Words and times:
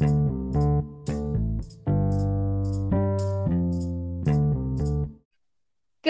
¿Qué 0.00 0.06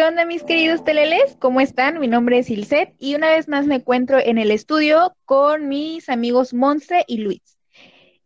onda 0.04 0.24
mis 0.24 0.44
queridos 0.44 0.84
teleles? 0.84 1.36
¿Cómo 1.40 1.60
están? 1.60 1.98
Mi 1.98 2.06
nombre 2.06 2.38
es 2.38 2.48
Ilset 2.48 2.94
y 2.98 3.16
una 3.16 3.30
vez 3.30 3.48
más 3.48 3.66
me 3.66 3.74
encuentro 3.74 4.18
en 4.18 4.38
el 4.38 4.52
estudio 4.52 5.16
con 5.24 5.68
mis 5.68 6.08
amigos 6.08 6.54
Monse 6.54 7.04
y 7.08 7.18
Luis. 7.18 7.58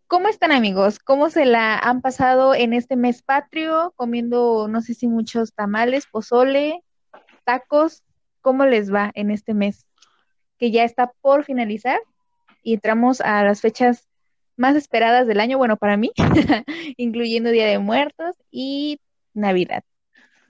¿Cómo 0.06 0.28
están 0.28 0.52
amigos? 0.52 0.98
¿Cómo 0.98 1.30
se 1.30 1.46
la 1.46 1.78
han 1.78 2.02
pasado 2.02 2.54
en 2.54 2.74
este 2.74 2.96
mes 2.96 3.22
patrio? 3.22 3.94
Comiendo, 3.96 4.68
no 4.68 4.82
sé 4.82 4.92
si 4.92 5.08
muchos 5.08 5.54
tamales, 5.54 6.06
pozole, 6.06 6.82
tacos. 7.44 8.02
¿Cómo 8.42 8.66
les 8.66 8.92
va 8.92 9.10
en 9.14 9.30
este 9.30 9.54
mes? 9.54 9.86
Que 10.58 10.70
ya 10.70 10.84
está 10.84 11.12
por 11.22 11.44
finalizar 11.44 11.98
y 12.62 12.74
entramos 12.74 13.22
a 13.22 13.42
las 13.42 13.62
fechas 13.62 14.06
más 14.56 14.76
esperadas 14.76 15.26
del 15.26 15.40
año, 15.40 15.58
bueno, 15.58 15.76
para 15.76 15.96
mí, 15.96 16.12
incluyendo 16.96 17.50
Día 17.50 17.66
de 17.66 17.78
Muertos 17.78 18.36
y 18.50 19.00
Navidad. 19.32 19.82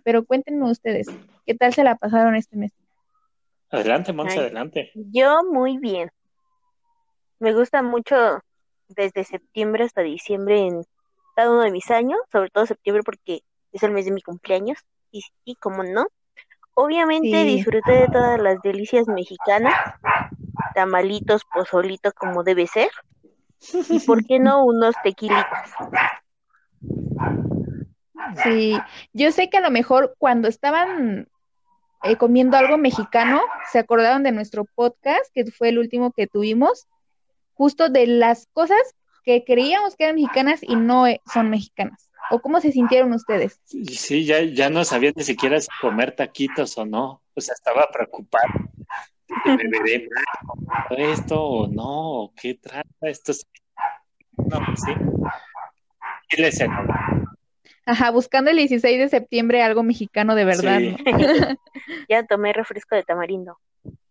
Pero 0.02 0.24
cuéntenme 0.24 0.70
ustedes, 0.70 1.09
¿qué 1.46 1.55
tal 1.55 1.73
se 1.73 1.84
la 1.84 1.96
pasaron 1.96 2.37
este 2.37 2.56
mes? 2.56 2.73
Adelante, 3.70 4.12
Monse, 4.12 4.38
adelante. 4.38 4.91
Yo 4.95 5.43
muy 5.51 5.79
bien. 5.79 6.10
Me 7.41 7.52
gusta 7.52 7.82
mucho 7.82 8.41
desde 8.88 9.24
septiembre 9.24 9.84
hasta 9.84 10.02
diciembre 10.02 10.60
en 10.60 10.84
cada 11.34 11.51
uno 11.51 11.62
de 11.62 11.71
mis 11.71 11.91
años, 11.91 12.21
sobre 12.30 12.51
todo 12.51 12.66
septiembre 12.66 13.02
porque 13.05 13.41
es 13.73 13.82
el 13.82 13.91
mes 13.91 14.05
de 14.05 14.12
mi 14.12 14.23
cumpleaños. 14.23 14.79
Y 15.10 15.23
sí, 15.23 15.57
como 15.57 15.82
no. 15.82 16.07
Obviamente 16.74 17.45
disfruté 17.45 17.93
de 17.93 18.09
todas 18.09 18.41
las 18.41 18.60
delicias 18.62 19.07
mexicanas, 19.07 19.74
tamalitos, 20.74 21.45
pozolito 21.45 22.12
como 22.12 22.43
debe 22.43 22.66
ser. 22.66 22.88
Y 23.88 24.00
por 24.00 24.24
qué 24.24 24.38
no 24.38 24.64
unos 24.64 24.95
tequilitas. 25.02 25.70
Sí, 28.42 28.78
yo 29.12 29.32
sé 29.32 29.51
que 29.51 29.59
a 29.59 29.60
lo 29.60 29.71
mejor 29.71 30.15
cuando 30.18 30.48
estaban 30.48 31.29
eh, 32.02 32.16
comiendo 32.16 32.56
algo 32.56 32.76
mexicano, 32.76 33.40
se 33.71 33.79
acordaron 33.79 34.23
de 34.23 34.32
nuestro 34.32 34.65
podcast, 34.65 35.24
que 35.32 35.45
fue 35.51 35.71
el 35.71 35.79
último 35.79 36.12
que 36.12 36.26
tuvimos, 36.26 36.87
justo 37.54 37.88
de 37.88 38.06
las 38.06 38.46
cosas 38.52 38.95
que 39.24 39.45
creíamos 39.45 39.96
que 39.96 40.04
eran 40.04 40.16
mexicanas 40.16 40.60
y 40.62 40.76
no 40.76 41.06
eh, 41.06 41.21
son 41.32 41.51
mexicanas. 41.51 42.10
¿O 42.30 42.40
cómo 42.40 42.60
se 42.60 42.73
sintieron 42.73 43.12
ustedes? 43.12 43.60
Sí, 43.65 44.24
ya, 44.24 44.43
ya 44.43 44.71
no 44.71 44.84
sabía 44.84 45.12
ni 45.15 45.24
siquiera 45.24 45.60
si 45.60 45.68
comer 45.80 46.15
taquitos 46.15 46.76
o 46.78 46.87
no. 46.87 47.23
O 47.34 47.40
sea, 47.40 47.54
estaba 47.54 47.88
preocupado. 47.93 48.49
¿Beberé 49.45 50.09
esto 51.13 51.43
o 51.43 51.68
no? 51.68 52.32
¿Qué 52.40 52.54
trata 52.54 52.87
esto? 53.02 53.32
No, 54.37 54.59
pues 54.65 54.80
sí. 54.85 54.93
¿Qué 56.29 56.43
les 56.43 56.60
Ajá, 57.87 58.10
buscando 58.10 58.51
el 58.51 58.57
16 58.57 58.99
de 58.99 59.09
septiembre 59.09 59.62
algo 59.62 59.82
mexicano 59.82 60.35
de 60.35 60.45
verdad. 60.45 60.80
ya 62.09 62.24
tomé 62.27 62.52
refresco 62.52 62.96
de 62.96 63.02
tamarindo. 63.02 63.59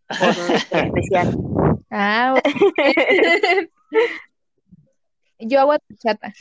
especial. 0.09 1.35
Ah, 1.89 2.39
yo 5.39 5.59
agua 5.59 5.79
chata. 5.97 6.33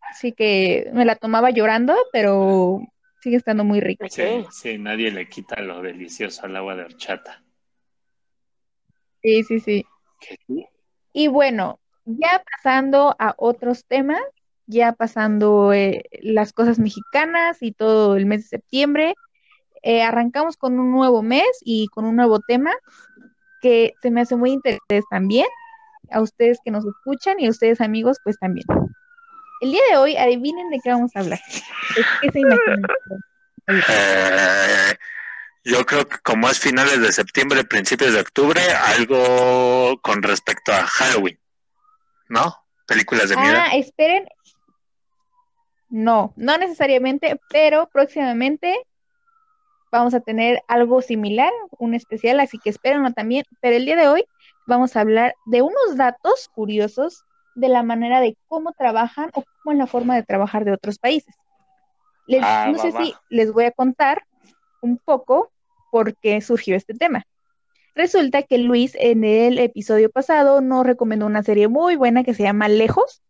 Así 0.00 0.32
que 0.32 0.90
me 0.92 1.04
la 1.04 1.16
tomaba 1.16 1.50
llorando, 1.50 1.94
pero 2.12 2.80
sigue 3.20 3.36
estando 3.36 3.64
muy 3.64 3.80
rica. 3.80 4.08
Sí, 4.08 4.46
sí, 4.50 4.78
nadie 4.78 5.10
le 5.10 5.28
quita 5.28 5.60
lo 5.60 5.82
delicioso 5.82 6.46
al 6.46 6.56
agua 6.56 6.76
de 6.76 6.84
horchata. 6.84 7.42
Sí, 9.28 9.42
sí, 9.42 9.60
sí. 9.60 9.86
Y 11.12 11.28
bueno, 11.28 11.78
ya 12.06 12.42
pasando 12.50 13.14
a 13.18 13.34
otros 13.36 13.84
temas, 13.84 14.22
ya 14.66 14.94
pasando 14.94 15.74
eh, 15.74 16.04
las 16.22 16.54
cosas 16.54 16.78
mexicanas 16.78 17.58
y 17.60 17.72
todo 17.72 18.16
el 18.16 18.24
mes 18.24 18.44
de 18.44 18.48
septiembre. 18.48 19.14
Eh, 19.82 20.02
arrancamos 20.02 20.56
con 20.56 20.78
un 20.80 20.90
nuevo 20.90 21.22
mes 21.22 21.46
y 21.62 21.88
con 21.88 22.06
un 22.06 22.16
nuevo 22.16 22.40
tema 22.40 22.72
que 23.60 23.92
se 24.00 24.10
me 24.10 24.22
hace 24.22 24.34
muy 24.34 24.52
interesante 24.52 25.02
también, 25.10 25.46
a 26.10 26.22
ustedes 26.22 26.58
que 26.64 26.70
nos 26.70 26.86
escuchan 26.86 27.38
y 27.38 27.48
a 27.48 27.50
ustedes 27.50 27.82
amigos, 27.82 28.16
pues 28.24 28.38
también. 28.38 28.64
El 29.60 29.72
día 29.72 29.82
de 29.90 29.98
hoy, 29.98 30.16
adivinen 30.16 30.70
de 30.70 30.80
qué 30.82 30.88
vamos 30.90 31.14
a 31.14 31.20
hablar. 31.20 31.40
¿Qué 32.22 32.30
se 32.30 32.40
imaginan? 32.40 32.82
Yo 35.68 35.84
creo 35.84 36.08
que 36.08 36.16
como 36.20 36.48
es 36.48 36.58
finales 36.58 36.98
de 36.98 37.12
septiembre, 37.12 37.62
principios 37.62 38.14
de 38.14 38.20
octubre, 38.20 38.58
algo 38.96 40.00
con 40.00 40.22
respecto 40.22 40.72
a 40.72 40.86
Halloween, 40.86 41.38
¿no? 42.30 42.56
Películas 42.86 43.28
de 43.28 43.36
miedo. 43.36 43.58
Ah, 43.58 43.76
esperen, 43.76 44.26
no, 45.90 46.32
no 46.36 46.56
necesariamente, 46.56 47.38
pero 47.50 47.86
próximamente 47.92 48.78
vamos 49.92 50.14
a 50.14 50.20
tener 50.20 50.62
algo 50.68 51.02
similar, 51.02 51.52
un 51.78 51.92
especial, 51.92 52.40
así 52.40 52.58
que 52.58 52.70
espérenlo 52.70 53.12
también. 53.12 53.44
Pero 53.60 53.76
el 53.76 53.84
día 53.84 53.96
de 53.96 54.08
hoy 54.08 54.24
vamos 54.66 54.96
a 54.96 55.02
hablar 55.02 55.34
de 55.44 55.60
unos 55.60 55.96
datos 55.96 56.48
curiosos 56.54 57.24
de 57.54 57.68
la 57.68 57.82
manera 57.82 58.20
de 58.20 58.38
cómo 58.48 58.72
trabajan 58.72 59.28
o 59.34 59.44
cómo 59.44 59.72
es 59.72 59.78
la 59.78 59.86
forma 59.86 60.14
de 60.14 60.22
trabajar 60.22 60.64
de 60.64 60.72
otros 60.72 60.98
países. 60.98 61.34
Ah, 62.40 62.70
no 62.72 62.78
sé 62.78 62.92
si 62.92 63.14
les 63.28 63.52
voy 63.52 63.66
a 63.66 63.70
contar 63.70 64.24
un 64.80 64.96
poco 64.96 65.50
por 65.90 66.16
qué 66.16 66.40
surgió 66.40 66.76
este 66.76 66.94
tema. 66.94 67.26
Resulta 67.94 68.42
que 68.44 68.58
Luis 68.58 68.96
en 68.98 69.24
el 69.24 69.58
episodio 69.58 70.10
pasado 70.10 70.60
nos 70.60 70.86
recomendó 70.86 71.26
una 71.26 71.42
serie 71.42 71.68
muy 71.68 71.96
buena 71.96 72.22
que 72.22 72.34
se 72.34 72.44
llama 72.44 72.68
Lejos, 72.68 73.22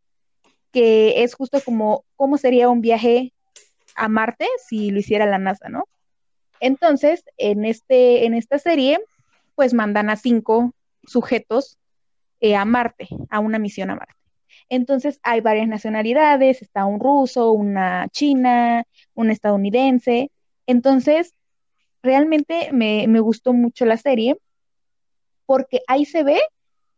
que 0.72 1.22
es 1.22 1.34
justo 1.34 1.60
como 1.64 2.04
cómo 2.16 2.36
sería 2.36 2.68
un 2.68 2.82
viaje 2.82 3.32
a 3.94 4.08
Marte 4.08 4.46
si 4.68 4.90
lo 4.90 5.00
hiciera 5.00 5.26
la 5.26 5.38
NASA, 5.38 5.68
¿no? 5.68 5.84
Entonces, 6.60 7.24
en, 7.36 7.64
este, 7.64 8.26
en 8.26 8.34
esta 8.34 8.58
serie, 8.58 9.00
pues 9.54 9.74
mandan 9.74 10.10
a 10.10 10.16
cinco 10.16 10.72
sujetos 11.04 11.78
eh, 12.40 12.54
a 12.54 12.64
Marte, 12.64 13.08
a 13.30 13.40
una 13.40 13.58
misión 13.58 13.90
a 13.90 13.96
Marte. 13.96 14.14
Entonces, 14.68 15.18
hay 15.22 15.40
varias 15.40 15.68
nacionalidades, 15.68 16.62
está 16.62 16.84
un 16.84 17.00
ruso, 17.00 17.52
una 17.52 18.08
china, 18.10 18.84
un 19.14 19.30
estadounidense. 19.30 20.30
Entonces, 20.66 21.32
realmente 22.02 22.70
me, 22.72 23.06
me 23.08 23.20
gustó 23.20 23.52
mucho 23.52 23.84
la 23.84 23.96
serie 23.96 24.38
porque 25.46 25.80
ahí 25.86 26.04
se 26.04 26.22
ve 26.24 26.40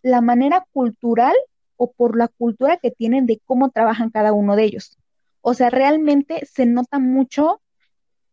la 0.03 0.21
manera 0.21 0.67
cultural 0.73 1.35
o 1.77 1.93
por 1.93 2.17
la 2.17 2.29
cultura 2.29 2.77
que 2.77 2.91
tienen 2.91 3.27
de 3.27 3.41
cómo 3.45 3.71
trabajan 3.71 4.11
cada 4.11 4.33
uno 4.33 4.57
de 4.57 4.65
ellos. 4.65 4.99
O 5.41 5.55
sea, 5.55 5.71
realmente 5.71 6.45
se 6.47 6.67
nota 6.67 6.99
mucho 6.99 7.61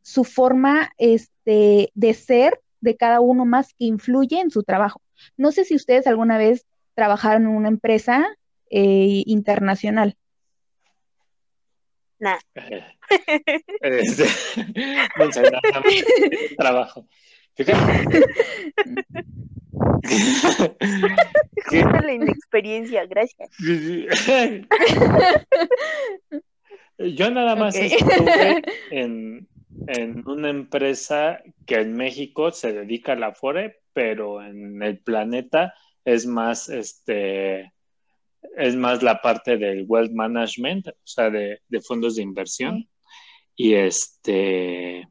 su 0.01 0.23
forma 0.23 0.91
este, 0.97 1.91
de 1.93 2.13
ser 2.13 2.59
de 2.81 2.95
cada 2.95 3.19
uno 3.19 3.45
más 3.45 3.73
que 3.73 3.85
influye 3.85 4.39
en 4.39 4.51
su 4.51 4.63
trabajo. 4.63 5.01
No 5.35 5.51
sé 5.51 5.65
si 5.65 5.75
ustedes 5.75 6.07
alguna 6.07 6.37
vez 6.37 6.65
trabajaron 6.93 7.43
en 7.43 7.49
una 7.49 7.67
empresa 7.67 8.25
eh, 8.69 9.23
internacional. 9.25 10.17
No. 12.19 12.37
Este, 13.81 14.25
trabajo. 16.57 17.07
¿Qué? 17.55 17.63
la 21.71 22.13
inexperiencia, 22.13 23.05
gracias. 23.05 23.49
Yo 26.97 27.31
nada 27.31 27.55
más 27.55 27.75
estuve 27.75 28.63
en, 28.89 29.47
una 30.25 30.49
empresa 30.49 31.41
que 31.65 31.75
en 31.75 31.93
México 31.93 32.51
se 32.51 32.73
dedica 32.73 33.13
a 33.13 33.17
la 33.17 33.33
FORE, 33.33 33.79
pero 33.93 34.43
en 34.43 34.81
el 34.81 34.97
planeta 34.99 35.73
es 36.05 36.25
más 36.25 36.69
este 36.69 37.71
es 38.57 38.75
más 38.75 39.03
la 39.03 39.21
parte 39.21 39.57
del 39.57 39.85
wealth 39.87 40.11
management, 40.11 40.87
o 40.87 40.93
sea, 41.03 41.29
de, 41.29 41.61
de 41.67 41.81
fondos 41.81 42.15
de 42.15 42.23
inversión. 42.23 42.89
Y 43.55 43.73
este 43.73 45.07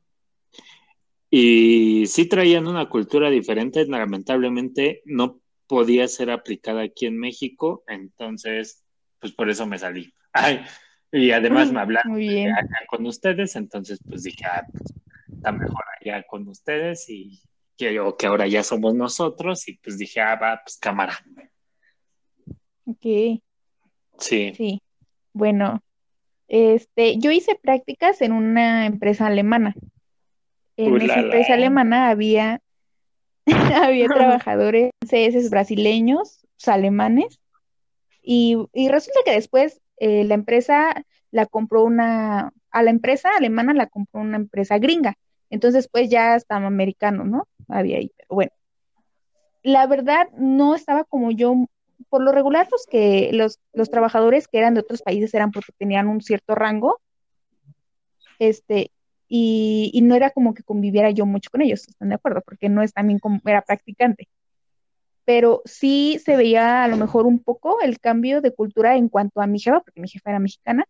y 1.31 2.06
sí 2.06 2.28
traían 2.28 2.67
una 2.67 2.88
cultura 2.88 3.31
diferente, 3.31 3.84
lamentablemente 3.87 5.02
no 5.05 5.40
podía 5.67 6.06
ser 6.08 6.31
aplicada 6.31 6.82
aquí 6.82 7.06
en 7.06 7.19
México, 7.19 7.82
entonces, 7.88 8.84
pues 9.19 9.32
por 9.32 9.50
eso 9.50 9.67
me 9.67 9.79
salí. 9.79 10.12
y 11.12 11.32
además 11.32 11.72
me 11.72 11.81
hablaron 11.82 12.17
acá 12.52 12.87
con 12.88 13.06
ustedes, 13.06 13.56
entonces 13.56 13.99
pues 14.08 14.22
dije, 14.22 14.44
ah, 14.46 14.67
pues, 14.70 14.94
está 15.31 15.52
mejor 15.52 15.84
allá 16.00 16.22
con 16.22 16.46
ustedes 16.49 17.08
y 17.11 17.43
que, 17.76 18.00
que 18.19 18.26
ahora 18.26 18.46
ya 18.46 18.62
somos 18.62 18.94
nosotros 18.94 19.69
y 19.69 19.76
pues 19.79 19.99
dije, 19.99 20.20
ah, 20.20 20.37
va, 20.37 20.62
pues 20.64 20.79
cámara. 20.79 21.19
Ok. 22.87 23.43
Sí. 24.19 24.53
Sí. 24.56 24.83
Bueno, 25.33 25.83
este, 26.49 27.19
yo 27.19 27.31
hice 27.31 27.59
prácticas 27.61 28.23
en 28.23 28.33
una 28.33 28.87
empresa 28.87 29.27
alemana 29.27 29.75
en 30.77 31.00
esa 31.00 31.21
empresa 31.21 31.55
alemana 31.55 32.11
había, 32.11 32.61
había 33.83 34.09
trabajadores 34.09 34.91
CS 35.09 35.50
brasileños, 35.50 36.47
alemanes, 36.67 37.41
y, 38.23 38.56
resulta 38.89 39.21
que 39.25 39.32
después 39.32 39.81
eh, 39.99 40.25
la 40.25 40.35
empresa 40.35 41.05
la 41.31 41.47
compró 41.47 41.85
una, 41.85 42.53
a 42.71 42.82
la 42.82 42.91
empresa 42.91 43.31
alemana 43.37 43.73
la 43.73 43.87
compró 43.87 44.21
una 44.21 44.37
empresa 44.37 44.79
gringa. 44.79 45.15
Entonces, 45.49 45.89
pues 45.89 46.11
ya 46.11 46.35
estaba 46.35 46.67
americano, 46.67 47.25
¿no? 47.25 47.47
Había 47.69 47.99
ahí, 47.99 48.11
pero 48.17 48.29
bueno. 48.31 48.53
La 49.62 49.87
verdad, 49.87 50.29
no 50.37 50.75
estaba 50.75 51.05
como 51.05 51.31
yo, 51.31 51.55
por 52.08 52.23
lo 52.23 52.32
regular, 52.32 52.69
los 52.70 52.87
que, 52.87 53.31
los, 53.32 53.58
los 53.73 53.91
trabajadores 53.91 54.49
que 54.49 54.58
eran 54.58 54.75
de 54.75 54.81
otros 54.81 55.03
países 55.03 55.32
eran 55.35 55.50
porque 55.50 55.73
tenían 55.79 56.08
un 56.08 56.20
cierto 56.20 56.55
rango, 56.55 57.00
este, 58.38 58.91
y, 59.29 59.91
y, 59.94 60.03
no 60.03 60.14
era 60.14 60.31
como 60.31 60.55
que 60.55 60.62
conviviera 60.62 61.11
yo 61.11 61.26
mucho 61.26 61.50
con 61.50 61.62
ellos, 61.62 61.88
¿están 61.88 62.11
de 62.11 62.14
acuerdo? 62.17 62.43
Porque 62.43 62.69
no 62.69 62.82
es 62.82 62.93
también 62.93 63.19
como 63.19 63.41
era 63.44 63.62
practicante. 63.62 64.29
Pero 65.25 65.62
sí 65.64 66.20
se 66.25 66.37
veía 66.37 66.85
a 66.85 66.88
lo 66.88 66.97
mejor 66.97 67.26
un 67.26 67.41
poco 67.41 67.81
el 67.81 67.99
cambio 67.99 68.41
de 68.41 68.55
cultura 68.55 68.97
en 68.97 69.08
cuanto 69.08 69.41
a 69.41 69.47
mi 69.47 69.58
jefa, 69.58 69.81
porque 69.81 70.00
mi 70.00 70.08
jefa 70.08 70.31
era 70.31 70.38
mexicana, 70.38 70.87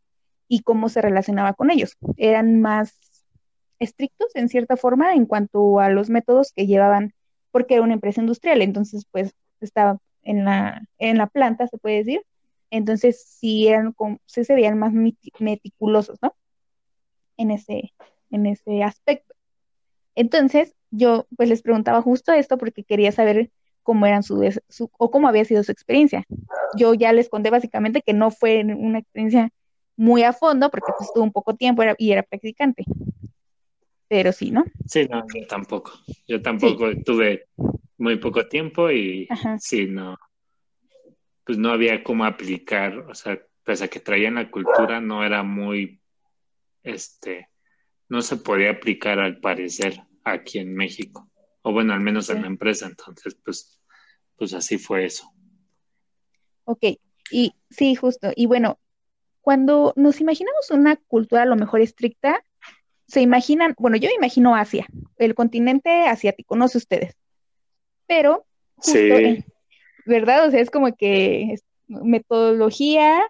y 0.48 0.60
cómo 0.62 0.88
se 0.88 1.00
relacionaba 1.02 1.54
con 1.54 1.70
ellos. 1.70 1.96
Eran 2.16 2.60
más 2.60 2.94
estrictos 3.78 4.34
en 4.34 4.48
cierta 4.48 4.76
forma 4.76 5.14
en 5.14 5.26
cuanto 5.26 5.80
a 5.80 5.90
los 5.90 6.10
métodos 6.10 6.52
que 6.52 6.66
llevaban, 6.66 7.12
porque 7.50 7.74
era 7.74 7.82
una 7.82 7.94
empresa 7.94 8.20
industrial, 8.20 8.62
entonces 8.62 9.06
pues 9.10 9.34
estaba 9.60 9.98
en 10.26 10.44
la, 10.44 10.82
en 10.98 11.18
la 11.18 11.28
planta, 11.28 11.66
se 11.68 11.78
puede 11.78 11.98
decir. 11.98 12.20
Entonces 12.70 13.24
sí 13.26 13.68
eran, 13.68 13.94
sí 14.26 14.44
se 14.44 14.54
veían 14.54 14.78
más 14.78 14.92
meticulosos, 14.92 16.18
¿no? 16.20 16.34
En 17.36 17.52
ese, 17.52 17.94
en 18.30 18.46
ese 18.46 18.82
aspecto. 18.82 19.34
Entonces, 20.16 20.74
yo 20.90 21.26
pues 21.36 21.48
les 21.48 21.62
preguntaba 21.62 22.02
justo 22.02 22.32
esto 22.32 22.58
porque 22.58 22.82
quería 22.82 23.12
saber 23.12 23.50
cómo 23.82 24.04
eran 24.04 24.24
su, 24.24 24.42
o 24.98 25.10
cómo 25.10 25.28
había 25.28 25.44
sido 25.44 25.62
su 25.62 25.70
experiencia. 25.70 26.24
Yo 26.76 26.94
ya 26.94 27.12
les 27.12 27.28
conté 27.28 27.50
básicamente 27.50 28.02
que 28.02 28.12
no 28.12 28.30
fue 28.30 28.64
una 28.64 28.98
experiencia 28.98 29.50
muy 29.96 30.24
a 30.24 30.32
fondo 30.32 30.70
porque 30.70 30.92
pues 30.98 31.08
estuvo 31.08 31.22
un 31.22 31.32
poco 31.32 31.54
tiempo 31.54 31.82
y 31.98 32.10
era 32.10 32.24
practicante. 32.24 32.84
Pero 34.08 34.32
sí, 34.32 34.50
¿no? 34.50 34.64
Sí, 34.86 35.06
no, 35.08 35.24
yo 35.32 35.46
tampoco. 35.46 35.92
Yo 36.26 36.42
tampoco 36.42 36.86
tuve 37.04 37.46
muy 37.98 38.16
poco 38.16 38.46
tiempo 38.46 38.90
y 38.90 39.28
sí, 39.58 39.86
no. 39.86 40.16
Pues 41.44 41.58
no 41.58 41.70
había 41.70 42.02
cómo 42.02 42.24
aplicar, 42.24 42.98
o 42.98 43.14
sea, 43.14 43.40
pese 43.62 43.84
a 43.84 43.88
que 43.88 44.00
traían 44.00 44.34
la 44.34 44.50
cultura, 44.50 45.00
no 45.00 45.24
era 45.24 45.42
muy, 45.42 46.00
este, 46.82 47.50
no 48.08 48.22
se 48.22 48.36
podía 48.36 48.70
aplicar 48.70 49.18
al 49.18 49.40
parecer 49.40 50.02
aquí 50.24 50.58
en 50.58 50.74
México, 50.74 51.30
o 51.62 51.72
bueno, 51.72 51.92
al 51.92 52.00
menos 52.00 52.30
en 52.30 52.42
la 52.42 52.48
empresa, 52.48 52.86
entonces 52.86 53.36
pues, 53.44 53.80
pues 54.36 54.54
así 54.54 54.78
fue 54.78 55.04
eso. 55.04 55.32
Ok, 56.64 56.84
y 57.30 57.54
sí, 57.70 57.94
justo, 57.94 58.32
y 58.34 58.46
bueno, 58.46 58.78
cuando 59.40 59.92
nos 59.96 60.20
imaginamos 60.20 60.70
una 60.70 60.96
cultura 60.96 61.42
a 61.42 61.46
lo 61.46 61.56
mejor 61.56 61.80
estricta, 61.80 62.42
se 63.06 63.20
imaginan, 63.20 63.74
bueno, 63.78 63.96
yo 63.96 64.08
me 64.08 64.16
imagino 64.16 64.56
Asia, 64.56 64.86
el 65.16 65.34
continente 65.36 66.06
asiático, 66.08 66.56
no 66.56 66.66
sé 66.66 66.78
ustedes, 66.78 67.16
pero, 68.06 68.44
sí. 68.80 69.44
¿verdad? 70.04 70.46
O 70.46 70.50
sea, 70.50 70.60
es 70.60 70.70
como 70.70 70.94
que 70.94 71.56
metodología 71.86 73.22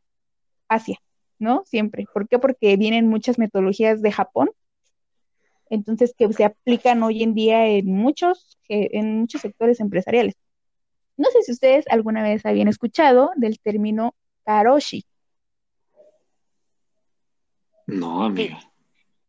Asia, 0.69 0.99
¿no? 1.39 1.65
Siempre. 1.67 2.07
¿Por 2.13 2.29
qué? 2.29 2.39
Porque 2.39 2.77
vienen 2.77 3.09
muchas 3.09 3.39
metodologías 3.39 4.03
de 4.03 4.13
Japón 4.13 4.51
entonces 5.71 6.15
que 6.17 6.33
se 6.33 6.45
aplican 6.45 7.03
hoy 7.03 7.23
en 7.23 7.35
día 7.35 7.67
en 7.67 7.87
muchos, 7.87 8.59
en 8.69 9.21
muchos 9.21 9.41
sectores 9.41 9.81
empresariales. 9.81 10.35
No 11.17 11.31
sé 11.31 11.43
si 11.43 11.53
ustedes 11.53 11.87
alguna 11.89 12.23
vez 12.23 12.45
habían 12.45 12.69
escuchado 12.69 13.31
del 13.37 13.59
término 13.59 14.15
karoshi. 14.45 15.05
No, 17.87 18.25
amiga. 18.25 18.59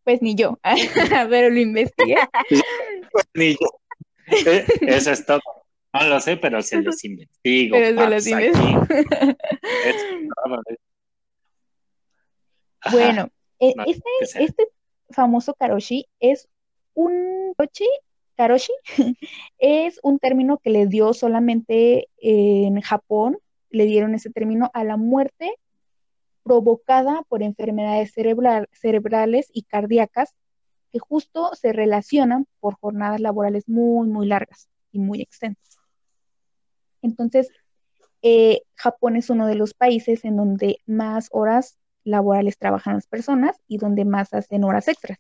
Pues 0.04 0.22
ni 0.22 0.36
yo, 0.36 0.58
pero 1.30 1.50
lo 1.50 1.60
investigué. 1.60 2.18
ni 3.34 3.52
yo. 3.54 3.68
Eso 4.28 5.12
es 5.12 5.26
todo. 5.26 5.40
No 5.94 6.10
lo 6.10 6.20
sé, 6.20 6.38
pero 6.38 6.62
se 6.62 6.82
los 6.82 7.04
investigo. 7.06 7.76
Pero 7.76 7.98
se 7.98 8.10
los 8.10 8.28
investigo. 8.28 8.82
bueno, 12.92 13.30
eh, 13.60 13.74
este, 13.88 14.44
este 14.44 14.68
famoso 15.10 15.56
karoshi 15.56 16.06
es 16.20 16.48
un 16.94 17.56
karoshi, 18.36 18.74
es 19.58 20.00
un 20.04 20.20
término 20.20 20.60
que 20.60 20.70
le 20.70 20.86
dio 20.86 21.14
solamente 21.14 22.10
en 22.18 22.80
Japón, 22.82 23.40
le 23.70 23.86
dieron 23.86 24.14
ese 24.14 24.30
término 24.30 24.70
a 24.74 24.84
la 24.84 24.98
muerte 24.98 25.56
provocada 26.44 27.24
por 27.28 27.44
enfermedades 27.44 28.14
cerebrales 28.14 29.50
y 29.52 29.64
cardíacas 29.64 30.36
que 30.92 31.00
justo 31.00 31.52
se 31.56 31.74
relacionan 31.74 32.48
por 32.60 32.76
jornadas 32.76 33.20
laborales 33.20 33.68
muy, 33.68 34.08
muy 34.08 34.28
largas 34.28 34.70
y 34.92 35.00
muy 35.00 35.22
extensas. 35.22 35.78
Entonces, 37.02 37.50
eh, 38.22 38.62
Japón 38.76 39.16
es 39.16 39.30
uno 39.30 39.48
de 39.48 39.56
los 39.56 39.74
países 39.74 40.26
en 40.26 40.38
donde 40.38 40.80
más 40.86 41.30
horas 41.32 41.78
laborales 42.04 42.58
trabajan 42.58 42.96
las 42.96 43.08
personas 43.08 43.58
y 43.68 43.78
donde 43.78 44.06
más 44.06 44.34
hacen 44.34 44.64
horas 44.64 44.88
extras. 44.88 45.20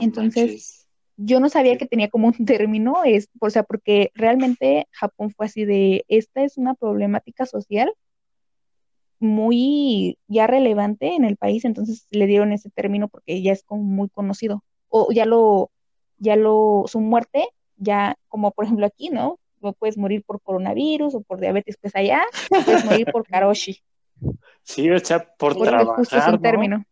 Entonces, 0.00 0.86
yo 1.16 1.40
no 1.40 1.48
sabía 1.48 1.76
que 1.76 1.86
tenía 1.86 2.08
como 2.08 2.28
un 2.28 2.32
término, 2.46 3.04
es, 3.04 3.28
o 3.40 3.50
sea, 3.50 3.62
porque 3.62 4.10
realmente 4.14 4.86
Japón 4.92 5.30
fue 5.30 5.46
así 5.46 5.64
de, 5.64 6.04
esta 6.08 6.42
es 6.42 6.56
una 6.58 6.74
problemática 6.74 7.46
social 7.46 7.92
muy 9.22 10.18
ya 10.26 10.46
relevante 10.46 11.14
en 11.14 11.24
el 11.24 11.36
país, 11.36 11.64
entonces 11.64 12.06
le 12.10 12.26
dieron 12.26 12.52
ese 12.52 12.70
término 12.70 13.08
porque 13.08 13.40
ya 13.40 13.52
es 13.52 13.62
como 13.62 13.82
muy 13.82 14.08
conocido. 14.08 14.64
O 14.88 15.12
ya 15.12 15.24
lo, 15.24 15.70
ya 16.18 16.36
lo, 16.36 16.84
su 16.86 17.00
muerte, 17.00 17.48
ya 17.76 18.16
como 18.28 18.50
por 18.50 18.64
ejemplo 18.64 18.84
aquí, 18.84 19.10
¿no? 19.10 19.38
No 19.60 19.72
puedes 19.72 19.96
morir 19.96 20.24
por 20.24 20.42
coronavirus 20.42 21.14
o 21.14 21.20
por 21.22 21.40
diabetes, 21.40 21.78
pues 21.80 21.94
allá 21.94 22.22
puedes 22.48 22.84
morir 22.84 23.06
por 23.12 23.26
karoshi. 23.28 23.80
Sí, 24.62 24.90
o 24.90 24.98
sea, 24.98 25.32
por 25.34 25.56
trabajar, 25.56 26.40
término. 26.40 26.84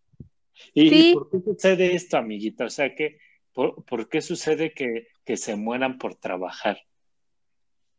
¿Y, 0.74 1.14
por 1.14 1.30
qué 1.30 1.40
sucede 1.40 1.94
esto, 1.94 2.16
amiguita? 2.16 2.64
O 2.64 2.70
sea, 2.70 2.94
que, 2.94 3.18
¿por, 3.52 4.08
qué 4.08 4.20
sucede 4.20 4.72
que, 4.72 5.08
que 5.24 5.36
se 5.36 5.56
mueran 5.56 5.98
por 5.98 6.14
trabajar? 6.14 6.78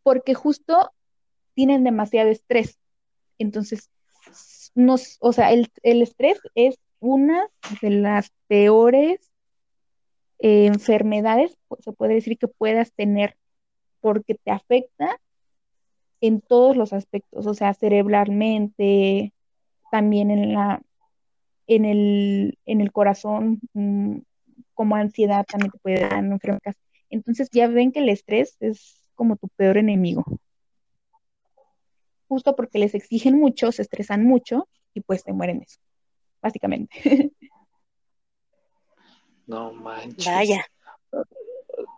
Porque 0.03 0.33
justo 0.33 0.91
tienen 1.53 1.83
demasiado 1.83 2.29
estrés. 2.29 2.79
Entonces, 3.37 3.89
nos, 4.75 5.17
o 5.19 5.33
sea, 5.33 5.51
el, 5.51 5.71
el 5.83 6.01
estrés 6.01 6.39
es 6.55 6.79
una 6.99 7.47
de 7.81 7.89
las 7.89 8.31
peores 8.47 9.31
eh, 10.39 10.65
enfermedades, 10.67 11.57
se 11.79 11.91
puede 11.91 12.15
decir 12.15 12.37
que 12.37 12.47
puedas 12.47 12.93
tener, 12.93 13.37
porque 13.99 14.35
te 14.35 14.51
afecta 14.51 15.19
en 16.21 16.41
todos 16.41 16.77
los 16.77 16.93
aspectos, 16.93 17.47
o 17.47 17.53
sea, 17.53 17.73
cerebralmente, 17.73 19.33
también 19.91 20.31
en 20.31 20.53
la 20.53 20.81
en 21.67 21.85
el, 21.85 22.57
en 22.65 22.81
el 22.81 22.91
corazón, 22.91 23.61
mm, 23.73 24.17
como 24.73 24.95
ansiedad 24.95 25.45
también 25.45 25.71
te 25.71 25.79
puede 25.79 26.01
dar 26.01 26.23
enfermedades. 26.23 26.77
Entonces 27.09 27.49
ya 27.51 27.67
ven 27.67 27.91
que 27.91 27.99
el 27.99 28.09
estrés 28.09 28.57
es 28.59 29.03
como 29.15 29.37
tu 29.37 29.47
peor 29.49 29.77
enemigo. 29.77 30.25
Justo 32.31 32.55
porque 32.55 32.79
les 32.79 32.95
exigen 32.95 33.37
mucho, 33.37 33.73
se 33.73 33.81
estresan 33.81 34.23
mucho 34.23 34.69
y 34.93 35.01
pues 35.01 35.21
se 35.21 35.33
mueren 35.33 35.61
eso, 35.63 35.81
básicamente. 36.41 36.95
No 39.47 39.73
manches. 39.73 40.25
Vaya. 40.25 40.65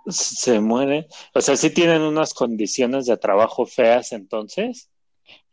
Se 0.07 0.59
mueren. 0.59 1.05
O 1.35 1.41
sea, 1.41 1.55
sí 1.55 1.69
tienen 1.69 2.01
unas 2.01 2.33
condiciones 2.33 3.05
de 3.05 3.15
trabajo 3.15 3.67
feas 3.67 4.11
entonces. 4.11 4.89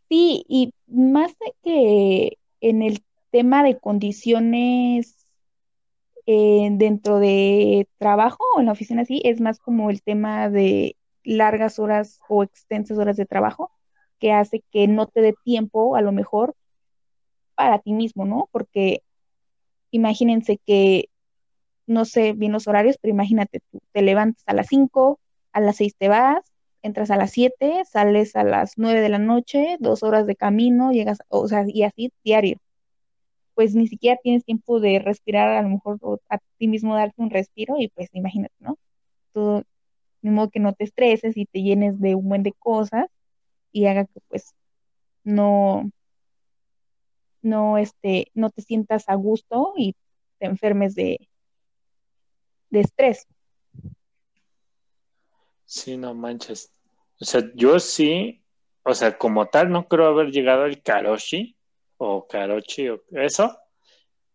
Sí, 0.08 0.46
y 0.48 0.72
más 0.86 1.32
de 1.38 1.54
que 1.62 2.38
en 2.62 2.80
el 2.80 3.04
tema 3.30 3.62
de 3.62 3.78
condiciones 3.78 5.26
eh, 6.24 6.68
dentro 6.72 7.18
de 7.18 7.86
trabajo 7.98 8.42
o 8.56 8.60
en 8.60 8.66
la 8.66 8.72
oficina, 8.72 9.04
sí, 9.04 9.20
es 9.26 9.42
más 9.42 9.58
como 9.58 9.90
el 9.90 10.02
tema 10.02 10.48
de 10.48 10.96
largas 11.22 11.78
horas 11.78 12.20
o 12.30 12.42
extensas 12.42 12.96
horas 12.96 13.18
de 13.18 13.26
trabajo 13.26 13.72
que 14.20 14.32
hace 14.32 14.62
que 14.70 14.86
no 14.86 15.06
te 15.06 15.22
dé 15.22 15.34
tiempo 15.44 15.96
a 15.96 16.02
lo 16.02 16.12
mejor 16.12 16.54
para 17.54 17.80
ti 17.80 17.92
mismo, 17.92 18.24
¿no? 18.24 18.48
Porque 18.52 19.02
imagínense 19.90 20.58
que, 20.66 21.08
no 21.86 22.04
sé 22.04 22.32
bien 22.34 22.52
los 22.52 22.68
horarios, 22.68 22.96
pero 23.00 23.12
imagínate, 23.12 23.60
tú 23.70 23.80
te 23.92 24.02
levantas 24.02 24.42
a 24.46 24.54
las 24.54 24.68
5, 24.68 25.18
a 25.52 25.60
las 25.60 25.76
6 25.76 25.94
te 25.98 26.08
vas, 26.08 26.52
entras 26.82 27.10
a 27.10 27.16
las 27.16 27.32
7, 27.32 27.82
sales 27.84 28.36
a 28.36 28.44
las 28.44 28.74
9 28.76 29.00
de 29.00 29.08
la 29.08 29.18
noche, 29.18 29.76
dos 29.80 30.02
horas 30.02 30.26
de 30.26 30.36
camino, 30.36 30.92
llegas, 30.92 31.18
o 31.28 31.48
sea, 31.48 31.64
y 31.66 31.82
así 31.82 32.12
diario. 32.24 32.58
Pues 33.54 33.74
ni 33.74 33.88
siquiera 33.88 34.18
tienes 34.22 34.44
tiempo 34.44 34.80
de 34.80 34.98
respirar, 35.00 35.50
a 35.50 35.62
lo 35.62 35.68
mejor 35.68 35.98
a 36.28 36.38
ti 36.58 36.68
mismo 36.68 36.94
darte 36.94 37.20
un 37.22 37.30
respiro 37.30 37.76
y 37.78 37.88
pues 37.88 38.08
imagínate, 38.12 38.54
¿no? 38.60 38.78
Todo, 39.32 39.64
de 40.22 40.50
que 40.50 40.60
no 40.60 40.72
te 40.74 40.84
estreses 40.84 41.36
y 41.36 41.46
te 41.46 41.62
llenes 41.62 42.00
de 42.00 42.14
un 42.14 42.28
buen 42.28 42.42
de 42.42 42.52
cosas 42.52 43.06
y 43.72 43.86
haga 43.86 44.04
que 44.04 44.20
pues 44.28 44.54
no, 45.24 45.90
no, 47.42 47.78
este, 47.78 48.30
no 48.34 48.50
te 48.50 48.62
sientas 48.62 49.08
a 49.08 49.14
gusto 49.14 49.74
y 49.76 49.94
te 50.38 50.46
enfermes 50.46 50.94
de, 50.94 51.28
de 52.70 52.80
estrés. 52.80 53.26
Sí, 55.64 55.96
no 55.96 56.14
manches. 56.14 56.72
O 57.20 57.24
sea, 57.24 57.42
yo 57.54 57.78
sí, 57.78 58.42
o 58.82 58.94
sea, 58.94 59.16
como 59.18 59.46
tal, 59.46 59.70
no 59.70 59.86
creo 59.86 60.06
haber 60.06 60.30
llegado 60.30 60.64
al 60.64 60.82
Karoshi 60.82 61.56
o 61.98 62.26
Karochi 62.26 62.88
o 62.88 63.02
eso, 63.12 63.56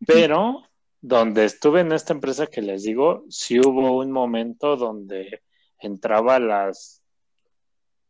pero 0.06 0.64
donde 1.02 1.46
estuve 1.46 1.82
en 1.82 1.92
esta 1.92 2.14
empresa 2.14 2.48
que 2.48 2.62
les 2.62 2.84
digo, 2.84 3.26
sí 3.30 3.60
hubo 3.60 3.98
un 3.98 4.12
momento 4.12 4.78
donde 4.78 5.42
entraba 5.80 6.36
a 6.36 6.40
las, 6.40 7.04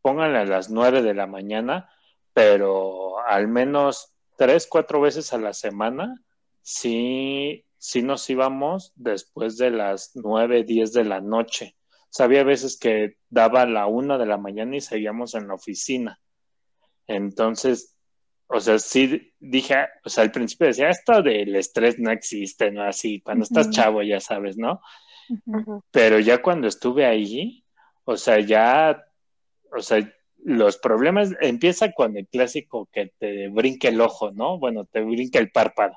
pónganle 0.06 0.38
a 0.38 0.44
las 0.44 0.70
nueve 0.70 1.02
de 1.02 1.14
la 1.14 1.26
mañana, 1.26 1.90
pero 2.32 3.18
al 3.26 3.48
menos 3.48 4.14
tres, 4.36 4.68
cuatro 4.70 5.00
veces 5.00 5.32
a 5.32 5.38
la 5.38 5.52
semana, 5.52 6.14
sí, 6.62 7.64
sí 7.76 8.02
nos 8.02 8.30
íbamos 8.30 8.92
después 8.94 9.58
de 9.58 9.72
las 9.72 10.12
nueve, 10.14 10.62
diez 10.62 10.92
de 10.92 11.02
la 11.02 11.20
noche. 11.20 11.74
O 12.02 12.08
sea, 12.10 12.26
había 12.26 12.44
veces 12.44 12.78
que 12.78 13.16
daba 13.30 13.66
la 13.66 13.88
una 13.88 14.16
de 14.16 14.26
la 14.26 14.38
mañana 14.38 14.76
y 14.76 14.80
seguíamos 14.80 15.34
en 15.34 15.48
la 15.48 15.54
oficina. 15.54 16.20
Entonces, 17.08 17.96
o 18.46 18.60
sea, 18.60 18.78
sí 18.78 19.34
dije, 19.40 19.74
o 20.04 20.08
sea, 20.08 20.22
al 20.22 20.30
principio 20.30 20.68
decía, 20.68 20.88
esto 20.88 21.20
del 21.20 21.56
estrés 21.56 21.98
no 21.98 22.12
existe, 22.12 22.70
¿no? 22.70 22.84
Así, 22.84 23.20
cuando 23.22 23.42
estás 23.42 23.70
chavo, 23.70 24.04
ya 24.04 24.20
sabes, 24.20 24.56
¿no? 24.56 24.80
Pero 25.90 26.20
ya 26.20 26.40
cuando 26.40 26.68
estuve 26.68 27.04
ahí, 27.04 27.64
o 28.04 28.16
sea, 28.16 28.38
ya, 28.38 29.02
o 29.76 29.82
sea, 29.82 30.12
los 30.44 30.78
problemas 30.78 31.32
empieza 31.40 31.92
con 31.92 32.16
el 32.16 32.28
clásico 32.28 32.88
que 32.92 33.12
te 33.18 33.48
brinque 33.48 33.88
el 33.88 34.00
ojo, 34.00 34.30
¿no? 34.32 34.58
Bueno, 34.58 34.84
te 34.84 35.00
brinque 35.00 35.38
el 35.38 35.50
párpado, 35.50 35.96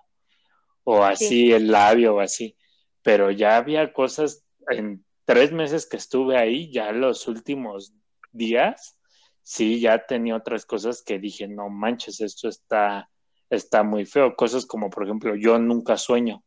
o 0.83 1.03
así 1.03 1.51
el 1.51 1.71
labio, 1.71 2.15
o 2.15 2.19
así. 2.19 2.57
Pero 3.01 3.31
ya 3.31 3.57
había 3.57 3.93
cosas 3.93 4.45
en 4.69 5.05
tres 5.25 5.51
meses 5.51 5.87
que 5.87 5.97
estuve 5.97 6.37
ahí, 6.37 6.71
ya 6.71 6.91
los 6.91 7.27
últimos 7.27 7.93
días, 8.31 8.97
sí, 9.43 9.79
ya 9.79 10.05
tenía 10.05 10.35
otras 10.35 10.65
cosas 10.65 11.03
que 11.03 11.19
dije, 11.19 11.47
no 11.47 11.69
manches, 11.69 12.21
esto 12.21 12.49
está, 12.49 13.09
está 13.49 13.83
muy 13.83 14.05
feo. 14.05 14.35
Cosas 14.35 14.65
como, 14.65 14.89
por 14.89 15.03
ejemplo, 15.03 15.35
yo 15.35 15.57
nunca 15.59 15.97
sueño. 15.97 16.43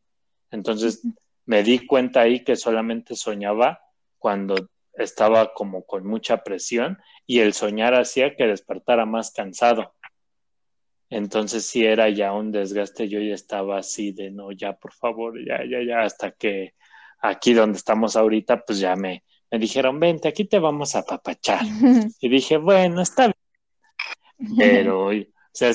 Entonces 0.51 1.01
me 1.45 1.63
di 1.63 1.85
cuenta 1.85 2.21
ahí 2.21 2.43
que 2.43 2.55
solamente 2.55 3.15
soñaba 3.15 3.79
cuando 4.17 4.69
estaba 4.93 5.53
como 5.53 5.85
con 5.85 6.05
mucha 6.05 6.43
presión 6.43 6.99
y 7.25 7.39
el 7.39 7.53
soñar 7.53 7.95
hacía 7.95 8.35
que 8.35 8.47
despertara 8.47 9.05
más 9.05 9.31
cansado. 9.31 9.93
Entonces 11.09 11.65
sí 11.65 11.85
era 11.85 12.09
ya 12.09 12.33
un 12.33 12.51
desgaste, 12.51 13.07
yo 13.07 13.19
ya 13.19 13.35
estaba 13.35 13.77
así 13.77 14.11
de 14.11 14.31
no, 14.31 14.51
ya 14.51 14.73
por 14.73 14.93
favor, 14.93 15.33
ya, 15.45 15.63
ya, 15.63 15.83
ya, 15.85 16.01
hasta 16.01 16.31
que 16.31 16.73
aquí 17.21 17.53
donde 17.53 17.77
estamos 17.77 18.15
ahorita, 18.15 18.65
pues 18.65 18.79
ya 18.79 18.95
me, 18.95 19.23
me 19.51 19.59
dijeron, 19.59 19.99
vente, 19.99 20.27
aquí 20.27 20.45
te 20.45 20.59
vamos 20.59 20.95
a 20.95 21.03
papachar. 21.03 21.61
y 22.19 22.29
dije, 22.29 22.57
bueno, 22.57 23.01
está 23.01 23.27
bien. 23.27 24.57
Pero, 24.57 25.07
o 25.09 25.13
sea, 25.51 25.71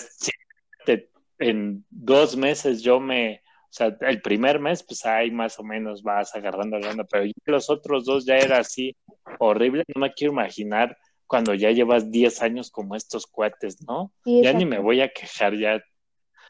en 1.39 1.85
dos 1.89 2.37
meses 2.37 2.83
yo 2.83 2.99
me, 2.99 3.43
o 3.69 3.73
sea, 3.73 3.97
el 4.01 4.23
primer 4.23 4.61
mes, 4.61 4.83
pues 4.83 5.05
ahí 5.05 5.31
más 5.31 5.59
o 5.59 5.63
menos 5.63 6.03
vas 6.03 6.35
agarrando 6.35 6.79
la 6.79 6.91
onda, 6.91 7.05
pero 7.05 7.31
los 7.45 7.69
otros 7.69 8.07
dos 8.07 8.25
ya 8.25 8.39
era 8.39 8.59
así 8.59 8.97
horrible. 9.39 9.85
No 9.95 10.01
me 10.01 10.13
quiero 10.13 10.33
imaginar 10.33 10.97
cuando 11.27 11.53
ya 11.53 11.71
llevas 11.71 12.11
10 12.11 12.41
años 12.43 12.71
como 12.71 12.97
estos 12.97 13.27
cuates, 13.27 13.83
¿no? 13.87 14.13
ya 14.25 14.55
ni 14.55 14.65
me 14.65 14.79
voy 14.79 15.03
a 15.03 15.11
quejar, 15.11 15.55
ya 15.57 15.83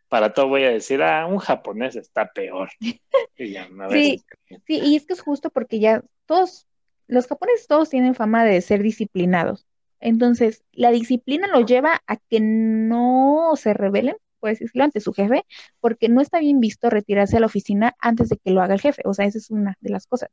para 0.09 0.33
todo 0.33 0.49
voy 0.49 0.65
a 0.65 0.71
decir, 0.71 1.03
ah, 1.03 1.27
un 1.27 1.39
japonés 1.39 1.97
está 1.97 2.31
peor. 2.33 2.71
Y 3.41 3.53
ya, 3.53 3.69
sí, 3.91 4.25
sí, 4.67 4.81
y 4.83 4.97
es 4.97 5.07
que 5.07 5.13
es 5.13 5.21
justo 5.21 5.51
porque 5.51 5.79
ya 5.79 6.03
todos 6.27 6.67
los 7.07 7.29
japoneses 7.29 7.69
todos 7.69 7.89
tienen 7.89 8.17
fama 8.17 8.45
de 8.45 8.61
ser 8.61 8.83
disciplinados. 8.83 9.65
Entonces, 10.01 10.65
la 10.73 10.91
disciplina 10.91 11.47
lo 11.47 11.65
lleva 11.65 12.03
a 12.07 12.17
que 12.17 12.41
no 12.41 13.53
se 13.57 13.75
rebelen, 13.75 14.17
por 14.41 14.51
decirlo, 14.51 14.85
ante 14.85 15.01
su 15.01 15.13
jefe, 15.13 15.45
porque 15.81 16.09
no 16.09 16.21
está 16.21 16.39
bien 16.41 16.61
visto 16.61 16.91
retirarse 16.91 17.37
a 17.37 17.41
la 17.41 17.47
oficina 17.47 17.95
antes 18.01 18.29
de 18.29 18.37
que 18.37 18.51
lo 18.51 18.63
haga 18.63 18.75
el 18.75 18.81
jefe. 18.81 19.03
O 19.05 19.15
sea, 19.15 19.27
esa 19.27 19.39
es 19.39 19.51
una 19.51 19.77
de 19.81 19.91
las 19.91 20.07
cosas. 20.07 20.31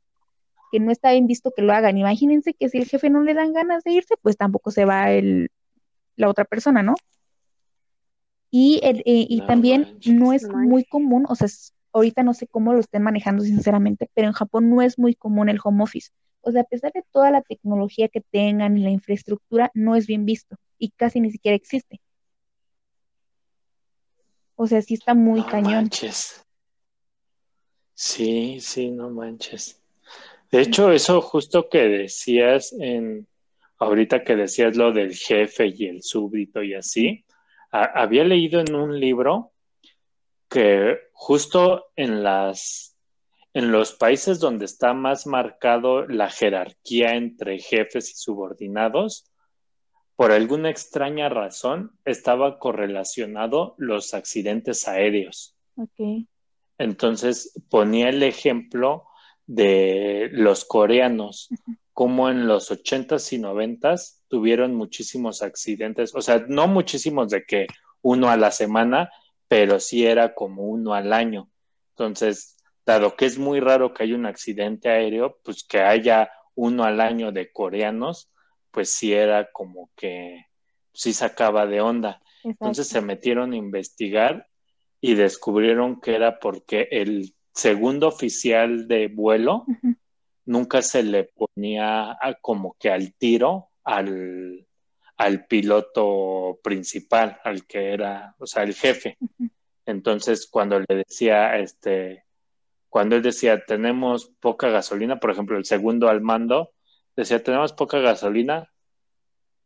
Que 0.72 0.80
no 0.80 0.90
está 0.90 1.12
bien 1.12 1.26
visto 1.26 1.52
que 1.54 1.62
lo 1.62 1.72
hagan. 1.72 1.96
Imagínense 1.98 2.54
que 2.54 2.68
si 2.68 2.78
el 2.78 2.86
jefe 2.86 3.10
no 3.10 3.22
le 3.22 3.34
dan 3.34 3.52
ganas 3.52 3.84
de 3.84 3.92
irse, 3.92 4.14
pues 4.22 4.36
tampoco 4.36 4.70
se 4.70 4.84
va 4.84 5.10
el, 5.10 5.50
la 6.16 6.28
otra 6.28 6.44
persona, 6.44 6.82
¿no? 6.82 6.94
Y, 8.50 8.80
eh, 8.82 9.02
y 9.04 9.40
también 9.46 9.98
no 10.06 10.32
es 10.32 10.48
muy 10.48 10.84
común, 10.84 11.26
o 11.28 11.34
sea, 11.34 11.48
ahorita 11.92 12.22
no 12.22 12.32
sé 12.34 12.46
cómo 12.46 12.72
lo 12.72 12.80
estén 12.80 13.02
manejando 13.02 13.42
sinceramente, 13.42 14.08
pero 14.14 14.28
en 14.28 14.34
Japón 14.34 14.70
no 14.70 14.82
es 14.82 14.98
muy 14.98 15.14
común 15.14 15.48
el 15.48 15.58
home 15.62 15.82
office. 15.82 16.10
O 16.42 16.52
sea, 16.52 16.62
a 16.62 16.64
pesar 16.64 16.92
de 16.92 17.02
toda 17.10 17.30
la 17.30 17.42
tecnología 17.42 18.08
que 18.08 18.20
tengan 18.20 18.78
y 18.78 18.82
la 18.82 18.90
infraestructura, 18.90 19.70
no 19.74 19.96
es 19.96 20.06
bien 20.06 20.24
visto 20.24 20.56
y 20.78 20.90
casi 20.90 21.20
ni 21.20 21.30
siquiera 21.30 21.56
existe. 21.56 22.00
O 24.56 24.66
sea, 24.66 24.82
sí 24.82 24.94
está 24.94 25.14
muy 25.14 25.40
no 25.40 25.46
cañón. 25.46 25.72
Manches. 25.72 26.44
Sí, 27.94 28.58
sí, 28.60 28.90
no 28.90 29.10
manches. 29.10 29.80
De 30.50 30.60
hecho, 30.60 30.90
eso 30.90 31.20
justo 31.20 31.68
que 31.68 31.88
decías 31.88 32.74
en 32.78 33.26
ahorita 33.78 34.24
que 34.24 34.36
decías 34.36 34.76
lo 34.76 34.92
del 34.92 35.14
jefe 35.14 35.72
y 35.74 35.86
el 35.86 36.02
súbdito 36.02 36.62
y 36.62 36.74
así, 36.74 37.24
había 37.70 38.24
leído 38.24 38.60
en 38.60 38.74
un 38.74 38.98
libro 38.98 39.52
que 40.48 40.96
justo 41.12 41.86
en 41.96 42.22
las 42.22 42.96
en 43.52 43.72
los 43.72 43.92
países 43.92 44.38
donde 44.38 44.66
está 44.66 44.92
más 44.92 45.26
marcado 45.26 46.06
la 46.06 46.28
jerarquía 46.28 47.14
entre 47.14 47.58
jefes 47.58 48.10
y 48.10 48.14
subordinados, 48.14 49.30
por 50.16 50.32
alguna 50.32 50.70
extraña 50.70 51.28
razón 51.28 51.92
estaba 52.04 52.58
correlacionado 52.58 53.74
los 53.76 54.14
accidentes 54.14 54.88
aéreos. 54.88 55.54
Entonces 56.78 57.52
ponía 57.70 58.08
el 58.08 58.22
ejemplo 58.22 59.04
de 59.46 60.28
los 60.32 60.64
coreanos, 60.64 61.48
como 61.92 62.28
en 62.28 62.46
los 62.46 62.70
ochentas 62.70 63.32
y 63.32 63.38
noventas 63.38 64.22
tuvieron 64.28 64.74
muchísimos 64.74 65.42
accidentes, 65.42 66.14
o 66.14 66.20
sea, 66.20 66.44
no 66.48 66.66
muchísimos 66.66 67.30
de 67.30 67.44
que 67.44 67.66
uno 68.02 68.28
a 68.30 68.36
la 68.36 68.50
semana, 68.50 69.10
pero 69.48 69.80
sí 69.80 70.04
era 70.04 70.34
como 70.34 70.64
uno 70.64 70.94
al 70.94 71.12
año. 71.12 71.48
Entonces, 71.90 72.56
dado 72.84 73.16
que 73.16 73.26
es 73.26 73.38
muy 73.38 73.60
raro 73.60 73.94
que 73.94 74.02
haya 74.02 74.14
un 74.14 74.26
accidente 74.26 74.88
aéreo, 74.88 75.38
pues 75.44 75.64
que 75.64 75.80
haya 75.80 76.30
uno 76.54 76.84
al 76.84 77.00
año 77.00 77.32
de 77.32 77.52
coreanos, 77.52 78.30
pues 78.76 78.90
sí 78.90 79.14
era 79.14 79.50
como 79.52 79.88
que 79.96 80.48
sí 80.92 81.14
sacaba 81.14 81.64
de 81.64 81.80
onda. 81.80 82.20
Entonces 82.44 82.86
se 82.86 83.00
metieron 83.00 83.54
a 83.54 83.56
investigar 83.56 84.48
y 85.00 85.14
descubrieron 85.14 85.98
que 85.98 86.14
era 86.14 86.38
porque 86.38 86.86
el 86.90 87.34
segundo 87.54 88.06
oficial 88.06 88.86
de 88.86 89.08
vuelo 89.08 89.64
nunca 90.44 90.82
se 90.82 91.02
le 91.02 91.24
ponía 91.24 92.18
como 92.42 92.76
que 92.78 92.90
al 92.90 93.14
tiro 93.14 93.70
al, 93.82 94.66
al 95.16 95.46
piloto 95.46 96.60
principal, 96.62 97.40
al 97.44 97.66
que 97.66 97.94
era, 97.94 98.34
o 98.38 98.46
sea, 98.46 98.62
el 98.62 98.74
jefe. 98.74 99.16
Entonces, 99.86 100.46
cuando 100.46 100.80
le 100.80 100.96
decía, 100.96 101.56
este, 101.56 102.24
cuando 102.90 103.16
él 103.16 103.22
decía, 103.22 103.64
tenemos 103.64 104.34
poca 104.38 104.68
gasolina, 104.68 105.18
por 105.18 105.30
ejemplo, 105.30 105.56
el 105.56 105.64
segundo 105.64 106.10
al 106.10 106.20
mando, 106.20 106.74
decía, 107.16 107.42
tenemos 107.42 107.72
poca 107.72 107.98
gasolina, 107.98 108.72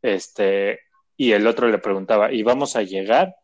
este, 0.03 0.81
y 1.17 1.33
el 1.33 1.47
otro 1.47 1.69
le 1.69 1.79
preguntaba, 1.79 2.33
¿y 2.33 2.43
vamos 2.43 2.77
a 2.77 2.83
llegar? 2.83 3.37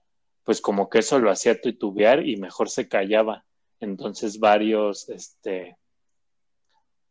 Pues 0.44 0.60
como 0.60 0.88
que 0.88 1.00
eso 1.00 1.18
lo 1.18 1.30
hacía 1.30 1.60
titubear 1.60 2.26
y 2.26 2.36
mejor 2.36 2.70
se 2.70 2.88
callaba. 2.88 3.44
Entonces 3.80 4.38
varios, 4.38 5.08
este, 5.10 5.76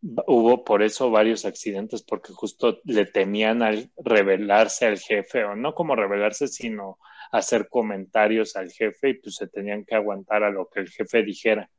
hubo 0.01 0.63
por 0.63 0.83
eso 0.83 1.11
varios 1.11 1.45
accidentes, 1.45 2.03
porque 2.03 2.33
justo 2.33 2.79
le 2.85 3.05
temían 3.05 3.61
al 3.61 3.91
revelarse 3.97 4.85
al 4.85 4.99
jefe, 4.99 5.43
o 5.43 5.55
no 5.55 5.75
como 5.75 5.95
revelarse, 5.95 6.47
sino 6.47 6.97
hacer 7.31 7.67
comentarios 7.69 8.55
al 8.55 8.71
jefe 8.71 9.09
y 9.09 9.13
pues 9.15 9.35
se 9.35 9.47
tenían 9.47 9.83
que 9.83 9.95
aguantar 9.95 10.43
a 10.43 10.49
lo 10.49 10.69
que 10.69 10.79
el 10.79 10.89
jefe 10.89 11.23
dijera. 11.23 11.69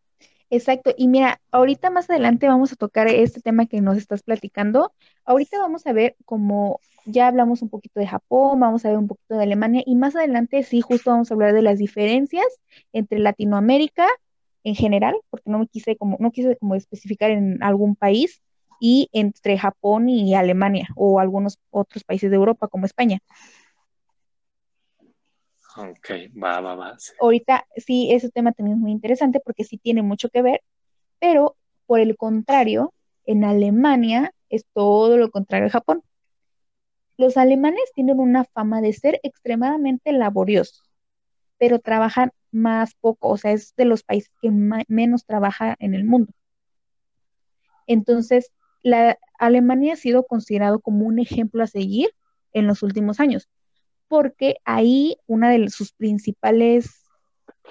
Exacto, 0.49 0.95
y 0.97 1.09
mira, 1.09 1.41
ahorita 1.51 1.91
más 1.91 2.09
adelante 2.09 2.47
vamos 2.47 2.73
a 2.73 2.77
tocar 2.77 3.09
este 3.09 3.41
tema 3.41 3.67
que 3.67 3.81
nos 3.81 3.97
estás 3.97 4.23
platicando. 4.23 4.93
Ahorita 5.25 5.59
vamos 5.59 5.87
a 5.87 5.93
ver 5.93 6.17
como 6.25 6.81
ya 7.05 7.27
hablamos 7.29 7.63
un 7.63 7.69
poquito 7.69 7.99
de 7.99 8.07
Japón, 8.07 8.61
vamos 8.61 8.85
a 8.85 8.91
ver 8.91 8.99
un 8.99 9.09
poquito 9.09 9.37
de 9.37 9.43
Alemania 9.43 9.83
y 9.85 9.97
más 9.97 10.15
adelante 10.15 10.63
sí, 10.63 10.81
justo 10.81 11.11
vamos 11.11 11.31
a 11.31 11.35
hablar 11.35 11.53
de 11.53 11.63
las 11.63 11.79
diferencias 11.79 12.47
entre 12.93 13.19
Latinoamérica 13.19 14.07
en 14.63 14.75
general, 14.75 15.17
porque 15.31 15.51
no 15.51 15.59
me 15.59 15.67
quise 15.67 15.97
como 15.97 16.17
no 16.21 16.31
quise 16.31 16.57
como 16.57 16.75
especificar 16.77 17.31
en 17.33 17.63
algún 17.63 17.97
país 17.97 18.41
y 18.81 19.09
entre 19.13 19.59
Japón 19.59 20.09
y 20.09 20.35
Alemania 20.35 20.89
o 20.97 21.19
algunos 21.19 21.59
otros 21.71 22.05
países 22.05 22.31
de 22.31 22.37
Europa 22.37 22.69
como 22.69 22.87
España. 22.87 23.19
Ok, 25.77 26.11
va, 26.43 26.61
va, 26.61 26.75
va. 26.75 26.97
Ahorita 27.21 27.67
sí, 27.77 28.11
ese 28.13 28.31
tema 28.31 28.53
también 28.53 28.79
es 28.79 28.81
muy 28.81 28.93
interesante 28.93 29.41
porque 29.41 29.65
sí 29.65 29.79
tiene 29.79 30.03
mucho 30.03 30.29
que 30.31 30.43
ver, 30.43 30.63
pero 31.19 31.57
por 31.87 32.01
el 32.01 32.17
contrario, 32.17 32.95
en 33.25 33.45
Alemania 33.45 34.33
es 34.49 34.65
todo 34.73 35.17
lo 35.19 35.31
contrario 35.31 35.67
a 35.67 35.71
Japón. 35.71 36.03
Los 37.19 37.37
alemanes 37.37 37.93
tienen 37.95 38.21
una 38.21 38.45
fama 38.45 38.81
de 38.81 38.93
ser 38.93 39.21
extremadamente 39.23 40.13
laboriosos, 40.13 40.91
pero 41.59 41.79
trabajan 41.79 42.33
más 42.51 42.95
poco, 42.95 43.29
o 43.29 43.37
sea, 43.37 43.53
es 43.53 43.75
de 43.77 43.85
los 43.85 44.03
países 44.03 44.31
que 44.41 44.51
menos 44.51 45.25
trabaja 45.25 45.77
en 45.79 45.95
el 45.95 46.05
mundo. 46.05 46.33
Entonces, 47.87 48.53
la 48.83 49.19
Alemania 49.39 49.95
ha 49.95 49.97
sido 49.97 50.25
considerado 50.25 50.81
como 50.81 51.07
un 51.07 51.19
ejemplo 51.19 51.63
a 51.63 51.67
seguir 51.67 52.11
en 52.53 52.67
los 52.67 52.83
últimos 52.83 53.21
años, 53.21 53.49
porque 54.09 54.57
ahí 54.65 55.19
una 55.27 55.51
de 55.51 55.69
sus 55.71 55.93
principales, 55.93 57.03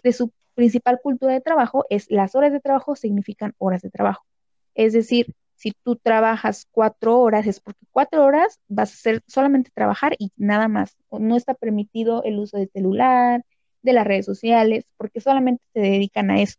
de 0.04 0.14
su 0.14 0.32
principal 0.56 1.00
cultura 1.02 1.34
de 1.34 1.42
trabajo 1.42 1.86
es 1.90 2.10
las 2.10 2.36
horas 2.36 2.52
de 2.52 2.60
trabajo 2.60 2.96
significan 2.96 3.54
horas 3.58 3.82
de 3.82 3.90
trabajo. 3.90 4.26
Es 4.74 4.94
decir, 4.94 5.34
si 5.56 5.72
tú 5.84 5.96
trabajas 5.96 6.68
cuatro 6.72 7.20
horas, 7.20 7.48
es 7.48 7.60
porque 7.60 7.86
cuatro 7.92 8.26
horas 8.26 8.60
vas 8.68 8.92
a 8.92 8.94
hacer 8.94 9.24
solamente 9.28 9.72
trabajar 9.74 10.16
y 10.20 10.32
nada 10.36 10.68
más. 10.68 10.98
No 11.12 11.38
está 11.38 11.54
permitido 11.54 12.24
el 12.24 12.40
uso 12.40 12.58
de 12.58 12.68
celular, 12.68 13.44
de 13.82 13.94
las 13.94 14.06
redes 14.06 14.26
sociales, 14.26 14.86
porque 14.98 15.22
solamente 15.22 15.64
se 15.74 15.80
dedican 15.80 16.32
a 16.32 16.42
eso. 16.42 16.58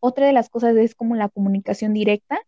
Otra 0.00 0.26
de 0.26 0.32
las 0.32 0.50
cosas 0.50 0.76
es 0.76 0.94
como 0.94 1.16
la 1.16 1.28
comunicación 1.28 1.94
directa. 1.94 2.38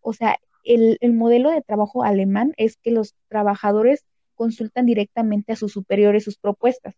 O 0.00 0.12
sea, 0.12 0.38
el, 0.64 0.98
el 1.00 1.12
modelo 1.12 1.50
de 1.50 1.62
trabajo 1.62 2.04
alemán 2.04 2.54
es 2.56 2.76
que 2.76 2.92
los 2.92 3.14
trabajadores 3.28 4.04
consultan 4.42 4.86
directamente 4.86 5.52
a 5.52 5.56
sus 5.56 5.72
superiores 5.72 6.24
sus 6.24 6.36
propuestas, 6.36 6.94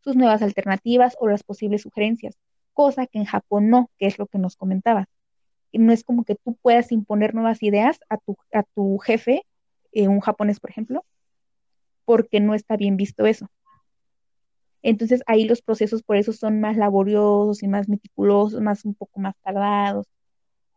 sus 0.00 0.16
nuevas 0.16 0.42
alternativas 0.42 1.16
o 1.20 1.28
las 1.28 1.42
posibles 1.42 1.82
sugerencias, 1.82 2.34
cosa 2.72 3.06
que 3.06 3.18
en 3.18 3.24
Japón 3.24 3.70
no, 3.70 3.90
que 3.98 4.06
es 4.06 4.18
lo 4.18 4.26
que 4.26 4.38
nos 4.38 4.56
comentabas 4.56 5.08
no 5.72 5.92
es 5.92 6.04
como 6.04 6.24
que 6.24 6.34
tú 6.36 6.56
puedas 6.62 6.92
imponer 6.92 7.34
nuevas 7.34 7.62
ideas 7.62 8.00
a 8.08 8.16
tu, 8.16 8.36
a 8.52 8.62
tu 8.62 8.98
jefe, 8.98 9.42
eh, 9.92 10.08
un 10.08 10.20
japonés, 10.20 10.60
por 10.60 10.70
ejemplo, 10.70 11.04
porque 12.04 12.40
no 12.40 12.54
está 12.54 12.76
bien 12.76 12.96
visto 12.96 13.26
eso. 13.26 13.48
Entonces 14.82 15.22
ahí 15.26 15.44
los 15.44 15.60
procesos 15.60 16.02
por 16.02 16.16
eso 16.16 16.32
son 16.32 16.60
más 16.60 16.76
laboriosos 16.76 17.62
y 17.62 17.68
más 17.68 17.88
meticulosos, 17.88 18.60
más 18.62 18.84
un 18.84 18.94
poco 18.94 19.20
más 19.20 19.34
tardados, 19.42 20.06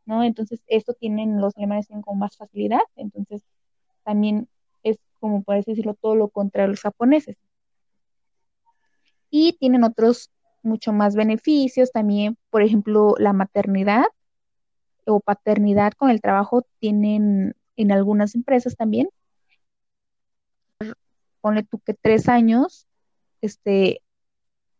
¿no? 0.05 0.23
Entonces 0.23 0.61
esto 0.67 0.93
tienen 0.93 1.39
los 1.39 1.55
alemanes 1.57 1.87
tienen 1.87 2.01
como 2.01 2.19
más 2.19 2.35
facilidad, 2.35 2.81
entonces 2.95 3.43
también 4.03 4.49
como 5.21 5.43
así 5.47 5.71
decirlo 5.71 5.93
todo 5.93 6.15
lo 6.15 6.27
contrario 6.27 6.65
a 6.67 6.71
los 6.71 6.81
japoneses. 6.81 7.37
Y 9.29 9.53
tienen 9.53 9.85
otros 9.85 10.29
mucho 10.63 10.91
más 10.91 11.15
beneficios 11.15 11.91
también, 11.91 12.37
por 12.49 12.61
ejemplo, 12.61 13.15
la 13.17 13.31
maternidad 13.31 14.05
o 15.05 15.21
paternidad 15.21 15.93
con 15.93 16.09
el 16.09 16.21
trabajo 16.21 16.63
tienen 16.79 17.55
en 17.77 17.91
algunas 17.91 18.35
empresas 18.35 18.75
también. 18.75 19.09
Ponle 21.39 21.63
tú 21.63 21.79
que 21.79 21.93
tres 21.93 22.29
años, 22.29 22.87
este, 23.41 24.01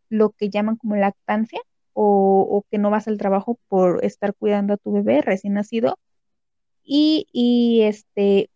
lo 0.08 0.30
que 0.30 0.50
llaman 0.50 0.76
como 0.76 0.96
lactancia, 0.96 1.60
o, 1.94 2.64
que 2.70 2.78
no 2.78 2.90
vas 2.90 3.08
al 3.08 3.18
trabajo 3.18 3.58
por 3.68 4.04
estar 4.04 4.34
cuidando 4.34 4.74
a 4.74 4.76
tu 4.76 4.92
bebé 4.92 5.20
recién 5.22 5.54
nacido. 5.54 5.98
Y, 6.84 7.26
y 7.32 7.82
este, 7.82 8.50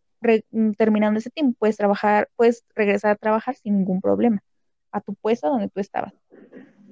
terminando 0.76 1.18
ese 1.18 1.30
tiempo, 1.30 1.56
puedes 1.58 1.76
trabajar, 1.76 2.28
puedes 2.36 2.64
regresar 2.74 3.12
a 3.12 3.16
trabajar 3.16 3.54
sin 3.56 3.78
ningún 3.78 4.00
problema 4.00 4.42
a 4.92 5.00
tu 5.00 5.14
puesto 5.14 5.48
donde 5.48 5.68
tú 5.68 5.80
estabas. 5.80 6.12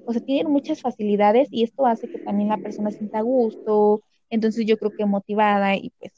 O 0.05 0.13
sea, 0.13 0.21
tienen 0.21 0.51
muchas 0.51 0.81
facilidades 0.81 1.47
y 1.51 1.63
esto 1.63 1.85
hace 1.85 2.07
que 2.07 2.19
también 2.19 2.49
la 2.49 2.57
persona 2.57 2.91
sienta 2.91 3.21
gusto, 3.21 4.01
entonces 4.29 4.65
yo 4.65 4.77
creo 4.77 4.91
que 4.91 5.05
motivada 5.05 5.75
y 5.75 5.91
pues 5.99 6.13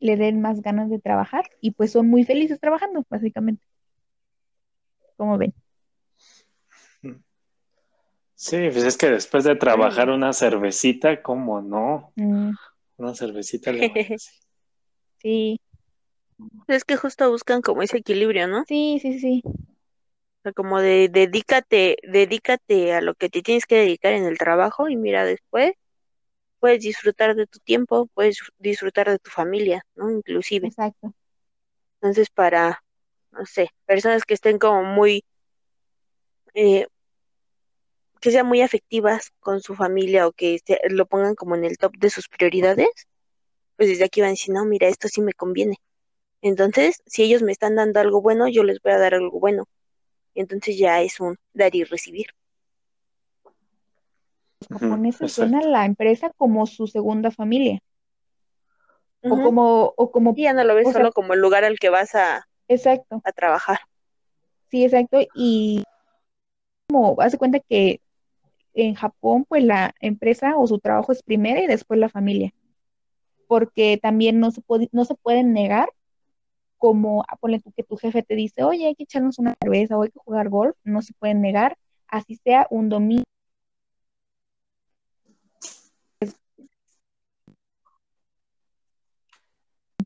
le 0.00 0.16
den 0.16 0.40
más 0.40 0.62
ganas 0.62 0.90
de 0.90 1.00
trabajar 1.00 1.44
y 1.60 1.72
pues 1.72 1.92
son 1.92 2.08
muy 2.08 2.24
felices 2.24 2.60
trabajando, 2.60 3.04
básicamente. 3.10 3.62
¿Cómo 5.16 5.36
ven? 5.36 5.52
Sí, 8.38 8.56
pues 8.70 8.84
es 8.84 8.96
que 8.96 9.10
después 9.10 9.42
de 9.42 9.56
trabajar 9.56 10.10
una 10.10 10.32
cervecita, 10.32 11.22
¿cómo 11.22 11.60
no? 11.60 12.12
Mm. 12.14 12.52
Una 12.96 13.14
cervecita 13.16 13.72
le 13.72 13.90
Sí. 15.18 15.60
Es 16.68 16.84
que 16.84 16.96
justo 16.96 17.30
buscan 17.30 17.62
como 17.62 17.82
ese 17.82 17.98
equilibrio, 17.98 18.46
¿no? 18.46 18.64
Sí, 18.66 18.98
sí, 19.00 19.18
sí. 19.18 19.42
O 19.44 20.42
sea, 20.42 20.52
como 20.52 20.80
de 20.80 21.08
dedícate, 21.08 21.96
dedícate 22.02 22.92
a 22.94 23.00
lo 23.00 23.14
que 23.14 23.28
te 23.28 23.42
tienes 23.42 23.66
que 23.66 23.76
dedicar 23.76 24.12
en 24.12 24.24
el 24.24 24.38
trabajo 24.38 24.88
y 24.88 24.96
mira 24.96 25.24
después 25.24 25.72
puedes 26.60 26.80
disfrutar 26.80 27.34
de 27.34 27.46
tu 27.46 27.58
tiempo, 27.60 28.08
puedes 28.14 28.38
disfrutar 28.58 29.08
de 29.08 29.18
tu 29.18 29.30
familia, 29.30 29.82
¿no? 29.94 30.10
Inclusive. 30.10 30.68
Exacto. 30.68 31.14
Entonces, 32.00 32.30
para, 32.30 32.82
no 33.32 33.46
sé, 33.46 33.70
personas 33.86 34.24
que 34.24 34.34
estén 34.34 34.58
como 34.58 34.84
muy, 34.84 35.24
eh, 36.54 36.86
que 38.20 38.30
sean 38.30 38.46
muy 38.46 38.62
afectivas 38.62 39.32
con 39.40 39.60
su 39.60 39.74
familia 39.74 40.26
o 40.26 40.32
que 40.32 40.58
lo 40.90 41.06
pongan 41.06 41.34
como 41.34 41.54
en 41.54 41.64
el 41.64 41.78
top 41.78 41.96
de 41.98 42.10
sus 42.10 42.28
prioridades, 42.28 42.88
pues 43.78 43.88
desde 43.88 44.04
aquí 44.04 44.20
van 44.20 44.28
a 44.28 44.30
decir, 44.32 44.54
no, 44.54 44.66
mira, 44.66 44.88
esto 44.88 45.08
sí 45.08 45.22
me 45.22 45.32
conviene. 45.32 45.76
Entonces, 46.42 47.02
si 47.06 47.22
ellos 47.22 47.42
me 47.42 47.52
están 47.52 47.76
dando 47.76 47.98
algo 48.00 48.20
bueno, 48.20 48.46
yo 48.48 48.62
les 48.62 48.80
voy 48.82 48.92
a 48.92 48.98
dar 48.98 49.14
algo 49.14 49.40
bueno. 49.40 49.64
Entonces 50.34 50.76
ya 50.76 51.00
es 51.00 51.18
un 51.18 51.38
dar 51.54 51.74
y 51.74 51.84
recibir 51.84 52.26
los 54.68 54.80
japoneses 54.80 55.38
ven 55.38 55.54
a 55.54 55.62
la 55.62 55.84
empresa 55.84 56.30
como 56.36 56.66
su 56.66 56.86
segunda 56.86 57.30
familia. 57.30 57.80
O 59.22 59.30
como, 59.30 59.94
o 59.96 60.10
como. 60.10 60.34
ya 60.36 60.52
no 60.52 60.62
lo 60.64 60.74
ves 60.74 60.92
solo 60.92 61.12
como 61.12 61.34
el 61.34 61.40
lugar 61.40 61.64
al 61.64 61.78
que 61.78 61.88
vas 61.88 62.14
a, 62.14 62.46
exacto. 62.68 63.20
a 63.24 63.32
trabajar. 63.32 63.78
Sí, 64.70 64.84
exacto. 64.84 65.18
Y 65.34 65.82
como 66.88 67.16
hace 67.20 67.36
cuenta 67.36 67.58
que 67.58 68.00
en 68.74 68.94
Japón, 68.94 69.44
pues 69.48 69.64
la 69.64 69.94
empresa 70.00 70.56
o 70.56 70.66
su 70.66 70.78
trabajo 70.78 71.10
es 71.12 71.22
primera 71.22 71.60
y 71.60 71.66
después 71.66 71.98
la 71.98 72.08
familia. 72.08 72.52
Porque 73.48 73.98
también 74.00 74.40
no 74.40 74.52
se 74.52 74.60
puede, 74.60 74.88
no 74.92 75.04
se 75.04 75.16
pueden 75.16 75.52
negar 75.52 75.88
como, 76.78 77.24
ah, 77.28 77.36
ponle 77.36 77.60
tú 77.60 77.72
que 77.72 77.82
tu 77.82 77.96
jefe 77.96 78.22
te 78.22 78.36
dice, 78.36 78.62
oye, 78.62 78.86
hay 78.86 78.94
que 78.94 79.04
echarnos 79.04 79.40
una 79.40 79.56
cerveza 79.60 79.98
o 79.98 80.02
hay 80.04 80.10
que 80.10 80.20
jugar 80.20 80.48
golf, 80.48 80.76
no 80.84 81.02
se 81.02 81.14
pueden 81.14 81.40
negar, 81.42 81.76
así 82.08 82.36
sea 82.36 82.68
un 82.70 82.88
domingo 82.88 83.24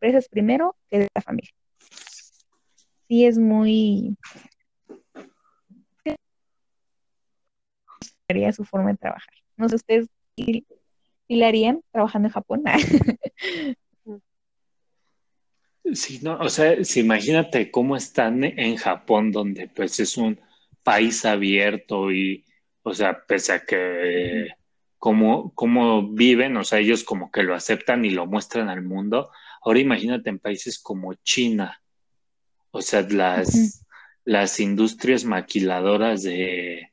empresas 0.03 0.29
primero 0.29 0.75
que 0.91 0.99
de 0.99 1.09
la 1.15 1.23
familia. 1.23 1.53
Sí 3.09 3.25
es 3.25 3.39
muy... 3.39 4.17
Sería 8.27 8.53
su 8.53 8.65
forma 8.65 8.91
de 8.91 8.97
trabajar. 8.97 9.35
No 9.57 9.69
sé 9.69 9.77
ustedes 9.77 10.09
si, 11.33 11.37
la 11.37 11.49
harían 11.49 11.83
trabajando 11.91 12.29
en 12.29 12.33
Japón. 12.33 12.63
sí, 15.95 16.21
no, 16.23 16.39
o 16.39 16.49
sea, 16.49 16.85
si 16.85 17.01
imagínate 17.01 17.71
cómo 17.71 17.97
están 17.97 18.45
en 18.45 18.77
Japón, 18.77 19.33
donde 19.33 19.69
pues 19.69 20.01
es 20.01 20.17
un 20.17 20.41
país 20.83 21.25
abierto 21.25 22.13
y, 22.13 22.45
o 22.83 22.95
sea, 22.95 23.25
pese 23.27 23.53
a 23.53 23.61
que 23.61 24.49
cómo, 24.99 25.53
cómo 25.55 26.09
viven, 26.09 26.57
o 26.57 26.65
sea, 26.65 26.79
ellos 26.79 27.05
como 27.05 27.31
que 27.31 27.43
lo 27.43 27.55
aceptan 27.55 28.05
y 28.05 28.11
lo 28.11 28.27
muestran 28.27 28.69
al 28.69 28.83
mundo, 28.83 29.31
Ahora 29.63 29.79
imagínate 29.79 30.29
en 30.29 30.39
países 30.39 30.79
como 30.79 31.15
China, 31.15 31.81
o 32.73 32.83
sea, 32.83 33.03
las, 33.03 33.85
las 34.25 34.59
industrias 34.59 35.25
maquiladoras 35.25 36.25
de, 36.25 36.91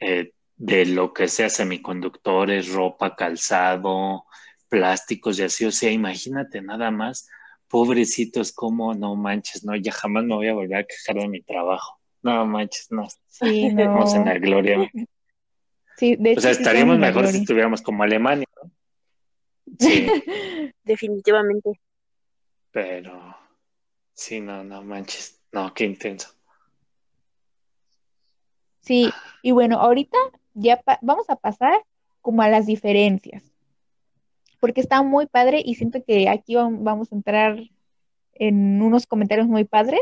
eh, 0.00 0.32
de 0.58 0.86
lo 0.86 1.14
que 1.14 1.28
sea, 1.28 1.48
semiconductores, 1.48 2.72
ropa, 2.72 3.14
calzado, 3.14 4.24
plásticos 4.68 5.38
y 5.38 5.44
así, 5.44 5.64
o 5.64 5.70
sea, 5.70 5.90
imagínate 5.90 6.60
nada 6.60 6.90
más, 6.90 7.28
pobrecitos, 7.68 8.52
como 8.52 8.92
no 8.94 9.14
manches, 9.14 9.64
no, 9.64 9.76
ya 9.76 9.92
jamás 9.92 10.24
me 10.24 10.34
voy 10.34 10.48
a 10.48 10.54
volver 10.54 10.78
a 10.78 10.84
quejar 10.84 11.16
de 11.16 11.28
mi 11.28 11.42
trabajo. 11.42 11.98
No 12.22 12.44
manches, 12.46 12.90
no. 12.90 13.06
Sí, 13.28 13.68
no. 13.72 14.14
en 14.14 14.24
la 14.24 14.38
gloria. 14.38 14.90
Sí, 15.96 16.16
de 16.16 16.34
o 16.36 16.40
sea, 16.40 16.50
estaríamos 16.50 16.98
mejor 16.98 17.28
si 17.28 17.38
estuviéramos 17.38 17.80
como 17.80 18.02
Alemania, 18.02 18.46
¿no? 18.62 18.70
Sí. 19.78 20.08
Definitivamente. 20.82 21.78
Pero 22.72 23.36
sí, 24.12 24.40
no, 24.40 24.64
no 24.64 24.82
manches. 24.82 25.40
No, 25.52 25.72
qué 25.72 25.84
intenso. 25.84 26.34
Sí, 28.80 29.12
y 29.42 29.50
bueno, 29.50 29.78
ahorita 29.78 30.18
ya 30.58 30.80
vamos 31.02 31.30
a 31.30 31.36
pasar 31.36 31.84
como 32.20 32.42
a 32.42 32.48
las 32.48 32.66
diferencias, 32.66 33.42
porque 34.60 34.80
está 34.80 35.02
muy 35.02 35.26
padre 35.26 35.62
y 35.64 35.76
siento 35.76 36.02
que 36.04 36.28
aquí 36.28 36.56
vamos 36.56 37.12
a 37.12 37.14
entrar 37.14 37.58
en 38.34 38.82
unos 38.82 39.06
comentarios 39.06 39.46
muy 39.46 39.64
padres, 39.64 40.00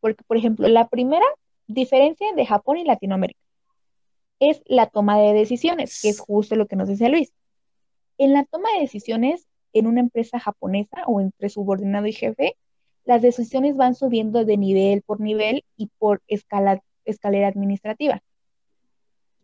porque 0.00 0.22
por 0.24 0.36
ejemplo, 0.36 0.68
la 0.68 0.88
primera 0.88 1.26
diferencia 1.66 2.32
de 2.34 2.46
Japón 2.46 2.78
y 2.78 2.84
Latinoamérica 2.84 3.40
es 4.38 4.62
la 4.66 4.86
toma 4.86 5.18
de 5.18 5.32
decisiones, 5.32 6.00
que 6.00 6.10
es 6.10 6.20
justo 6.20 6.56
lo 6.56 6.66
que 6.66 6.76
nos 6.76 6.88
decía 6.88 7.08
Luis. 7.08 7.32
En 8.18 8.32
la 8.32 8.44
toma 8.44 8.68
de 8.74 8.80
decisiones 8.80 9.46
en 9.72 9.86
una 9.86 10.00
empresa 10.00 10.38
japonesa 10.38 11.02
o 11.06 11.20
entre 11.20 11.48
subordinado 11.48 12.06
y 12.06 12.12
jefe, 12.12 12.56
las 13.04 13.22
decisiones 13.22 13.76
van 13.76 13.94
subiendo 13.94 14.44
de 14.44 14.56
nivel 14.56 15.02
por 15.02 15.20
nivel 15.20 15.64
y 15.76 15.88
por 15.98 16.22
escalera 16.26 17.48
administrativa. 17.48 18.22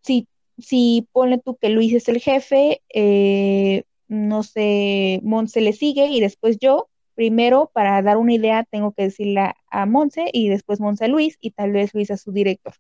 Si, 0.03 0.27
si 0.62 1.09
pone 1.12 1.38
tú 1.38 1.57
que 1.57 1.68
Luis 1.68 1.92
es 1.94 2.09
el 2.09 2.20
jefe, 2.20 2.83
eh, 2.94 3.85
no 4.09 4.42
sé, 4.42 5.20
Monse 5.22 5.61
le 5.61 5.72
sigue 5.72 6.07
y 6.07 6.20
después 6.20 6.59
yo, 6.61 6.88
primero 7.14 7.70
para 7.72 8.01
dar 8.03 8.16
una 8.16 8.35
idea 8.35 8.64
tengo 8.64 8.92
que 8.92 9.05
decirle 9.05 9.53
a 9.70 9.87
Monse 9.87 10.31
y 10.33 10.48
después 10.48 10.81
Monse 10.81 11.05
a 11.07 11.09
Luis 11.09 11.37
y 11.40 11.51
tal 11.51 11.72
vez 11.72 11.94
Luis 11.94 12.11
a 12.11 12.16
su 12.16 12.33
director. 12.33 12.75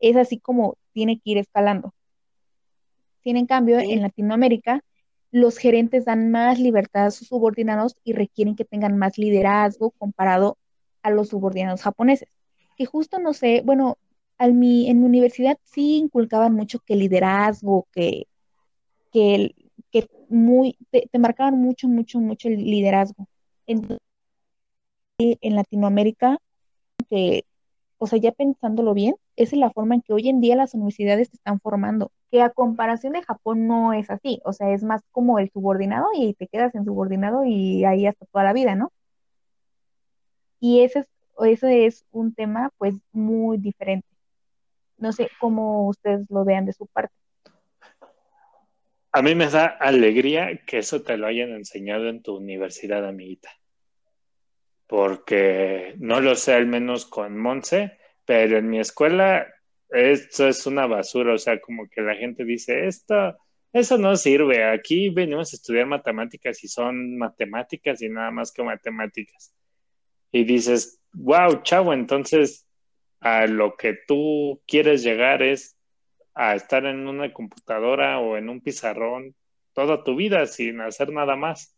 Es 0.00 0.16
así 0.16 0.38
como 0.38 0.76
tiene 0.92 1.16
que 1.20 1.30
ir 1.30 1.38
escalando. 1.38 1.94
Sin 3.22 3.36
en 3.36 3.46
cambio, 3.46 3.78
en 3.78 4.02
Latinoamérica, 4.02 4.82
los 5.30 5.58
gerentes 5.58 6.04
dan 6.04 6.30
más 6.30 6.58
libertad 6.58 7.06
a 7.06 7.10
sus 7.10 7.28
subordinados 7.28 7.96
y 8.04 8.12
requieren 8.12 8.56
que 8.56 8.64
tengan 8.64 8.96
más 8.96 9.18
liderazgo 9.18 9.90
comparado 9.90 10.56
a 11.02 11.10
los 11.10 11.28
subordinados 11.28 11.82
japoneses. 11.82 12.28
Que 12.76 12.86
justo 12.86 13.18
no 13.18 13.34
sé, 13.34 13.62
bueno, 13.64 13.98
en 14.46 14.58
mi 14.58 14.90
universidad 14.90 15.58
sí 15.64 15.96
inculcaban 15.98 16.54
mucho 16.54 16.80
que 16.80 16.96
liderazgo, 16.96 17.86
que, 17.92 18.26
que, 19.12 19.54
que 19.90 20.08
muy, 20.28 20.76
te, 20.90 21.18
marcaban 21.18 21.58
mucho, 21.60 21.88
mucho, 21.88 22.20
mucho 22.20 22.48
el 22.48 22.56
liderazgo. 22.64 23.26
Entonces, 23.66 23.98
en 25.18 25.56
Latinoamérica, 25.56 26.38
que, 27.10 27.44
o 27.98 28.06
sea, 28.06 28.18
ya 28.18 28.32
pensándolo 28.32 28.94
bien, 28.94 29.16
esa 29.36 29.56
es 29.56 29.60
la 29.60 29.70
forma 29.70 29.94
en 29.96 30.02
que 30.02 30.12
hoy 30.12 30.28
en 30.28 30.40
día 30.40 30.56
las 30.56 30.74
universidades 30.74 31.28
se 31.28 31.36
están 31.36 31.60
formando 31.60 32.12
que 32.30 32.42
a 32.42 32.50
comparación 32.50 33.14
de 33.14 33.22
Japón 33.22 33.66
no 33.66 33.92
es 33.92 34.10
así, 34.10 34.40
o 34.44 34.52
sea, 34.52 34.72
es 34.72 34.82
más 34.84 35.02
como 35.12 35.38
el 35.38 35.50
subordinado 35.50 36.08
y 36.14 36.34
te 36.34 36.46
quedas 36.48 36.74
en 36.74 36.84
subordinado 36.84 37.44
y 37.44 37.84
ahí 37.84 38.06
hasta 38.06 38.26
toda 38.26 38.44
la 38.44 38.52
vida, 38.52 38.74
¿no? 38.74 38.92
Y 40.60 40.80
ese 40.82 41.00
es, 41.00 41.08
ese 41.40 41.86
es 41.86 42.04
un 42.12 42.34
tema 42.34 42.70
pues 42.78 42.96
muy 43.12 43.58
diferente. 43.58 44.06
No 44.98 45.12
sé 45.12 45.30
cómo 45.40 45.88
ustedes 45.88 46.26
lo 46.28 46.44
vean 46.44 46.66
de 46.66 46.72
su 46.72 46.86
parte. 46.86 47.14
A 49.12 49.22
mí 49.22 49.34
me 49.34 49.48
da 49.48 49.66
alegría 49.66 50.60
que 50.66 50.78
eso 50.78 51.02
te 51.02 51.16
lo 51.16 51.26
hayan 51.26 51.50
enseñado 51.50 52.08
en 52.08 52.22
tu 52.22 52.36
universidad, 52.36 53.06
amiguita. 53.06 53.50
Porque 54.86 55.94
no 55.98 56.20
lo 56.20 56.34
sé 56.34 56.54
al 56.54 56.66
menos 56.66 57.06
con 57.06 57.36
Monse, 57.36 57.98
pero 58.24 58.58
en 58.58 58.68
mi 58.68 58.80
escuela 58.80 59.46
esto 59.90 60.48
es 60.48 60.66
una 60.66 60.86
basura, 60.86 61.34
o 61.34 61.38
sea, 61.38 61.60
como 61.60 61.88
que 61.88 62.02
la 62.02 62.14
gente 62.14 62.44
dice, 62.44 62.86
esto, 62.86 63.36
eso 63.72 63.96
no 63.96 64.16
sirve, 64.16 64.64
aquí 64.64 65.08
venimos 65.08 65.52
a 65.52 65.56
estudiar 65.56 65.86
matemáticas 65.86 66.62
y 66.62 66.68
son 66.68 67.16
matemáticas 67.16 68.02
y 68.02 68.08
nada 68.08 68.30
más 68.30 68.52
que 68.52 68.62
matemáticas. 68.62 69.54
Y 70.30 70.44
dices, 70.44 71.00
wow, 71.12 71.62
chavo, 71.62 71.94
entonces 71.94 72.67
a 73.20 73.46
lo 73.46 73.76
que 73.76 73.94
tú 74.06 74.60
quieres 74.66 75.02
llegar 75.02 75.42
es 75.42 75.76
a 76.34 76.54
estar 76.54 76.84
en 76.86 77.06
una 77.08 77.32
computadora 77.32 78.20
o 78.20 78.36
en 78.36 78.48
un 78.48 78.60
pizarrón 78.60 79.34
toda 79.72 80.04
tu 80.04 80.16
vida 80.16 80.46
sin 80.46 80.80
hacer 80.80 81.12
nada 81.12 81.36
más. 81.36 81.74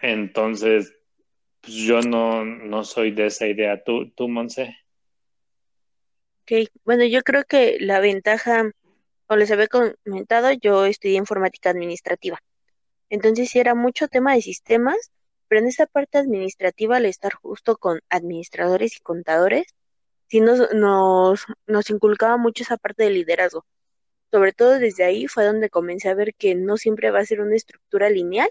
Entonces, 0.00 0.92
pues 1.60 1.74
yo 1.74 2.00
no, 2.00 2.44
no 2.44 2.84
soy 2.84 3.12
de 3.12 3.26
esa 3.26 3.46
idea. 3.46 3.82
¿Tú, 3.82 4.10
tú 4.10 4.28
Monse? 4.28 4.76
Ok, 6.42 6.68
bueno, 6.84 7.04
yo 7.04 7.22
creo 7.22 7.44
que 7.44 7.78
la 7.80 8.00
ventaja, 8.00 8.70
como 9.26 9.38
les 9.38 9.50
había 9.50 9.68
comentado, 9.68 10.52
yo 10.52 10.84
estudié 10.84 11.16
informática 11.16 11.70
administrativa. 11.70 12.38
Entonces 13.08 13.48
sí 13.48 13.58
era 13.58 13.74
mucho 13.74 14.08
tema 14.08 14.34
de 14.34 14.42
sistemas, 14.42 15.10
pero 15.48 15.60
en 15.60 15.68
esa 15.68 15.86
parte 15.86 16.18
administrativa, 16.18 16.96
al 16.96 17.06
estar 17.06 17.32
justo 17.32 17.76
con 17.76 18.00
administradores 18.10 18.96
y 18.96 19.00
contadores, 19.00 19.74
sí 20.28 20.40
nos, 20.40 20.72
nos, 20.72 21.44
nos 21.66 21.90
inculcaba 21.90 22.36
mucho 22.36 22.62
esa 22.62 22.76
parte 22.76 23.04
de 23.04 23.10
liderazgo. 23.10 23.64
Sobre 24.30 24.52
todo 24.52 24.78
desde 24.78 25.04
ahí 25.04 25.28
fue 25.28 25.44
donde 25.44 25.70
comencé 25.70 26.08
a 26.08 26.14
ver 26.14 26.34
que 26.34 26.54
no 26.54 26.76
siempre 26.76 27.10
va 27.10 27.20
a 27.20 27.26
ser 27.26 27.40
una 27.40 27.54
estructura 27.54 28.10
lineal 28.10 28.50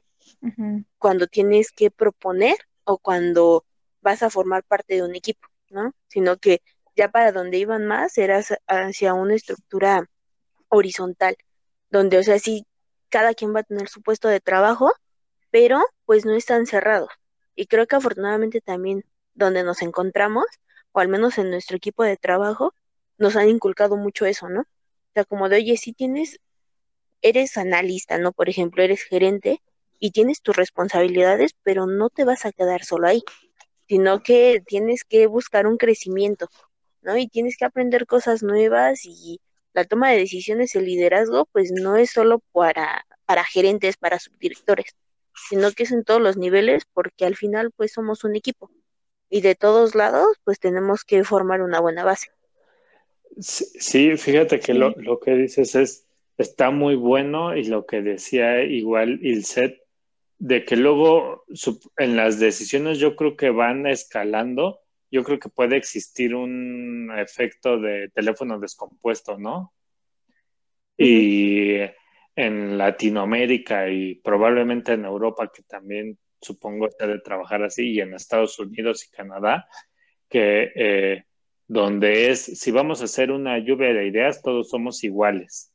cuando 0.97 1.27
tienes 1.27 1.71
que 1.71 1.91
proponer 1.91 2.55
o 2.85 2.97
cuando 2.97 3.65
vas 4.01 4.23
a 4.23 4.29
formar 4.29 4.63
parte 4.63 4.95
de 4.95 5.03
un 5.03 5.15
equipo, 5.15 5.47
¿no? 5.69 5.93
Sino 6.07 6.37
que 6.37 6.61
ya 6.95 7.09
para 7.09 7.31
donde 7.31 7.57
iban 7.57 7.85
más 7.85 8.17
era 8.17 8.41
hacia 8.67 9.13
una 9.13 9.35
estructura 9.35 10.09
horizontal, 10.69 11.35
donde, 11.89 12.17
o 12.17 12.23
sea, 12.23 12.39
sí, 12.39 12.65
cada 13.09 13.33
quien 13.33 13.55
va 13.55 13.61
a 13.61 13.63
tener 13.63 13.89
su 13.89 14.01
puesto 14.01 14.27
de 14.27 14.39
trabajo, 14.39 14.91
pero 15.51 15.83
pues 16.05 16.25
no 16.25 16.33
están 16.33 16.65
cerrados. 16.65 17.09
Y 17.55 17.67
creo 17.67 17.87
que 17.87 17.95
afortunadamente 17.95 18.61
también 18.61 19.03
donde 19.33 19.63
nos 19.63 19.81
encontramos, 19.81 20.45
o 20.93 20.99
al 20.99 21.09
menos 21.09 21.37
en 21.37 21.49
nuestro 21.49 21.75
equipo 21.75 22.03
de 22.03 22.17
trabajo, 22.17 22.73
nos 23.17 23.35
han 23.35 23.49
inculcado 23.49 23.97
mucho 23.97 24.25
eso, 24.25 24.47
¿no? 24.47 24.61
O 24.61 25.13
sea, 25.13 25.25
como 25.25 25.49
de, 25.49 25.57
oye, 25.57 25.77
si 25.77 25.93
tienes, 25.93 26.39
eres 27.21 27.57
analista, 27.57 28.17
¿no? 28.17 28.31
Por 28.31 28.49
ejemplo, 28.49 28.83
eres 28.83 29.03
gerente 29.03 29.61
y 29.99 30.11
tienes 30.11 30.41
tus 30.41 30.55
responsabilidades, 30.55 31.55
pero 31.63 31.87
no 31.87 32.09
te 32.09 32.25
vas 32.25 32.45
a 32.45 32.51
quedar 32.51 32.83
solo 32.85 33.07
ahí, 33.07 33.23
sino 33.87 34.21
que 34.23 34.61
tienes 34.65 35.03
que 35.03 35.27
buscar 35.27 35.67
un 35.67 35.77
crecimiento, 35.77 36.47
¿no? 37.01 37.17
Y 37.17 37.27
tienes 37.27 37.57
que 37.57 37.65
aprender 37.65 38.05
cosas 38.05 38.43
nuevas 38.43 39.05
y 39.05 39.41
la 39.73 39.85
toma 39.85 40.11
de 40.11 40.19
decisiones, 40.19 40.75
el 40.75 40.85
liderazgo, 40.85 41.45
pues 41.51 41.71
no 41.71 41.95
es 41.97 42.11
solo 42.11 42.39
para, 42.51 43.05
para 43.25 43.43
gerentes, 43.43 43.97
para 43.97 44.19
subdirectores, 44.19 44.95
sino 45.49 45.71
que 45.71 45.83
es 45.83 45.91
en 45.91 46.03
todos 46.03 46.21
los 46.21 46.37
niveles 46.37 46.83
porque 46.93 47.25
al 47.25 47.35
final 47.35 47.71
pues 47.71 47.93
somos 47.93 48.23
un 48.23 48.35
equipo 48.35 48.69
y 49.33 49.41
de 49.41 49.55
todos 49.55 49.95
lados 49.95 50.37
pues 50.43 50.59
tenemos 50.59 51.03
que 51.03 51.23
formar 51.23 51.63
una 51.63 51.79
buena 51.79 52.03
base. 52.03 52.27
Sí, 53.39 54.15
fíjate 54.15 54.59
que 54.59 54.75
lo, 54.75 54.91
lo, 54.91 55.19
que 55.19 55.33
dices 55.33 55.73
es, 55.73 56.05
está 56.37 56.69
muy 56.69 56.95
bueno 56.95 57.57
y 57.57 57.63
lo 57.63 57.87
que 57.87 58.03
decía 58.03 58.61
igual 58.61 59.19
Ilset, 59.23 59.81
de 60.37 60.63
que 60.63 60.75
luego 60.75 61.45
en 61.97 62.15
las 62.15 62.39
decisiones 62.39 62.99
yo 62.99 63.15
creo 63.15 63.35
que 63.35 63.49
van 63.49 63.87
escalando 63.87 64.81
yo 65.09 65.23
creo 65.23 65.39
que 65.39 65.49
puede 65.49 65.77
existir 65.77 66.33
un 66.33 67.11
efecto 67.15 67.79
de 67.79 68.09
teléfono 68.09 68.59
descompuesto, 68.59 69.37
¿no? 69.37 69.71
Y 70.97 71.77
en 72.35 72.77
Latinoamérica 72.79 73.89
y 73.89 74.15
probablemente 74.15 74.93
en 74.93 75.05
Europa, 75.05 75.51
que 75.53 75.61
también 75.63 76.17
supongo 76.43 76.89
que 76.97 77.07
de 77.07 77.19
trabajar 77.19 77.63
así, 77.63 77.91
y 77.93 78.01
en 78.01 78.13
Estados 78.13 78.59
Unidos 78.59 79.05
y 79.05 79.15
Canadá, 79.15 79.67
que 80.29 80.71
eh, 80.75 81.23
donde 81.67 82.29
es, 82.29 82.41
si 82.59 82.71
vamos 82.71 83.01
a 83.01 83.05
hacer 83.05 83.31
una 83.31 83.57
lluvia 83.59 83.93
de 83.93 84.07
ideas, 84.07 84.41
todos 84.41 84.69
somos 84.69 85.03
iguales. 85.03 85.73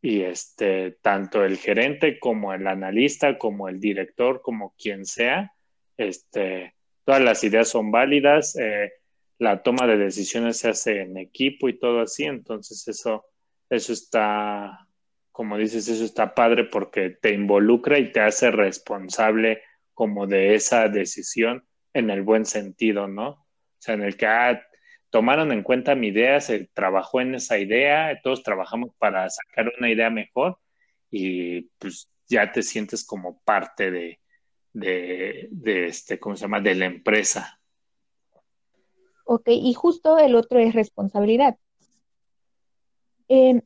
Y 0.00 0.22
este, 0.22 0.92
tanto 1.02 1.44
el 1.44 1.56
gerente 1.56 2.18
como 2.18 2.54
el 2.54 2.66
analista, 2.66 3.38
como 3.38 3.68
el 3.68 3.80
director, 3.80 4.40
como 4.40 4.74
quien 4.78 5.04
sea, 5.04 5.52
este, 5.96 6.74
todas 7.04 7.22
las 7.22 7.42
ideas 7.44 7.68
son 7.68 7.90
válidas, 7.90 8.56
eh, 8.56 8.92
la 9.38 9.62
toma 9.62 9.86
de 9.86 9.96
decisiones 9.96 10.58
se 10.58 10.68
hace 10.68 11.00
en 11.02 11.16
equipo 11.16 11.68
y 11.68 11.78
todo 11.78 12.00
así, 12.00 12.24
entonces 12.24 12.86
eso, 12.88 13.26
eso 13.68 13.92
está, 13.92 14.85
como 15.36 15.58
dices, 15.58 15.86
eso 15.86 16.02
está 16.02 16.34
padre 16.34 16.64
porque 16.64 17.10
te 17.10 17.34
involucra 17.34 17.98
y 17.98 18.10
te 18.10 18.20
hace 18.20 18.50
responsable 18.50 19.60
como 19.92 20.26
de 20.26 20.54
esa 20.54 20.88
decisión 20.88 21.68
en 21.92 22.08
el 22.08 22.22
buen 22.22 22.46
sentido, 22.46 23.06
¿no? 23.06 23.28
O 23.28 23.46
sea, 23.78 23.96
en 23.96 24.02
el 24.02 24.16
que 24.16 24.26
ah, 24.26 24.66
tomaron 25.10 25.52
en 25.52 25.62
cuenta 25.62 25.94
mi 25.94 26.06
idea, 26.06 26.40
se 26.40 26.70
trabajó 26.72 27.20
en 27.20 27.34
esa 27.34 27.58
idea, 27.58 28.18
todos 28.22 28.42
trabajamos 28.42 28.92
para 28.96 29.28
sacar 29.28 29.70
una 29.78 29.90
idea 29.90 30.08
mejor 30.08 30.58
y 31.10 31.68
pues 31.78 32.10
ya 32.26 32.50
te 32.50 32.62
sientes 32.62 33.04
como 33.04 33.38
parte 33.42 33.90
de, 33.90 34.20
de, 34.72 35.86
este, 35.86 36.18
¿cómo 36.18 36.34
se 36.34 36.46
llama? 36.46 36.62
De 36.62 36.74
la 36.74 36.86
empresa. 36.86 37.60
Ok, 39.26 39.48
y 39.48 39.74
justo 39.74 40.16
el 40.16 40.34
otro 40.34 40.58
es 40.60 40.74
responsabilidad. 40.74 41.58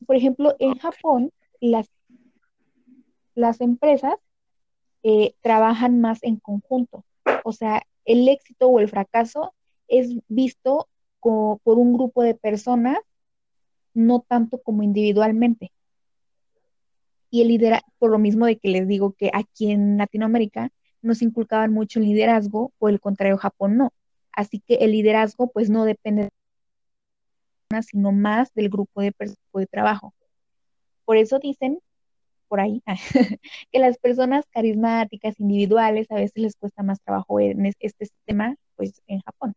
por 0.05 0.17
ejemplo, 0.17 0.53
en 0.59 0.77
Japón, 0.77 1.31
las, 1.61 1.89
las 3.35 3.61
empresas 3.61 4.15
eh, 5.03 5.35
trabajan 5.41 6.01
más 6.01 6.19
en 6.23 6.37
conjunto. 6.37 7.05
O 7.43 7.53
sea, 7.53 7.83
el 8.05 8.27
éxito 8.27 8.67
o 8.67 8.79
el 8.79 8.89
fracaso 8.89 9.53
es 9.87 10.15
visto 10.27 10.87
por 11.19 11.77
un 11.77 11.93
grupo 11.93 12.23
de 12.23 12.33
personas, 12.33 12.97
no 13.93 14.25
tanto 14.27 14.61
como 14.61 14.83
individualmente. 14.83 15.71
Y 17.29 17.41
el 17.41 17.49
liderazgo, 17.49 17.87
por 17.99 18.11
lo 18.11 18.19
mismo 18.19 18.45
de 18.45 18.57
que 18.57 18.69
les 18.69 18.87
digo 18.87 19.13
que 19.13 19.29
aquí 19.33 19.71
en 19.71 19.97
Latinoamérica 19.97 20.71
nos 21.01 21.21
inculcaban 21.21 21.71
mucho 21.71 21.99
el 21.99 22.05
liderazgo, 22.05 22.73
o 22.79 22.89
el 22.89 22.99
contrario, 22.99 23.37
Japón 23.37 23.77
no. 23.77 23.93
Así 24.33 24.59
que 24.59 24.75
el 24.75 24.91
liderazgo 24.91 25.47
pues 25.51 25.69
no 25.69 25.85
depende 25.85 26.29
sino 27.81 28.11
más 28.11 28.53
del 28.53 28.69
grupo 28.69 29.01
de, 29.01 29.13
de 29.53 29.67
trabajo. 29.67 30.13
Por 31.05 31.17
eso 31.17 31.39
dicen 31.39 31.79
por 32.51 32.59
ahí, 32.59 32.83
que 33.71 33.79
las 33.79 33.97
personas 33.97 34.45
carismáticas, 34.51 35.39
individuales, 35.39 36.11
a 36.11 36.15
veces 36.15 36.33
les 36.35 36.55
cuesta 36.57 36.83
más 36.83 36.99
trabajo 36.99 37.39
en 37.39 37.65
este 37.65 38.05
sistema, 38.05 38.57
pues 38.75 39.01
en 39.07 39.21
Japón. 39.21 39.53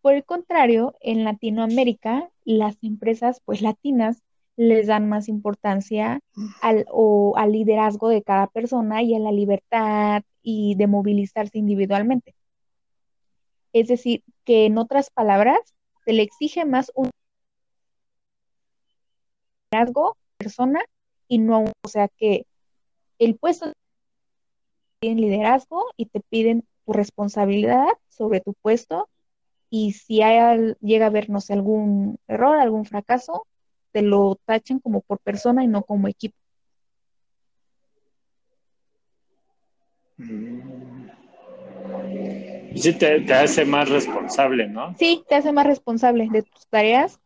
Por 0.00 0.14
el 0.14 0.24
contrario, 0.24 0.94
en 1.00 1.24
Latinoamérica, 1.24 2.30
las 2.44 2.82
empresas, 2.82 3.42
pues 3.44 3.60
latinas, 3.60 4.22
les 4.56 4.86
dan 4.86 5.10
más 5.10 5.28
importancia 5.28 6.20
al, 6.62 6.86
o, 6.90 7.34
al 7.36 7.52
liderazgo 7.52 8.08
de 8.08 8.22
cada 8.22 8.46
persona 8.46 9.02
y 9.02 9.14
a 9.14 9.18
la 9.18 9.30
libertad 9.30 10.22
y 10.42 10.74
de 10.76 10.86
movilizarse 10.86 11.58
individualmente. 11.58 12.34
Es 13.74 13.88
decir, 13.88 14.22
que 14.44 14.64
en 14.64 14.78
otras 14.78 15.10
palabras, 15.10 15.58
se 16.06 16.14
le 16.14 16.22
exige 16.22 16.64
más 16.64 16.90
un 16.94 17.10
liderazgo 19.70 20.16
persona 20.46 20.80
y 21.26 21.38
no, 21.38 21.64
o 21.82 21.88
sea 21.88 22.06
que 22.06 22.46
el 23.18 23.34
puesto 23.34 23.72
tiene 25.00 25.22
liderazgo 25.22 25.86
y 25.96 26.06
te 26.06 26.20
piden 26.20 26.64
tu 26.84 26.92
responsabilidad 26.92 27.88
sobre 28.08 28.40
tu 28.40 28.54
puesto 28.62 29.08
y 29.70 29.92
si 29.94 30.22
hay, 30.22 30.74
llega 30.80 31.06
a 31.06 31.08
haber, 31.08 31.28
no 31.30 31.40
sé, 31.40 31.52
algún 31.54 32.18
error, 32.28 32.58
algún 32.58 32.84
fracaso, 32.84 33.44
te 33.90 34.02
lo 34.02 34.38
tachan 34.44 34.78
como 34.78 35.00
por 35.00 35.18
persona 35.18 35.64
y 35.64 35.66
no 35.66 35.82
como 35.82 36.06
equipo. 36.06 36.36
Mm. 40.18 41.08
Y 42.70 42.80
sí 42.80 42.92
te, 42.92 43.20
te, 43.22 43.34
hace 43.34 43.64
más 43.64 43.88
responsable, 43.88 44.68
¿no? 44.68 44.94
Sí, 44.96 45.24
te 45.28 45.34
hace 45.34 45.50
más 45.50 45.66
responsable 45.66 46.28
de 46.30 46.42
tus 46.42 46.68
tareas 46.68 47.18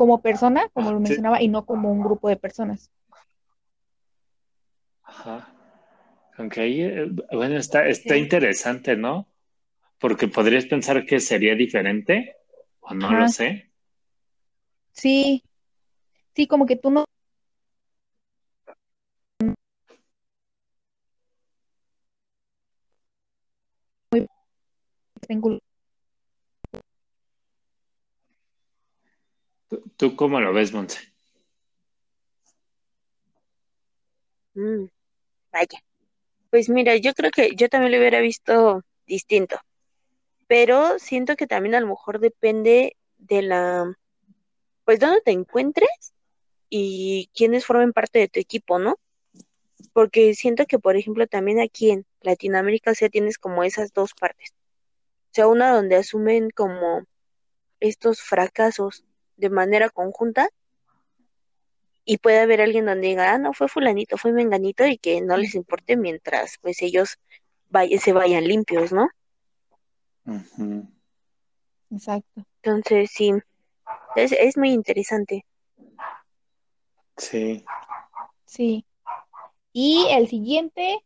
como 0.00 0.22
persona, 0.22 0.66
como 0.72 0.92
lo 0.92 0.98
mencionaba, 0.98 1.42
y 1.42 1.48
no 1.48 1.66
como 1.66 1.92
un 1.92 2.00
grupo 2.00 2.30
de 2.30 2.36
personas. 2.36 2.90
Ajá. 5.02 5.52
Aunque 6.38 6.62
ahí, 6.62 6.80
eh, 6.80 7.06
bueno, 7.30 7.58
está, 7.58 7.86
está 7.86 8.16
interesante, 8.16 8.96
¿no? 8.96 9.28
Porque 9.98 10.26
podrías 10.26 10.64
pensar 10.64 11.04
que 11.04 11.20
sería 11.20 11.54
diferente, 11.54 12.34
o 12.80 12.94
no 12.94 13.12
lo 13.12 13.28
sé. 13.28 13.70
Sí, 14.92 15.44
sí, 16.34 16.46
como 16.46 16.64
que 16.64 16.76
tú 16.76 16.90
no 16.90 17.04
¿Tú 30.00 30.16
cómo 30.16 30.40
lo 30.40 30.54
ves, 30.54 30.72
Monse? 30.72 30.98
Mm, 34.54 34.86
vaya. 35.52 35.84
Pues 36.48 36.70
mira, 36.70 36.96
yo 36.96 37.12
creo 37.12 37.30
que 37.30 37.54
yo 37.54 37.68
también 37.68 37.92
lo 37.92 37.98
hubiera 37.98 38.22
visto 38.22 38.82
distinto, 39.06 39.58
pero 40.46 40.98
siento 40.98 41.36
que 41.36 41.46
también 41.46 41.74
a 41.74 41.80
lo 41.80 41.88
mejor 41.88 42.18
depende 42.18 42.96
de 43.18 43.42
la, 43.42 43.94
pues 44.86 45.00
dónde 45.00 45.20
te 45.20 45.32
encuentres 45.32 46.14
y 46.70 47.28
quiénes 47.34 47.66
formen 47.66 47.92
parte 47.92 48.20
de 48.20 48.28
tu 48.28 48.40
equipo, 48.40 48.78
¿no? 48.78 48.96
Porque 49.92 50.32
siento 50.32 50.64
que, 50.64 50.78
por 50.78 50.96
ejemplo, 50.96 51.26
también 51.26 51.60
aquí 51.60 51.90
en 51.90 52.06
Latinoamérica, 52.22 52.92
o 52.92 52.94
sea, 52.94 53.10
tienes 53.10 53.36
como 53.36 53.64
esas 53.64 53.92
dos 53.92 54.14
partes. 54.14 54.52
O 55.26 55.34
sea, 55.34 55.46
una 55.46 55.74
donde 55.74 55.96
asumen 55.96 56.48
como 56.48 57.04
estos 57.80 58.22
fracasos 58.22 59.04
de 59.40 59.50
manera 59.50 59.90
conjunta 59.90 60.48
y 62.04 62.18
puede 62.18 62.40
haber 62.40 62.60
alguien 62.60 62.86
donde 62.86 63.08
diga, 63.08 63.32
ah, 63.32 63.38
no, 63.38 63.52
fue 63.52 63.68
fulanito, 63.68 64.16
fue 64.16 64.32
menganito 64.32 64.86
y 64.86 64.98
que 64.98 65.20
no 65.20 65.36
les 65.36 65.54
importe 65.54 65.96
mientras 65.96 66.56
pues 66.60 66.82
ellos 66.82 67.18
se 68.00 68.12
vayan 68.12 68.44
limpios, 68.44 68.92
¿no? 68.92 69.08
Exacto. 71.90 72.44
Entonces, 72.62 73.10
sí, 73.12 73.32
es, 74.16 74.32
es 74.32 74.56
muy 74.56 74.70
interesante. 74.72 75.44
Sí. 77.16 77.64
Sí. 78.44 78.84
Y 79.72 80.06
el 80.10 80.28
siguiente, 80.28 81.04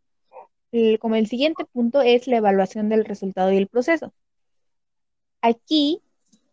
como 1.00 1.16
el 1.16 1.26
siguiente 1.26 1.64
punto 1.66 2.00
es 2.00 2.26
la 2.26 2.38
evaluación 2.38 2.88
del 2.88 3.04
resultado 3.04 3.52
y 3.52 3.58
el 3.58 3.68
proceso. 3.68 4.12
Aquí, 5.42 6.02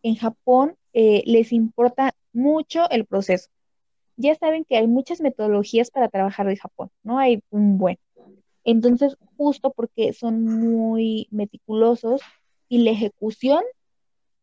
en 0.04 0.16
Japón, 0.16 0.78
eh, 0.94 1.24
les 1.26 1.52
importa 1.54 2.14
mucho 2.34 2.90
el 2.90 3.06
proceso. 3.06 3.50
Ya 4.18 4.36
saben 4.36 4.66
que 4.66 4.78
hay 4.78 4.88
muchas 4.88 5.22
metodologías 5.22 5.90
para 5.90 6.10
trabajar 6.10 6.48
de 6.48 6.58
Japón, 6.58 6.90
¿no? 7.04 7.18
Hay 7.20 7.44
un 7.50 7.78
buen. 7.78 7.98
Entonces, 8.64 9.18
justo 9.38 9.72
porque 9.72 10.14
son 10.14 10.44
muy 10.44 11.28
meticulosos 11.32 12.22
y 12.70 12.84
la 12.84 12.92
ejecución 12.92 13.64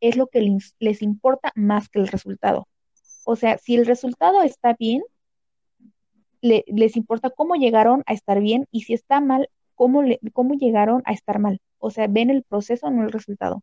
es 0.01 0.17
lo 0.17 0.27
que 0.29 0.41
les, 0.79 1.03
importa 1.03 1.53
más 1.55 1.89
que 1.89 2.01
el 2.01 2.09
resultado. 2.09 2.67
O 3.25 3.37
sea, 3.37 3.59
si 3.59 3.77
el 3.77 3.87
resultado 3.87 4.43
está 4.43 4.75
bien, 4.79 5.03
les 6.41 6.97
importa 6.97 7.31
cómo 7.31 7.57
llegaron 7.57 8.03
a 8.07 8.13
estar 8.13 8.41
bien 8.41 8.67
y 8.71 8.83
si 8.83 8.95
está 8.95 9.21
mal, 9.21 9.49
cómo, 9.75 10.03
cómo 10.33 10.55
llegaron 10.55 11.03
a 11.05 11.13
estar 11.13 11.39
mal. 11.39 11.61
O 11.79 11.91
sea, 11.91 12.07
ven 12.09 12.31
el 12.31 12.43
proceso, 12.43 12.91
no 12.91 13.05
el 13.05 13.13
resultado. 13.13 13.63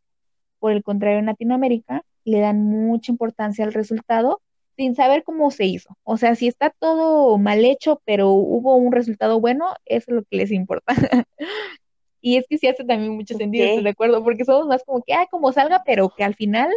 Por 0.59 0.71
el 0.71 0.83
contrario, 0.83 1.19
en 1.19 1.27
Latinoamérica 1.27 2.03
le 2.25 2.39
dan 2.39 2.63
mucha 2.63 3.11
importancia 3.11 3.63
al 3.63 3.73
resultado 3.73 4.41
sin 4.75 4.95
saber 4.95 5.23
cómo 5.23 5.51
se 5.51 5.65
hizo. 5.65 5.97
O 6.03 6.17
sea, 6.17 6.35
si 6.35 6.47
está 6.47 6.69
todo 6.69 7.37
mal 7.37 7.63
hecho, 7.63 8.01
pero 8.03 8.31
hubo 8.31 8.75
un 8.75 8.91
resultado 8.91 9.39
bueno, 9.39 9.73
eso 9.85 10.05
es 10.07 10.15
lo 10.15 10.23
que 10.23 10.37
les 10.37 10.51
importa. 10.51 10.93
y 12.19 12.37
es 12.37 12.45
que 12.49 12.57
sí 12.57 12.67
hace 12.67 12.83
también 12.83 13.15
mucho 13.15 13.37
sentido, 13.37 13.65
¿estoy 13.65 13.83
de 13.83 13.89
acuerdo? 13.89 14.23
Porque 14.23 14.43
somos 14.43 14.67
más 14.67 14.83
como 14.83 15.01
que, 15.01 15.13
ah, 15.13 15.27
como 15.31 15.53
salga, 15.53 15.83
pero 15.85 16.09
que 16.09 16.23
al 16.23 16.35
final 16.35 16.69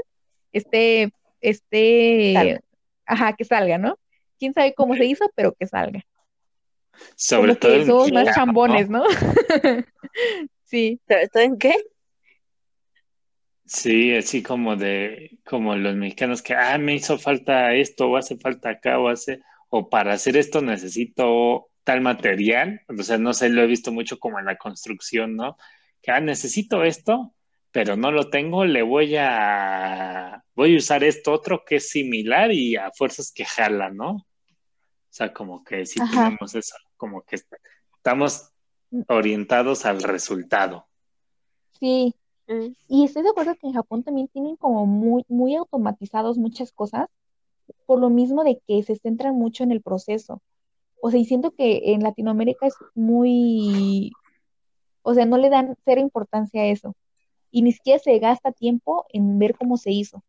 esté, 0.52 1.10
esté, 1.40 2.60
ajá, 3.04 3.32
que 3.32 3.44
salga, 3.44 3.78
¿no? 3.78 3.98
Quién 4.38 4.54
sabe 4.54 4.74
cómo 4.74 4.94
se 4.94 5.06
hizo, 5.06 5.28
pero 5.34 5.54
que 5.54 5.66
salga. 5.66 6.04
Sobre 7.16 7.56
todo. 7.56 7.72
Que 7.72 7.86
somos 7.86 8.12
más 8.12 8.34
chambones, 8.34 8.88
¿no? 8.88 9.02
sí. 10.64 11.00
¿Sobre 11.08 11.28
todo 11.28 11.42
en 11.42 11.58
qué? 11.58 11.74
Sí, 13.68 14.16
así 14.16 14.42
como 14.42 14.76
de, 14.76 15.38
como 15.44 15.76
los 15.76 15.94
mexicanos 15.94 16.40
que, 16.40 16.54
ah, 16.54 16.78
me 16.78 16.94
hizo 16.94 17.18
falta 17.18 17.74
esto, 17.74 18.08
o 18.08 18.16
hace 18.16 18.38
falta 18.38 18.70
acá, 18.70 18.98
o 18.98 19.08
hace, 19.08 19.42
o 19.68 19.90
para 19.90 20.14
hacer 20.14 20.38
esto 20.38 20.62
necesito 20.62 21.68
tal 21.84 22.00
material, 22.00 22.80
o 22.88 23.02
sea, 23.02 23.18
no 23.18 23.34
sé, 23.34 23.50
lo 23.50 23.62
he 23.62 23.66
visto 23.66 23.92
mucho 23.92 24.18
como 24.18 24.38
en 24.38 24.46
la 24.46 24.56
construcción, 24.56 25.36
¿no? 25.36 25.58
Que, 26.00 26.12
ah, 26.12 26.20
necesito 26.20 26.82
esto, 26.82 27.34
pero 27.70 27.94
no 27.94 28.10
lo 28.10 28.30
tengo, 28.30 28.64
le 28.64 28.80
voy 28.82 29.16
a, 29.16 30.42
voy 30.54 30.74
a 30.74 30.78
usar 30.78 31.04
esto 31.04 31.32
otro 31.32 31.62
que 31.66 31.76
es 31.76 31.90
similar 31.90 32.50
y 32.52 32.76
a 32.76 32.90
fuerzas 32.90 33.30
que 33.32 33.44
jala, 33.44 33.90
¿no? 33.90 34.12
O 34.12 34.26
sea, 35.10 35.30
como 35.34 35.62
que 35.62 35.84
si 35.84 36.00
tenemos 36.10 36.54
eso, 36.54 36.76
como 36.96 37.20
que 37.22 37.36
estamos 37.96 38.50
orientados 39.08 39.84
al 39.84 40.02
resultado. 40.02 40.88
Sí, 41.78 42.14
Mm. 42.48 42.74
Y 42.88 43.04
estoy 43.04 43.22
de 43.22 43.28
acuerdo 43.28 43.54
que 43.54 43.66
en 43.66 43.74
Japón 43.74 44.02
también 44.02 44.28
tienen 44.28 44.56
como 44.56 44.86
muy, 44.86 45.24
muy 45.28 45.54
automatizados 45.54 46.38
muchas 46.38 46.72
cosas, 46.72 47.08
por 47.86 48.00
lo 48.00 48.10
mismo 48.10 48.42
de 48.44 48.60
que 48.66 48.82
se 48.82 48.96
centran 48.96 49.34
mucho 49.34 49.62
en 49.62 49.72
el 49.72 49.82
proceso. 49.82 50.42
O 51.00 51.10
sea, 51.10 51.20
y 51.20 51.24
siento 51.24 51.52
que 51.52 51.92
en 51.92 52.02
Latinoamérica 52.02 52.66
es 52.66 52.74
muy, 52.94 54.12
o 55.02 55.14
sea, 55.14 55.26
no 55.26 55.36
le 55.36 55.50
dan 55.50 55.76
cero 55.84 56.00
importancia 56.00 56.62
a 56.62 56.66
eso. 56.66 56.94
Y 57.50 57.62
ni 57.62 57.72
siquiera 57.72 57.98
se 57.98 58.18
gasta 58.18 58.52
tiempo 58.52 59.06
en 59.10 59.38
ver 59.38 59.54
cómo 59.56 59.76
se 59.76 59.90
hizo. 59.90 60.22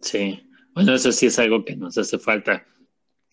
Sí, 0.00 0.48
bueno, 0.74 0.94
eso 0.94 1.12
sí 1.12 1.26
es 1.26 1.38
algo 1.38 1.64
que 1.64 1.76
nos 1.76 1.98
hace 1.98 2.18
falta. 2.18 2.64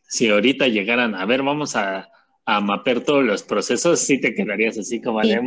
Si 0.07 0.29
ahorita 0.29 0.67
llegaran 0.67 1.15
a 1.15 1.25
ver, 1.25 1.43
vamos 1.43 1.75
a 1.75 2.09
a 2.45 2.61
mapear 2.61 3.01
todos 3.01 3.23
los 3.23 3.43
procesos, 3.43 3.99
sí 3.99 4.19
te 4.19 4.33
quedarías 4.33 4.77
así 4.77 5.01
como 5.01 5.21
de... 5.21 5.41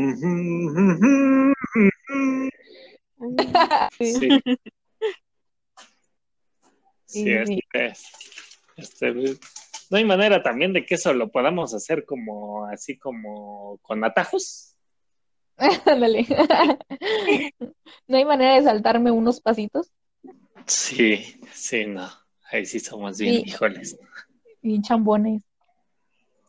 Sí. 3.99 4.29
Sí, 7.07 7.33
este, 8.77 9.15
no 9.91 9.97
hay 9.97 10.05
manera 10.05 10.43
también 10.43 10.75
de 10.75 10.85
que 10.85 10.97
eso 10.97 11.15
lo 11.15 11.31
podamos 11.31 11.73
hacer 11.73 12.05
como 12.05 12.67
así 12.67 12.99
como 12.99 13.79
con 13.83 14.05
atajos. 14.05 14.77
Ándale. 15.87 16.27
no 18.07 18.17
hay 18.17 18.25
manera 18.25 18.55
de 18.57 18.63
saltarme 18.63 19.11
unos 19.11 19.41
pasitos. 19.41 19.91
Sí, 20.67 21.41
sí, 21.53 21.87
no. 21.87 22.09
Ahí 22.51 22.67
sí 22.67 22.79
somos 22.79 23.19
bien, 23.19 23.47
híjoles. 23.47 23.99
Bien 24.61 24.83
chambones. 24.83 25.48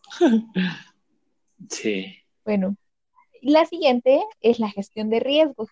Sí. 1.70 2.16
Bueno, 2.46 2.78
la 3.42 3.66
siguiente 3.66 4.24
es 4.42 4.60
la 4.60 4.70
gestión 4.70 5.10
de 5.10 5.20
riesgos. 5.20 5.70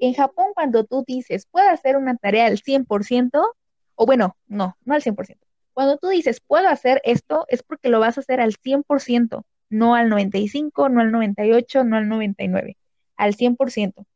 En 0.00 0.14
Japón, 0.14 0.48
cuando 0.54 0.84
tú 0.84 1.04
dices, 1.06 1.46
puedo 1.50 1.68
hacer 1.68 1.96
una 1.96 2.16
tarea 2.16 2.46
al 2.46 2.58
100%, 2.58 3.54
o 3.94 4.06
bueno, 4.06 4.36
no, 4.46 4.76
no 4.84 4.94
al 4.94 5.02
100%. 5.02 5.38
Cuando 5.72 5.98
tú 5.98 6.08
dices, 6.08 6.40
puedo 6.40 6.68
hacer 6.68 7.00
esto, 7.04 7.46
es 7.48 7.62
porque 7.62 7.88
lo 7.88 8.00
vas 8.00 8.16
a 8.16 8.20
hacer 8.20 8.40
al 8.40 8.54
100%, 8.56 9.44
no 9.70 9.94
al 9.94 10.08
95, 10.08 10.88
no 10.88 11.00
al 11.00 11.12
98, 11.12 11.84
no 11.84 11.96
al 11.96 12.08
99, 12.08 12.76
al 13.16 13.34
100%. 13.34 14.06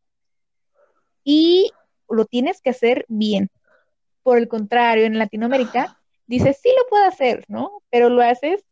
Y 1.22 1.70
lo 2.08 2.24
tienes 2.26 2.60
que 2.60 2.70
hacer 2.70 3.04
bien. 3.08 3.50
Por 4.22 4.38
el 4.38 4.48
contrario, 4.48 5.04
en 5.04 5.18
Latinoamérica, 5.18 5.98
dices, 6.26 6.58
sí 6.62 6.70
lo 6.76 6.88
puedo 6.88 7.04
hacer, 7.04 7.44
¿no? 7.48 7.82
Pero 7.90 8.08
lo 8.08 8.22
haces 8.22 8.64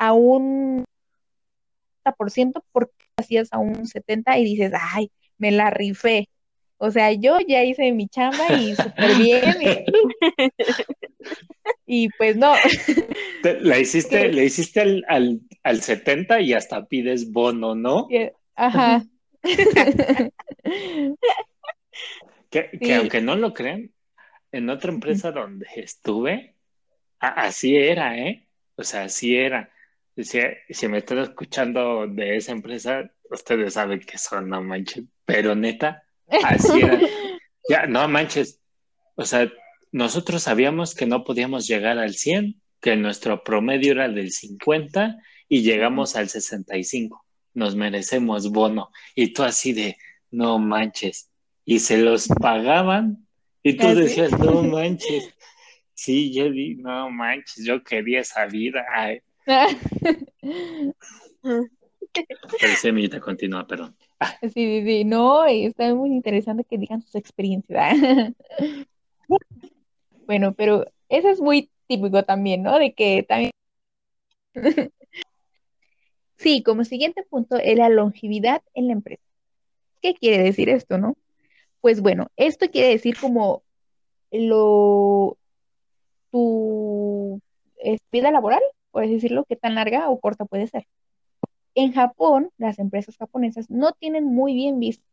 a 0.00 0.14
un 0.14 0.84
por 2.16 2.30
ciento 2.30 2.64
porque 2.72 3.04
hacías 3.16 3.52
a 3.52 3.58
un 3.58 3.86
70 3.86 4.38
y 4.38 4.44
dices, 4.44 4.72
ay, 4.74 5.12
me 5.38 5.52
la 5.52 5.70
rifé. 5.70 6.28
O 6.78 6.90
sea, 6.90 7.12
yo 7.12 7.38
ya 7.46 7.62
hice 7.62 7.92
mi 7.92 8.08
chamba 8.08 8.52
y 8.54 8.74
súper 8.76 9.16
bien. 9.18 9.84
Y, 11.86 12.08
pues 12.16 12.36
no. 12.36 12.54
La 13.60 13.78
hiciste, 13.78 14.32
le 14.32 14.44
hiciste 14.44 14.80
al, 14.80 15.04
al, 15.06 15.40
al 15.62 15.82
70 15.82 16.40
y 16.40 16.54
hasta 16.54 16.86
pides 16.86 17.30
bono, 17.30 17.74
¿no? 17.74 18.08
Ajá. 18.54 19.04
que, 22.50 22.70
que 22.80 22.94
aunque 22.94 23.20
no 23.20 23.36
lo 23.36 23.52
crean, 23.52 23.92
en 24.50 24.70
otra 24.70 24.92
empresa 24.92 25.32
donde 25.32 25.66
estuve, 25.76 26.54
así 27.18 27.76
era, 27.76 28.16
¿eh? 28.18 28.46
O 28.76 28.82
sea, 28.82 29.04
así 29.04 29.36
era. 29.36 29.70
Si, 30.16 30.40
si 30.68 30.88
me 30.88 30.98
están 30.98 31.18
escuchando 31.18 32.06
de 32.06 32.36
esa 32.36 32.52
empresa, 32.52 33.10
ustedes 33.30 33.74
saben 33.74 34.00
que 34.00 34.18
son, 34.18 34.48
no 34.48 34.62
manches, 34.62 35.04
pero 35.24 35.54
neta, 35.54 36.02
así 36.44 36.80
era. 36.80 37.00
ya, 37.68 37.86
no 37.86 38.06
manches. 38.08 38.60
O 39.14 39.24
sea, 39.24 39.50
nosotros 39.92 40.42
sabíamos 40.42 40.94
que 40.94 41.06
no 41.06 41.24
podíamos 41.24 41.66
llegar 41.66 41.98
al 41.98 42.14
100, 42.14 42.60
que 42.80 42.96
nuestro 42.96 43.42
promedio 43.44 43.92
era 43.92 44.08
del 44.08 44.30
50 44.30 45.18
y 45.48 45.62
llegamos 45.62 46.16
al 46.16 46.28
65. 46.28 47.24
Nos 47.54 47.74
merecemos 47.74 48.50
bono. 48.50 48.90
Y 49.14 49.32
tú 49.32 49.42
así 49.42 49.72
de, 49.72 49.96
no 50.30 50.58
manches. 50.58 51.30
Y 51.64 51.80
se 51.80 51.98
los 51.98 52.28
pagaban 52.28 53.26
y 53.62 53.74
tú 53.74 53.88
¿Ah, 53.88 53.94
decías, 53.94 54.32
no 54.38 54.62
manches. 54.62 55.34
Sí, 55.92 56.32
yo 56.32 56.50
di, 56.50 56.76
no 56.76 57.10
manches, 57.10 57.64
yo 57.64 57.82
quería 57.82 58.20
esa 58.20 58.46
vida. 58.46 58.86
Ay. 58.94 59.20
Pero 62.60 63.20
continúa, 63.20 63.66
perdón. 63.66 63.96
Sí, 64.42 64.50
sí, 64.52 64.84
sí, 64.84 65.04
no, 65.04 65.44
está 65.46 65.94
muy 65.94 66.10
interesante 66.10 66.64
que 66.64 66.76
digan 66.78 67.00
sus 67.02 67.14
experiencias. 67.14 67.96
bueno, 70.26 70.52
pero 70.54 70.84
eso 71.08 71.28
es 71.28 71.40
muy 71.40 71.70
típico 71.86 72.22
también, 72.24 72.62
¿no? 72.62 72.78
De 72.78 72.92
que 72.92 73.22
también... 73.22 73.50
sí, 76.36 76.62
como 76.62 76.84
siguiente 76.84 77.22
punto 77.22 77.56
es 77.56 77.78
la 77.78 77.88
longevidad 77.88 78.62
en 78.74 78.88
la 78.88 78.92
empresa. 78.92 79.22
¿Qué 80.02 80.14
quiere 80.14 80.42
decir 80.42 80.68
esto, 80.68 80.98
no? 80.98 81.16
Pues 81.80 82.00
bueno, 82.02 82.28
esto 82.36 82.70
quiere 82.70 82.88
decir 82.88 83.16
como 83.18 83.62
lo 84.30 85.38
tu 86.30 87.40
vida 88.12 88.30
laboral, 88.30 88.62
puedes 88.90 89.10
decirlo, 89.10 89.44
qué 89.48 89.56
tan 89.56 89.74
larga 89.74 90.10
o 90.10 90.20
corta 90.20 90.44
puede 90.44 90.66
ser. 90.66 90.86
En 91.74 91.92
Japón, 91.92 92.50
las 92.58 92.78
empresas 92.78 93.16
japonesas 93.16 93.70
no 93.70 93.92
tienen 93.92 94.24
muy 94.24 94.54
bien 94.54 94.80
visto 94.80 95.04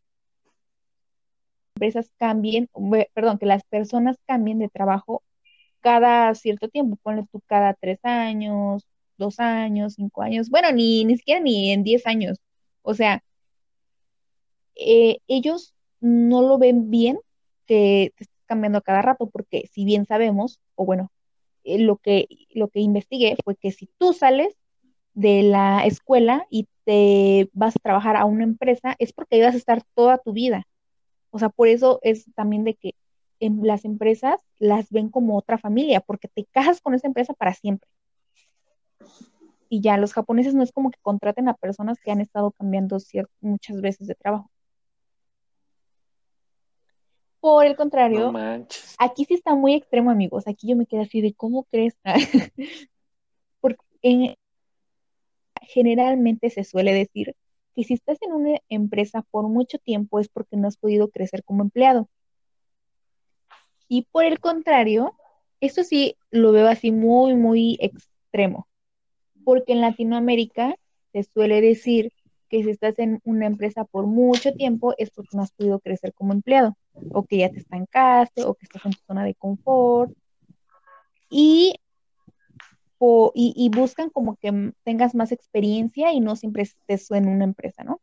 empresas 1.78 2.12
cambien, 2.18 2.70
perdón, 3.13 3.38
que 3.38 3.46
las 3.46 3.63
personas 3.63 4.18
cambien 4.26 4.60
de 4.60 4.70
trabajo 4.70 5.24
cada 5.82 6.34
cierto 6.36 6.70
tiempo, 6.70 6.98
ponle 7.04 7.26
tú 7.32 7.42
cada 7.46 7.74
tres 7.76 8.00
años, 8.04 8.88
dos 9.18 9.40
años, 9.40 9.94
cinco 9.96 10.22
años, 10.24 10.50
bueno, 10.50 10.72
ni, 10.72 11.06
ni 11.06 11.18
siquiera 11.18 11.40
ni 11.42 11.72
en 11.72 11.84
diez 11.84 12.08
años. 12.08 12.40
O 12.82 12.94
sea, 12.94 13.24
eh, 14.76 15.20
ellos 15.28 15.74
no 16.00 16.42
lo 16.42 16.58
ven 16.58 16.90
bien 16.90 17.20
que 17.66 18.13
te 18.18 18.24
estés 18.24 18.44
cambiando 18.46 18.82
cada 18.82 19.02
rato, 19.02 19.30
porque 19.30 19.70
si 19.72 19.86
bien 19.86 20.06
sabemos, 20.06 20.60
o 20.76 20.86
bueno, 20.86 21.12
lo, 21.67 21.97
que, 21.97 22.27
lo 22.51 22.69
que 22.69 22.80
investigué 22.80 23.36
fue 23.43 23.56
que 23.56 23.71
si 23.71 23.89
tú 23.97 24.13
sales 24.13 24.56
de 25.13 25.43
la 25.43 25.86
escuela 25.86 26.45
y 26.49 26.67
te 26.86 27.49
vas 27.53 27.75
a 27.75 27.80
trabajar 27.80 28.15
a 28.15 28.25
una 28.25 28.43
empresa, 28.43 28.95
es 28.99 29.12
porque 29.13 29.41
vas 29.43 29.56
a 29.56 29.58
estar 29.58 29.84
toda 29.93 30.17
tu 30.19 30.32
vida. 30.32 30.67
O 31.32 31.39
sea, 31.39 31.49
por 31.49 31.67
eso 31.67 31.99
es 32.03 32.25
también 32.36 32.63
de 32.63 32.75
que 32.75 32.93
en 33.39 33.65
las 33.65 33.86
empresas 33.86 34.39
las 34.58 34.89
ven 34.89 35.10
como 35.10 35.38
otra 35.38 35.58
familia, 35.58 36.01
porque 36.01 36.27
te 36.27 36.45
casas 36.45 36.82
con 36.82 36.93
esa 36.93 37.08
empresa 37.08 37.34
para 37.34 37.53
siempre. 37.53 37.89
Y 39.69 39.82
ya 39.82 39.97
los 39.97 40.13
japoneses 40.13 40.53
no 40.53 40.63
es 40.63 40.71
como 40.71 40.91
que 40.91 40.99
contraten 41.01 41.49
a 41.49 41.53
personas 41.53 41.99
que 41.99 42.12
han 42.12 42.21
estado 42.21 42.51
cambiando 42.51 42.97
muchas 43.41 43.82
veces 43.82 44.08
de 44.08 44.15
trabajo. 44.15 44.49
Por 47.48 47.66
el 47.66 47.78
contrario, 47.78 48.34
aquí 48.98 49.24
sí 49.24 49.36
está 49.36 49.56
muy 49.56 49.74
extremo, 49.74 50.12
amigos. 50.12 50.50
Aquí 50.50 50.68
yo 50.68 50.76
me 50.76 50.86
quedé 50.86 51.04
así 51.04 51.22
de, 51.22 51.34
¿cómo 51.34 51.64
crees? 51.64 51.96
Porque 53.62 54.36
generalmente 55.62 56.50
se 56.50 56.66
suele 56.66 56.94
decir 56.94 57.38
que 57.74 57.86
si 57.86 57.94
estás 57.94 58.22
en 58.22 58.34
una 58.34 58.60
empresa 58.68 59.22
por 59.32 59.48
mucho 59.48 59.78
tiempo 59.78 60.20
es 60.20 60.28
porque 60.28 60.58
no 60.58 60.68
has 60.68 60.76
podido 60.76 61.08
crecer 61.08 61.46
como 61.46 61.64
empleado. 61.64 62.10
Y 63.88 64.02
por 64.12 64.26
el 64.26 64.42
contrario, 64.42 65.14
esto 65.62 65.86
sí 65.86 66.18
lo 66.32 66.52
veo 66.52 66.68
así 66.68 66.92
muy, 66.92 67.34
muy 67.34 67.78
extremo. 67.80 68.68
Porque 69.46 69.72
en 69.72 69.80
Latinoamérica 69.80 70.76
se 71.14 71.24
suele 71.24 71.62
decir 71.62 72.12
que 72.50 72.64
si 72.64 72.70
estás 72.72 72.98
en 73.00 73.20
una 73.24 73.46
empresa 73.46 73.86
por 73.86 74.08
mucho 74.08 74.54
tiempo 74.54 74.94
es 74.98 75.12
porque 75.12 75.36
no 75.36 75.44
has 75.44 75.52
podido 75.52 75.80
crecer 75.80 76.14
como 76.14 76.34
empleado, 76.34 76.78
o 77.12 77.24
que 77.24 77.38
ya 77.38 77.50
te 77.50 77.60
estancaste, 77.60 78.44
o 78.44 78.54
que 78.54 78.66
estás 78.66 78.86
en 78.86 78.92
tu 78.92 79.00
zona 79.06 79.24
de 79.24 79.36
confort. 79.36 80.12
Y, 81.30 81.76
y, 83.34 83.70
buscan 83.70 84.10
como 84.10 84.38
que 84.38 84.74
tengas 84.84 85.14
más 85.14 85.32
experiencia 85.32 86.14
y 86.14 86.20
no 86.22 86.36
siempre 86.36 86.64
estés 86.64 87.12
en 87.12 87.28
una 87.28 87.44
empresa, 87.44 87.84
¿no? 87.84 88.02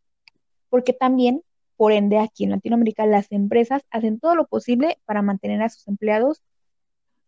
Porque 0.68 0.92
también, 0.92 1.42
por 1.76 1.92
ende, 1.92 2.18
aquí 2.18 2.44
en 2.44 2.50
Latinoamérica, 2.50 3.06
las 3.06 3.32
empresas 3.32 3.82
hacen 3.90 4.20
todo 4.20 4.34
lo 4.36 4.46
posible 4.46 4.98
para 5.06 5.22
mantener 5.22 5.62
a 5.62 5.70
sus 5.70 5.88
empleados 5.88 6.42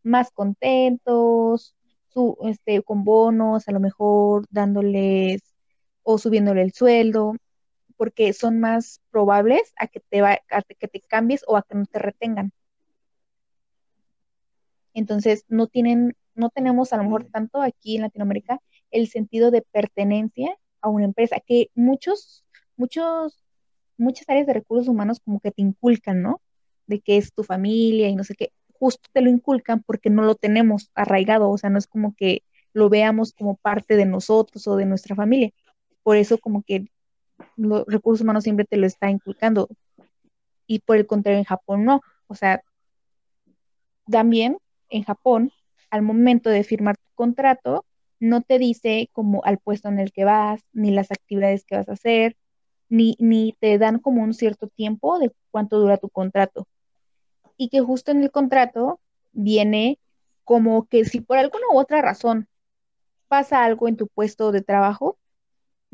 más 0.03 0.31
contentos, 0.31 1.75
su, 2.09 2.37
este, 2.45 2.83
con 2.83 3.05
bonos, 3.05 3.69
a 3.69 3.73
lo 3.73 3.81
mejor 3.81 4.47
dándoles 4.51 5.56
o 6.09 6.19
subiéndole 6.19 6.63
el 6.63 6.73
sueldo, 6.73 7.35
porque 7.97 8.33
son 8.33 8.61
más 8.61 9.01
probables 9.11 9.73
a 9.77 9.89
que 9.89 9.99
te, 9.99 10.23
va, 10.23 10.39
que 10.79 10.87
te 10.87 11.01
cambies 11.01 11.43
o 11.49 11.57
a 11.57 11.63
que 11.63 11.75
no 11.75 11.85
te 11.85 11.99
retengan. 11.99 12.53
Entonces, 14.95 15.45
no 15.49 15.67
tienen, 15.67 16.15
no 16.37 16.51
tenemos 16.51 16.93
a 16.93 16.99
lo 16.99 17.03
mejor 17.03 17.25
tanto 17.25 17.61
aquí 17.61 17.97
en 17.97 18.03
Latinoamérica 18.03 18.61
el 18.93 19.09
sentido 19.09 19.51
de 19.51 19.63
pertenencia 19.63 20.57
a 20.81 20.91
una 20.91 21.07
empresa, 21.07 21.41
que 21.45 21.71
muchos, 21.75 22.45
muchos, 22.77 23.45
muchas 23.99 24.29
áreas 24.29 24.47
de 24.47 24.53
recursos 24.53 24.87
humanos 24.87 25.19
como 25.19 25.41
que 25.41 25.51
te 25.51 25.63
inculcan, 25.63 26.23
¿no? 26.23 26.41
De 26.87 27.01
que 27.01 27.17
es 27.17 27.33
tu 27.33 27.43
familia 27.43 28.09
y 28.09 28.15
no 28.15 28.23
sé 28.23 28.37
qué, 28.37 28.53
justo 28.75 29.09
te 29.13 29.23
lo 29.23 29.31
inculcan 29.31 29.83
porque 29.83 30.09
no 30.09 30.23
lo 30.23 30.37
tenemos 30.37 30.89
arraigado, 30.95 31.51
o 31.51 31.59
sea, 31.59 31.69
no 31.69 31.79
es 31.79 31.89
como 31.89 32.15
que 32.15 32.45
lo 32.73 32.89
veamos 32.89 33.33
como 33.33 33.57
parte 33.57 33.97
de 33.97 34.07
nosotros 34.07 34.69
o 34.69 34.77
de 34.77 34.87
nuestra 34.87 35.17
familia 35.17 35.53
por 36.07 36.17
eso 36.17 36.39
como 36.39 36.63
que 36.63 36.87
los 37.57 37.85
recursos 37.89 38.23
humanos 38.23 38.45
siempre 38.45 38.65
te 38.65 38.77
lo 38.77 38.87
está 38.87 39.11
inculcando. 39.11 39.69
Y 40.69 40.79
por 40.79 40.99
el 40.99 41.07
contrario, 41.09 41.39
en 41.39 41.45
Japón 41.45 41.85
no. 41.85 42.01
O 42.29 42.37
sea, 42.37 42.63
también 44.09 44.59
en 44.89 45.03
Japón, 45.03 45.51
al 45.91 46.03
momento 46.03 46.49
de 46.49 46.63
firmar 46.63 46.97
tu 46.97 47.11
contrato, 47.17 47.85
no 48.21 48.41
te 48.41 48.61
dice 48.61 49.11
como 49.13 49.45
al 49.45 49.59
puesto 49.59 49.89
en 49.89 49.99
el 49.99 50.13
que 50.13 50.25
vas, 50.25 50.63
ni 50.73 50.93
las 50.93 51.11
actividades 51.11 51.65
que 51.65 51.75
vas 51.75 51.89
a 51.89 51.95
hacer, 51.95 52.37
ni, 52.89 53.17
ni 53.19 53.57
te 53.59 53.77
dan 53.77 53.99
como 53.99 54.23
un 54.23 54.33
cierto 54.33 54.69
tiempo 54.69 55.19
de 55.19 55.33
cuánto 55.51 55.81
dura 55.81 55.97
tu 55.97 56.09
contrato. 56.09 56.69
Y 57.57 57.69
que 57.69 57.81
justo 57.81 58.13
en 58.13 58.23
el 58.23 58.31
contrato 58.31 59.01
viene 59.33 59.99
como 60.45 60.87
que 60.87 61.05
si 61.05 61.21
por 61.21 61.39
alguna 61.39 61.65
u 61.73 61.79
otra 61.79 62.01
razón 62.01 62.47
pasa 63.27 63.65
algo 63.65 63.89
en 63.89 63.97
tu 63.97 64.07
puesto 64.07 64.53
de 64.53 64.63
trabajo, 64.63 65.19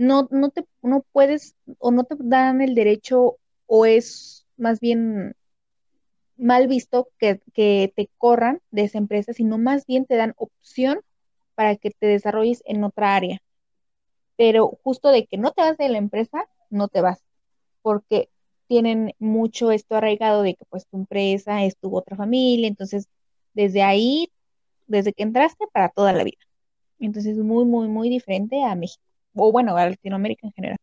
no, 0.02 0.28
no 0.32 0.50
te, 0.50 0.66
no 0.82 1.04
puedes 1.12 1.54
o 1.78 1.92
no 1.92 2.04
te 2.04 2.16
dan 2.18 2.60
el 2.60 2.74
derecho 2.74 3.36
o 3.66 3.86
es 3.86 4.46
más 4.56 4.80
bien 4.80 5.36
mal 6.36 6.66
visto 6.66 7.08
que, 7.18 7.40
que 7.54 7.92
te 7.94 8.10
corran 8.18 8.60
de 8.72 8.82
esa 8.82 8.98
empresa, 8.98 9.32
sino 9.32 9.58
más 9.58 9.86
bien 9.86 10.04
te 10.06 10.16
dan 10.16 10.34
opción 10.36 11.00
para 11.54 11.76
que 11.76 11.90
te 11.90 12.06
desarrolles 12.06 12.62
en 12.66 12.82
otra 12.82 13.14
área. 13.14 13.40
Pero 14.36 14.78
justo 14.82 15.10
de 15.10 15.26
que 15.26 15.38
no 15.38 15.52
te 15.52 15.62
vas 15.62 15.76
de 15.78 15.88
la 15.88 15.98
empresa, 15.98 16.48
no 16.70 16.88
te 16.88 17.00
vas, 17.00 17.22
porque 17.82 18.28
tienen 18.66 19.14
mucho 19.20 19.70
esto 19.70 19.94
arraigado 19.96 20.42
de 20.42 20.54
que 20.54 20.64
pues 20.68 20.86
tu 20.88 20.96
empresa 20.96 21.64
es 21.64 21.76
tu 21.76 21.96
otra 21.96 22.16
familia, 22.16 22.66
entonces 22.66 23.08
desde 23.54 23.82
ahí, 23.82 24.32
desde 24.88 25.12
que 25.12 25.22
entraste 25.22 25.66
para 25.72 25.90
toda 25.90 26.12
la 26.12 26.24
vida. 26.24 26.38
Entonces 26.98 27.36
es 27.38 27.44
muy, 27.44 27.64
muy, 27.66 27.88
muy 27.88 28.08
diferente 28.08 28.64
a 28.64 28.74
México, 28.74 29.02
o 29.34 29.52
bueno, 29.52 29.76
a 29.76 29.88
Latinoamérica 29.88 30.46
en 30.46 30.52
general. 30.52 30.78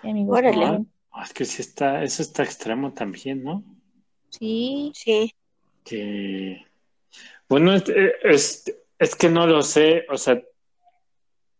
Sí, 0.00 0.10
amigos. 0.10 0.38
Órale. 0.38 0.84
Ah, 1.10 1.24
es 1.24 1.32
que 1.32 1.44
sí 1.44 1.62
está, 1.62 2.02
eso 2.02 2.22
está 2.22 2.42
extremo 2.42 2.92
también, 2.92 3.42
¿no? 3.42 3.62
Sí. 4.30 4.92
Sí. 4.94 5.32
Que, 5.84 6.64
bueno, 7.48 7.74
es, 7.74 8.64
es 8.98 9.14
que 9.16 9.28
no 9.28 9.46
lo 9.46 9.62
sé, 9.62 10.06
o 10.08 10.16
sea, 10.16 10.40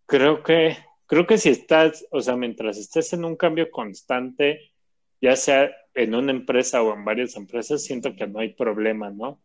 creo 0.06 0.42
que, 0.42 0.76
creo 1.06 1.26
que 1.26 1.38
si 1.38 1.50
estás, 1.50 2.06
o 2.10 2.20
sea, 2.20 2.36
mientras 2.36 2.78
estés 2.78 3.12
en 3.12 3.24
un 3.24 3.36
cambio 3.36 3.70
constante, 3.70 4.72
ya 5.20 5.36
sea 5.36 5.70
en 5.94 6.14
una 6.14 6.32
empresa 6.32 6.82
o 6.82 6.94
en 6.94 7.04
varias 7.04 7.36
empresas, 7.36 7.82
siento 7.82 8.14
que 8.16 8.26
no 8.26 8.38
hay 8.38 8.54
problema, 8.54 9.10
¿no? 9.10 9.40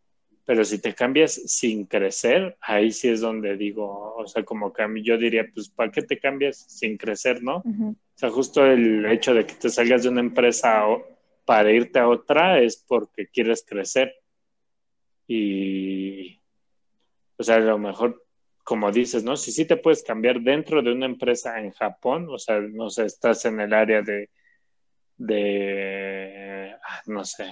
Pero 0.48 0.64
si 0.64 0.80
te 0.80 0.94
cambias 0.94 1.34
sin 1.34 1.84
crecer, 1.84 2.56
ahí 2.62 2.90
sí 2.90 3.10
es 3.10 3.20
donde 3.20 3.54
digo, 3.58 4.14
o 4.16 4.26
sea, 4.26 4.46
como 4.46 4.72
que 4.72 4.82
yo 5.02 5.18
diría, 5.18 5.46
pues, 5.52 5.68
¿para 5.68 5.92
qué 5.92 6.00
te 6.00 6.18
cambias 6.18 6.56
sin 6.56 6.96
crecer, 6.96 7.42
no? 7.42 7.58
O 7.58 7.94
sea, 8.14 8.30
justo 8.30 8.64
el 8.64 9.04
hecho 9.04 9.34
de 9.34 9.44
que 9.44 9.52
te 9.52 9.68
salgas 9.68 10.04
de 10.04 10.08
una 10.08 10.20
empresa 10.20 10.86
para 11.44 11.70
irte 11.70 11.98
a 11.98 12.08
otra 12.08 12.62
es 12.62 12.82
porque 12.88 13.26
quieres 13.26 13.62
crecer. 13.68 14.14
Y, 15.26 16.40
o 17.36 17.42
sea, 17.42 17.56
a 17.56 17.60
lo 17.60 17.76
mejor, 17.76 18.24
como 18.64 18.90
dices, 18.90 19.22
¿no? 19.22 19.36
Si 19.36 19.52
sí 19.52 19.66
te 19.66 19.76
puedes 19.76 20.02
cambiar 20.02 20.40
dentro 20.40 20.80
de 20.80 20.92
una 20.92 21.04
empresa 21.04 21.60
en 21.60 21.72
Japón, 21.72 22.26
o 22.30 22.38
sea, 22.38 22.58
no 22.58 22.88
sé, 22.88 23.04
estás 23.04 23.44
en 23.44 23.60
el 23.60 23.74
área 23.74 24.00
de 24.00 24.30
de, 25.18 26.74
ah, 26.82 27.02
no 27.06 27.24
sé, 27.24 27.50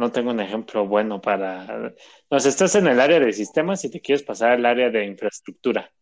no 0.00 0.10
tengo 0.10 0.30
un 0.30 0.40
ejemplo 0.40 0.86
bueno 0.86 1.20
para, 1.20 1.92
no 2.30 2.40
sé, 2.40 2.48
estás 2.48 2.74
en 2.74 2.86
el 2.86 2.98
área 2.98 3.20
de 3.20 3.34
sistemas 3.34 3.84
y 3.84 3.90
te 3.90 4.00
quieres 4.00 4.22
pasar 4.22 4.52
al 4.52 4.64
área 4.64 4.88
de 4.88 5.04
infraestructura. 5.04 5.92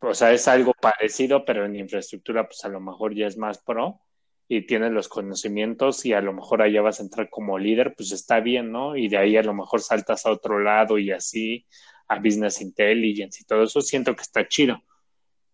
O 0.00 0.12
sea, 0.12 0.34
es 0.34 0.46
algo 0.48 0.74
parecido, 0.74 1.46
pero 1.46 1.64
en 1.64 1.76
infraestructura, 1.76 2.46
pues 2.46 2.62
a 2.66 2.68
lo 2.68 2.80
mejor 2.80 3.14
ya 3.14 3.26
es 3.26 3.38
más 3.38 3.58
pro 3.62 4.02
y 4.48 4.66
tienes 4.66 4.92
los 4.92 5.08
conocimientos 5.08 6.04
y 6.04 6.12
a 6.12 6.20
lo 6.20 6.34
mejor 6.34 6.60
allá 6.60 6.82
vas 6.82 7.00
a 7.00 7.04
entrar 7.04 7.30
como 7.30 7.58
líder, 7.58 7.94
pues 7.96 8.12
está 8.12 8.40
bien, 8.40 8.70
¿no? 8.70 8.96
Y 8.96 9.08
de 9.08 9.16
ahí 9.16 9.38
a 9.38 9.42
lo 9.42 9.54
mejor 9.54 9.80
saltas 9.80 10.26
a 10.26 10.30
otro 10.30 10.60
lado 10.60 10.98
y 10.98 11.10
así 11.10 11.64
a 12.08 12.18
Business 12.18 12.60
Intelligence 12.60 13.40
y 13.40 13.46
todo 13.46 13.62
eso, 13.62 13.80
siento 13.80 14.14
que 14.14 14.22
está 14.22 14.46
chido. 14.46 14.82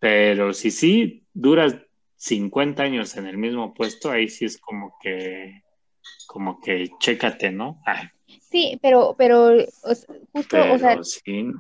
Pero 0.01 0.53
si 0.53 0.73
sí 0.73 1.29
duras 1.33 1.77
50 2.17 2.83
años 2.83 3.17
en 3.17 3.29
el 3.29 3.39
mismo 3.39 3.73
puesto, 3.73 4.11
ahí 4.11 4.29
sí 4.29 4.47
es 4.47 4.59
como 4.59 4.97
que, 5.01 5.63
como 6.31 6.61
que 6.61 6.93
chécate, 7.01 7.51
¿no? 7.51 7.83
Sí, 8.41 8.79
pero, 8.81 9.17
pero, 9.19 9.51
justo, 10.33 10.57
o 10.73 10.79
sea, 10.79 11.03
sí. 11.03 11.51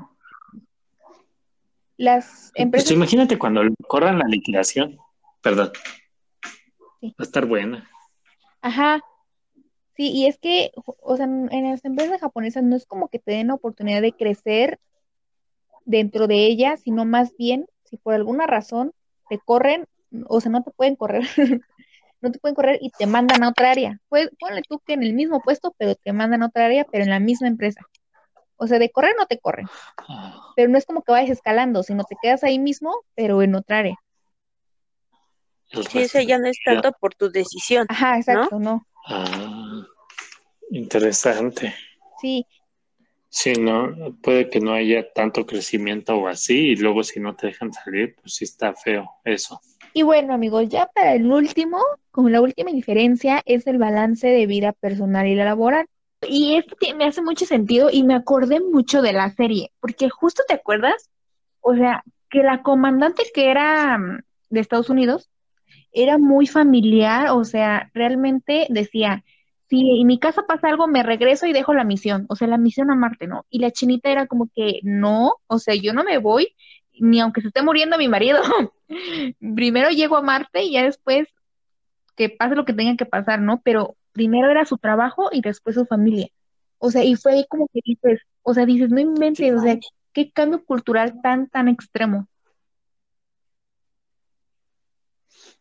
las 1.97 2.53
empresas. 2.55 2.87
Pues 2.87 2.97
imagínate 2.97 3.37
cuando 3.37 3.63
corran 3.89 4.21
la 4.21 4.27
liquidación, 4.29 4.97
perdón. 5.43 5.73
Va 7.03 7.15
a 7.19 7.23
estar 7.25 7.47
buena. 7.47 7.91
Ajá. 8.61 9.03
Sí, 9.97 10.13
y 10.13 10.27
es 10.27 10.39
que, 10.39 10.71
o 10.85 11.17
sea, 11.17 11.25
en 11.27 11.65
las 11.69 11.85
empresas 11.85 12.21
japonesas 12.21 12.63
no 12.63 12.77
es 12.77 12.87
como 12.87 13.09
que 13.09 13.19
te 13.19 13.33
den 13.33 13.49
la 13.49 13.55
oportunidad 13.55 14.03
de 14.03 14.13
crecer 14.13 14.79
dentro 15.85 16.29
de 16.29 16.47
ellas, 16.47 16.83
sino 16.83 17.05
más 17.05 17.37
bien, 17.37 17.67
si 17.87 17.97
por 17.97 18.15
alguna 18.15 18.47
razón 18.47 18.93
te 19.29 19.41
corren, 19.41 19.89
o 20.29 20.41
sea, 20.41 20.53
no 20.53 20.63
te 20.63 20.71
pueden 20.71 20.95
correr, 20.95 21.25
no 22.21 22.31
te 22.31 22.39
pueden 22.39 22.55
correr 22.55 22.79
y 22.81 22.91
te 22.91 23.07
mandan 23.07 23.43
a 23.43 23.49
otra 23.49 23.71
área. 23.71 24.01
Pues, 24.09 24.31
ponle 24.39 24.63
tú 24.69 24.81
que 24.85 24.95
en 24.95 25.03
el 25.03 25.13
mismo 25.13 25.41
puesto, 25.41 25.75
pero 25.79 25.95
te 25.95 26.13
mandan 26.13 26.43
a 26.43 26.47
otra 26.47 26.67
área, 26.67 26.85
pero 26.91 27.05
en 27.05 27.11
la 27.11 27.21
misma 27.21 27.49
empresa. 27.49 27.81
O 28.57 28.67
sea, 28.67 28.79
de 28.79 28.91
correr 28.91 29.15
no 29.19 29.27
te 29.27 29.39
corren. 29.39 29.67
Pero 30.55 30.69
no 30.69 30.77
es 30.77 30.85
como 30.85 31.03
que 31.03 31.13
vayas 31.13 31.31
escalando, 31.31 31.83
sino 31.83 32.05
te 32.05 32.17
quedas 32.21 32.45
ahí 32.45 32.59
mismo, 32.59 32.95
pero 33.15 33.43
en 33.43 33.55
otra 33.55 33.79
área. 33.79 33.97
Sí, 35.89 36.03
ese 36.03 36.27
ya 36.27 36.39
no 36.39 36.49
es 36.49 36.59
tanto 36.65 36.93
por 37.01 37.15
tu 37.15 37.31
decisión. 37.31 37.87
Ajá, 37.89 38.19
exacto, 38.19 38.59
¿no? 38.59 38.87
Ah, 39.07 39.87
interesante. 40.71 41.75
Sí. 42.21 42.47
Sí, 43.29 43.53
no, 43.53 44.17
puede 44.23 44.51
que 44.51 44.59
no 44.59 44.73
haya 44.73 45.11
tanto 45.13 45.47
crecimiento 45.47 46.17
o 46.17 46.27
así, 46.27 46.71
y 46.71 46.77
luego 46.77 47.05
si 47.05 47.21
no 47.21 47.37
te 47.37 47.47
dejan 47.47 47.73
salir, 47.73 48.17
pues 48.21 48.35
sí 48.35 48.45
está 48.45 48.75
feo 48.75 49.09
eso. 49.25 49.61
Y 49.93 50.03
bueno, 50.03 50.35
amigos, 50.35 50.69
ya 50.69 50.87
para 50.87 51.15
el 51.15 51.31
último, 51.31 51.79
como 52.11 52.29
la 52.29 52.41
última 52.41 52.71
diferencia 52.71 53.43
es 53.45 53.67
el 53.67 53.79
balance 53.79 54.27
de 54.29 54.47
vida 54.47 54.73
personal 54.73 55.27
y 55.27 55.35
la 55.35 55.45
laboral. 55.45 55.87
Y 56.29 56.55
esto 56.57 56.77
me 56.97 57.07
hace 57.07 57.23
mucho 57.23 57.47
sentido 57.47 57.89
y 57.91 58.03
me 58.03 58.15
acordé 58.15 58.61
mucho 58.61 59.03
de 59.03 59.13
la 59.13 59.31
serie, 59.31 59.73
porque 59.81 60.11
justo 60.11 60.43
te 60.47 60.55
acuerdas, 60.55 61.11
o 61.61 61.75
sea, 61.75 62.05
que 62.29 62.43
la 62.43 62.63
comandante 62.63 63.23
que 63.35 63.51
era 63.51 63.99
mm, 63.99 64.21
de 64.51 64.61
Estados 64.61 64.91
Unidos 64.91 65.31
era 65.93 66.19
muy 66.19 66.47
familiar, 66.47 67.31
o 67.31 67.45
sea, 67.45 67.91
realmente 67.95 68.67
decía, 68.69 69.25
si 69.69 70.01
en 70.01 70.07
mi 70.07 70.19
casa 70.19 70.43
pasa 70.47 70.69
algo, 70.69 70.87
me 70.89 71.03
regreso 71.03 71.47
y 71.47 71.53
dejo 71.53 71.75
la 71.75 71.85
misión, 71.85 72.27
o 72.29 72.37
sea, 72.37 72.49
la 72.49 72.59
misión 72.59 72.91
a 72.91 72.95
Marte, 72.95 73.27
¿no? 73.27 73.47
Y 73.51 73.61
la 73.61 73.71
chinita 73.71 74.11
era 74.11 74.27
como 74.27 74.49
que, 74.55 74.81
no, 74.83 75.35
o 75.47 75.59
sea, 75.59 75.75
yo 75.75 75.93
no 75.95 76.05
me 76.05 76.19
voy, 76.19 76.55
ni 77.01 77.21
aunque 77.21 77.41
se 77.41 77.49
esté 77.49 77.63
muriendo 77.63 77.99
mi 77.99 78.09
marido. 78.09 78.41
primero 79.55 79.91
llego 79.91 80.17
a 80.17 80.23
Marte 80.23 80.63
y 80.63 80.73
ya 80.73 80.83
después 80.83 81.29
que 82.17 82.29
pase 82.29 82.55
lo 82.55 82.65
que 82.65 82.75
tenga 82.75 82.97
que 82.97 83.07
pasar, 83.07 83.41
¿no? 83.41 83.61
Pero 83.63 83.97
primero 84.13 84.51
era 84.51 84.65
su 84.65 84.79
trabajo 84.79 85.31
y 85.33 85.41
después 85.41 85.75
su 85.75 85.87
familia. 85.87 86.29
O 86.79 86.91
sea, 86.91 87.05
y 87.05 87.17
fue 87.17 87.33
ahí 87.33 87.47
como 87.49 87.69
que 87.73 87.81
dices, 87.85 88.21
o 88.43 88.55
sea, 88.55 88.67
dices, 88.67 88.91
no 88.91 89.01
inventes, 89.01 89.55
o 89.55 89.61
sea, 89.61 89.79
qué 90.13 90.31
cambio 90.31 90.65
cultural 90.65 91.21
tan, 91.23 91.49
tan 91.49 91.69
extremo. 91.69 92.27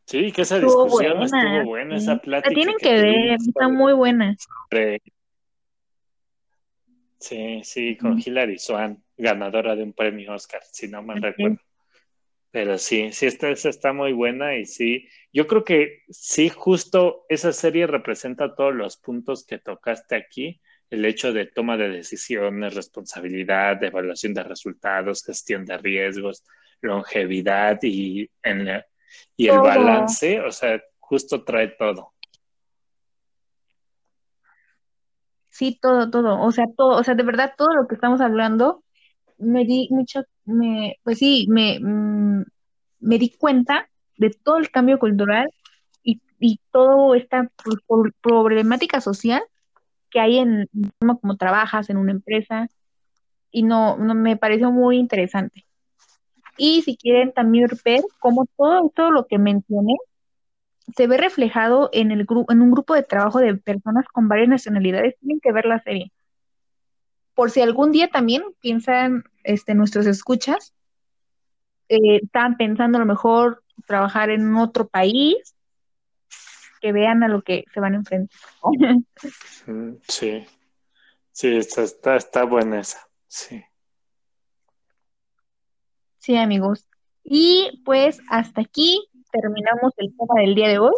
Sí, 0.06 0.32
que 0.32 0.42
esa 0.42 0.60
discusión 0.60 1.22
estuvo 1.22 1.66
buena, 1.66 1.98
esa 1.98 2.18
plática. 2.18 2.50
La 2.50 2.56
tienen 2.56 2.76
que, 2.78 2.94
ver, 2.94 3.32
está 3.34 3.70
muy 3.70 3.94
buena. 3.94 4.36
Sí, 7.20 7.62
sí, 7.64 7.98
con 7.98 8.20
Hilary 8.20 8.58
Swan, 8.58 9.04
ganadora 9.20 9.76
de 9.76 9.84
un 9.84 9.94
premio 9.94 10.34
Oscar, 10.34 10.62
si 10.64 10.88
no 10.88 11.04
me 11.04 11.20
recuerdo. 11.20 11.60
Pero 12.52 12.80
sí, 12.80 13.12
sí, 13.12 13.28
esta, 13.28 13.50
está 13.50 13.94
muy 13.94 14.12
buena 14.12 14.56
y 14.56 14.66
sí, 14.66 15.08
yo 15.32 15.46
creo 15.46 15.64
que 15.64 16.04
sí, 16.10 16.50
justo 16.50 17.26
esa 17.30 17.54
serie 17.54 17.86
representa 17.86 18.56
todos 18.56 18.74
los 18.74 18.98
puntos 18.98 19.46
que 19.46 19.60
tocaste 19.60 20.16
aquí, 20.16 20.60
el 20.90 21.06
hecho 21.06 21.32
de 21.32 21.46
toma 21.46 21.78
de 21.78 21.90
decisiones, 21.90 22.74
responsabilidad, 22.74 23.84
evaluación 23.84 24.34
de 24.34 24.42
resultados, 24.42 25.24
gestión 25.24 25.64
de 25.66 25.78
riesgos, 25.78 26.44
longevidad 26.82 27.78
y, 27.84 28.32
en 28.42 28.68
y 29.36 29.48
el 29.48 29.60
balance, 29.60 30.42
o 30.42 30.52
sea, 30.52 30.82
justo 30.98 31.44
trae 31.44 31.68
todo. 31.68 32.14
Sí, 35.50 35.78
todo, 35.80 36.10
todo, 36.10 36.42
o 36.42 36.52
sea, 36.52 36.66
todo, 36.76 36.98
o 36.98 37.04
sea, 37.04 37.14
de 37.14 37.24
verdad 37.24 37.54
todo 37.58 37.76
lo 37.76 37.88
que 37.88 37.96
estamos 37.96 38.22
hablando 38.22 38.84
me 39.40 39.66
di 39.66 39.88
mucho, 39.92 40.24
me, 40.46 40.98
pues 41.04 41.20
sí, 41.20 41.48
me, 41.50 41.80
mm, 41.80 42.44
me 43.00 43.18
di 43.18 43.32
cuenta 43.38 43.90
de 44.18 44.30
todo 44.30 44.58
el 44.58 44.70
cambio 44.72 45.00
cultural 45.00 45.50
y, 46.04 46.22
y 46.40 46.60
toda 46.72 47.18
esta 47.18 47.50
problemática 48.22 49.02
social 49.02 49.42
que 50.10 50.20
hay 50.20 50.40
en 50.40 50.70
cómo 51.00 51.20
como 51.20 51.38
trabajas 51.38 51.90
en 51.90 51.98
una 51.98 52.12
empresa 52.12 52.68
y 53.52 53.64
no, 53.64 53.98
no 53.98 54.16
me 54.16 54.38
pareció 54.38 54.72
muy 54.72 54.98
interesante. 54.98 55.66
Y 56.58 56.82
si 56.82 56.98
quieren 56.98 57.32
también 57.34 57.68
ver 57.86 58.02
cómo 58.20 58.46
todo, 58.58 58.92
todo 58.96 59.12
lo 59.12 59.28
que 59.28 59.38
mencioné 59.38 59.96
se 60.96 61.08
ve 61.08 61.18
reflejado 61.18 61.90
en, 61.94 62.12
el 62.12 62.26
en 62.50 62.62
un 62.62 62.72
grupo 62.72 62.96
de 62.96 63.04
trabajo 63.04 63.40
de 63.40 63.56
personas 63.56 64.06
con 64.12 64.28
varias 64.28 64.50
nacionalidades, 64.50 65.18
tienen 65.20 65.40
que 65.40 65.52
ver 65.52 65.66
la 65.66 65.82
serie 65.82 66.12
por 67.40 67.52
si 67.52 67.62
algún 67.62 67.94
día 67.94 68.10
también 68.10 68.44
piensan 68.60 69.24
este, 69.46 69.74
nuestros 69.74 70.06
escuchas, 70.08 70.74
eh, 71.88 72.18
están 72.22 72.58
pensando 72.58 72.98
a 72.98 73.00
lo 73.00 73.06
mejor 73.06 73.64
trabajar 73.88 74.30
en 74.30 74.54
otro 74.58 74.90
país, 74.90 75.38
que 76.82 76.92
vean 76.92 77.24
a 77.24 77.30
lo 77.30 77.42
que 77.42 77.64
se 77.74 77.80
van 77.80 77.94
a 77.94 77.96
enfrentar. 77.96 78.38
Sí, 80.10 80.46
sí, 81.32 81.56
está, 81.56 81.84
está, 81.84 82.18
está 82.18 82.44
buena 82.44 82.82
esa, 82.82 83.08
sí. 83.28 83.64
Sí, 86.18 86.36
amigos. 86.36 86.90
Y 87.24 87.82
pues 87.86 88.20
hasta 88.30 88.60
aquí 88.60 89.08
terminamos 89.32 89.94
el 89.96 90.14
tema 90.18 90.42
del 90.42 90.56
día 90.56 90.68
de 90.68 90.80
hoy. 90.80 90.96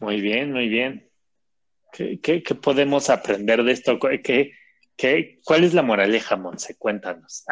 Muy 0.00 0.20
bien, 0.20 0.50
muy 0.50 0.68
bien. 0.68 1.08
¿Qué, 1.92 2.18
qué, 2.18 2.42
qué 2.42 2.54
podemos 2.56 3.10
aprender 3.10 3.62
de 3.62 3.70
esto? 3.70 4.00
¿Qué, 4.00 4.54
¿Qué, 4.96 5.40
¿Cuál 5.44 5.64
es 5.64 5.74
la 5.74 5.82
moraleja, 5.82 6.36
Monse? 6.36 6.76
Cuéntanos. 6.76 7.44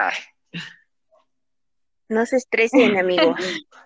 No 2.09 2.27
se 2.27 2.37
estresen, 2.37 2.99
amigo. 2.99 3.35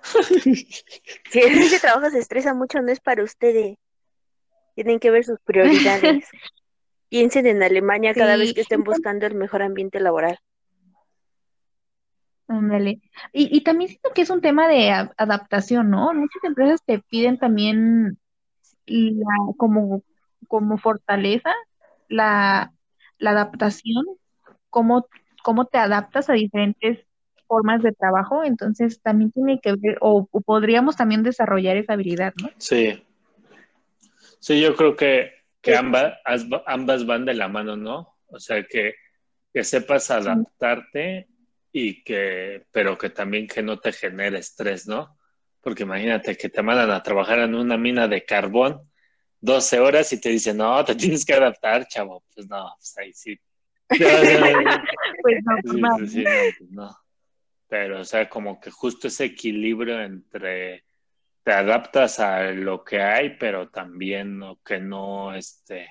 si 0.42 1.38
ese 1.38 1.80
trabajo 1.80 2.10
se 2.10 2.18
estresa 2.18 2.54
mucho, 2.54 2.80
no 2.80 2.90
es 2.90 3.00
para 3.00 3.22
ustedes. 3.22 3.76
Tienen 4.74 4.98
que 4.98 5.10
ver 5.10 5.24
sus 5.24 5.38
prioridades. 5.40 6.26
Piensen 7.08 7.46
en 7.46 7.62
Alemania 7.62 8.14
cada 8.14 8.36
vez 8.36 8.54
que 8.54 8.62
estén 8.62 8.82
buscando 8.82 9.26
el 9.26 9.34
mejor 9.34 9.62
ambiente 9.62 10.00
laboral. 10.00 10.38
Ándale. 12.48 13.00
Y, 13.32 13.56
y 13.56 13.62
también 13.62 13.90
siento 13.90 14.10
que 14.14 14.22
es 14.22 14.30
un 14.30 14.40
tema 14.40 14.68
de 14.68 14.90
adaptación, 15.16 15.90
¿no? 15.90 16.12
Muchas 16.12 16.42
empresas 16.44 16.80
te 16.84 16.98
piden 16.98 17.38
también 17.38 18.18
como, 19.56 20.02
como 20.48 20.78
fortaleza 20.78 21.52
la, 22.08 22.73
la 23.18 23.30
adaptación, 23.30 24.04
cómo, 24.70 25.06
cómo 25.42 25.66
te 25.66 25.78
adaptas 25.78 26.30
a 26.30 26.34
diferentes 26.34 27.06
formas 27.46 27.82
de 27.82 27.92
trabajo, 27.92 28.44
entonces 28.44 29.00
también 29.00 29.30
tiene 29.30 29.60
que 29.60 29.74
ver, 29.76 29.98
o, 30.00 30.26
podríamos 30.26 30.96
también 30.96 31.22
desarrollar 31.22 31.76
esa 31.76 31.92
habilidad, 31.92 32.32
¿no? 32.42 32.50
Sí. 32.58 33.04
Sí, 34.40 34.60
yo 34.60 34.74
creo 34.74 34.96
que, 34.96 35.32
que 35.60 35.76
ambas, 35.76 36.14
ambas 36.66 37.06
van 37.06 37.24
de 37.24 37.34
la 37.34 37.48
mano, 37.48 37.76
¿no? 37.76 38.16
O 38.26 38.38
sea, 38.38 38.64
que, 38.64 38.94
que 39.52 39.64
sepas 39.64 40.10
adaptarte 40.10 41.28
y 41.72 42.02
que, 42.02 42.66
pero 42.70 42.98
que 42.98 43.10
también 43.10 43.46
que 43.46 43.62
no 43.62 43.78
te 43.78 43.92
genere 43.92 44.38
estrés, 44.38 44.86
¿no? 44.86 45.16
Porque 45.60 45.84
imagínate 45.84 46.36
que 46.36 46.48
te 46.48 46.62
mandan 46.62 46.90
a 46.90 47.02
trabajar 47.02 47.38
en 47.38 47.54
una 47.54 47.78
mina 47.78 48.06
de 48.06 48.24
carbón 48.24 48.90
12 49.44 49.78
horas 49.78 50.12
y 50.12 50.20
te 50.20 50.30
dicen, 50.30 50.56
no, 50.56 50.82
te 50.84 50.94
tienes 50.94 51.24
que 51.24 51.34
adaptar, 51.34 51.86
chavo. 51.86 52.24
Pues 52.34 52.48
no, 52.48 52.72
pues 52.78 52.98
ahí 52.98 53.12
sí. 53.12 53.38
pues 53.88 55.44
no, 55.44 55.96
pues 55.98 56.70
no. 56.70 56.96
Pero, 57.68 58.00
o 58.00 58.04
sea, 58.04 58.28
como 58.28 58.58
que 58.58 58.70
justo 58.70 59.08
ese 59.08 59.26
equilibrio 59.26 60.00
entre 60.02 60.84
te 61.42 61.52
adaptas 61.52 62.20
a 62.20 62.52
lo 62.52 62.82
que 62.82 63.02
hay, 63.02 63.36
pero 63.36 63.68
también 63.68 64.40
que 64.64 64.78
no, 64.78 65.34
este, 65.34 65.88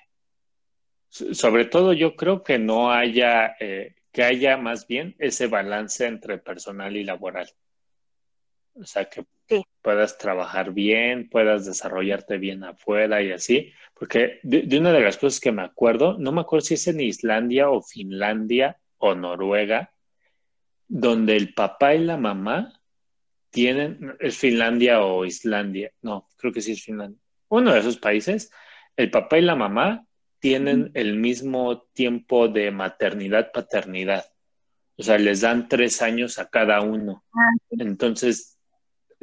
sobre 1.09 1.65
todo 1.65 1.93
yo 1.93 2.15
creo 2.15 2.41
que 2.41 2.57
no 2.57 2.91
haya 2.91 3.55
eh, 3.59 3.93
que 4.11 4.23
haya 4.23 4.57
más 4.57 4.87
bien 4.87 5.15
ese 5.19 5.45
balance 5.45 6.07
entre 6.07 6.39
personal 6.39 6.95
y 6.97 7.03
laboral. 7.03 7.49
O 8.73 8.83
sea, 8.83 9.05
que 9.05 9.25
puedas 9.81 10.17
trabajar 10.17 10.71
bien, 10.71 11.29
puedas 11.29 11.65
desarrollarte 11.65 12.37
bien 12.37 12.63
afuera 12.63 13.21
y 13.21 13.31
así. 13.31 13.73
Porque 13.93 14.39
de, 14.43 14.77
una 14.77 14.91
de 14.91 15.01
las 15.01 15.17
cosas 15.17 15.39
que 15.39 15.51
me 15.51 15.61
acuerdo, 15.61 16.17
no 16.17 16.31
me 16.31 16.41
acuerdo 16.41 16.65
si 16.65 16.75
es 16.75 16.87
en 16.87 17.01
Islandia 17.01 17.69
o 17.69 17.81
Finlandia 17.81 18.77
o 18.97 19.13
Noruega, 19.13 19.91
donde 20.87 21.35
el 21.35 21.53
papá 21.53 21.95
y 21.95 21.99
la 21.99 22.17
mamá 22.17 22.79
tienen, 23.49 24.15
es 24.19 24.37
Finlandia 24.37 25.01
o 25.01 25.25
Islandia, 25.25 25.91
no, 26.01 26.27
creo 26.37 26.51
que 26.51 26.61
sí 26.61 26.71
es 26.71 26.83
Finlandia, 26.83 27.19
uno 27.49 27.73
de 27.73 27.79
esos 27.79 27.97
países, 27.97 28.51
el 28.95 29.11
papá 29.11 29.37
y 29.37 29.41
la 29.41 29.55
mamá 29.55 30.05
tienen 30.39 30.91
el 30.93 31.15
mismo 31.15 31.83
tiempo 31.93 32.47
de 32.47 32.71
maternidad-paternidad. 32.71 34.25
O 34.97 35.03
sea, 35.03 35.17
les 35.17 35.41
dan 35.41 35.67
tres 35.67 36.01
años 36.01 36.37
a 36.37 36.49
cada 36.49 36.81
uno. 36.81 37.23
Ah, 37.33 37.55
Entonces, 37.71 38.52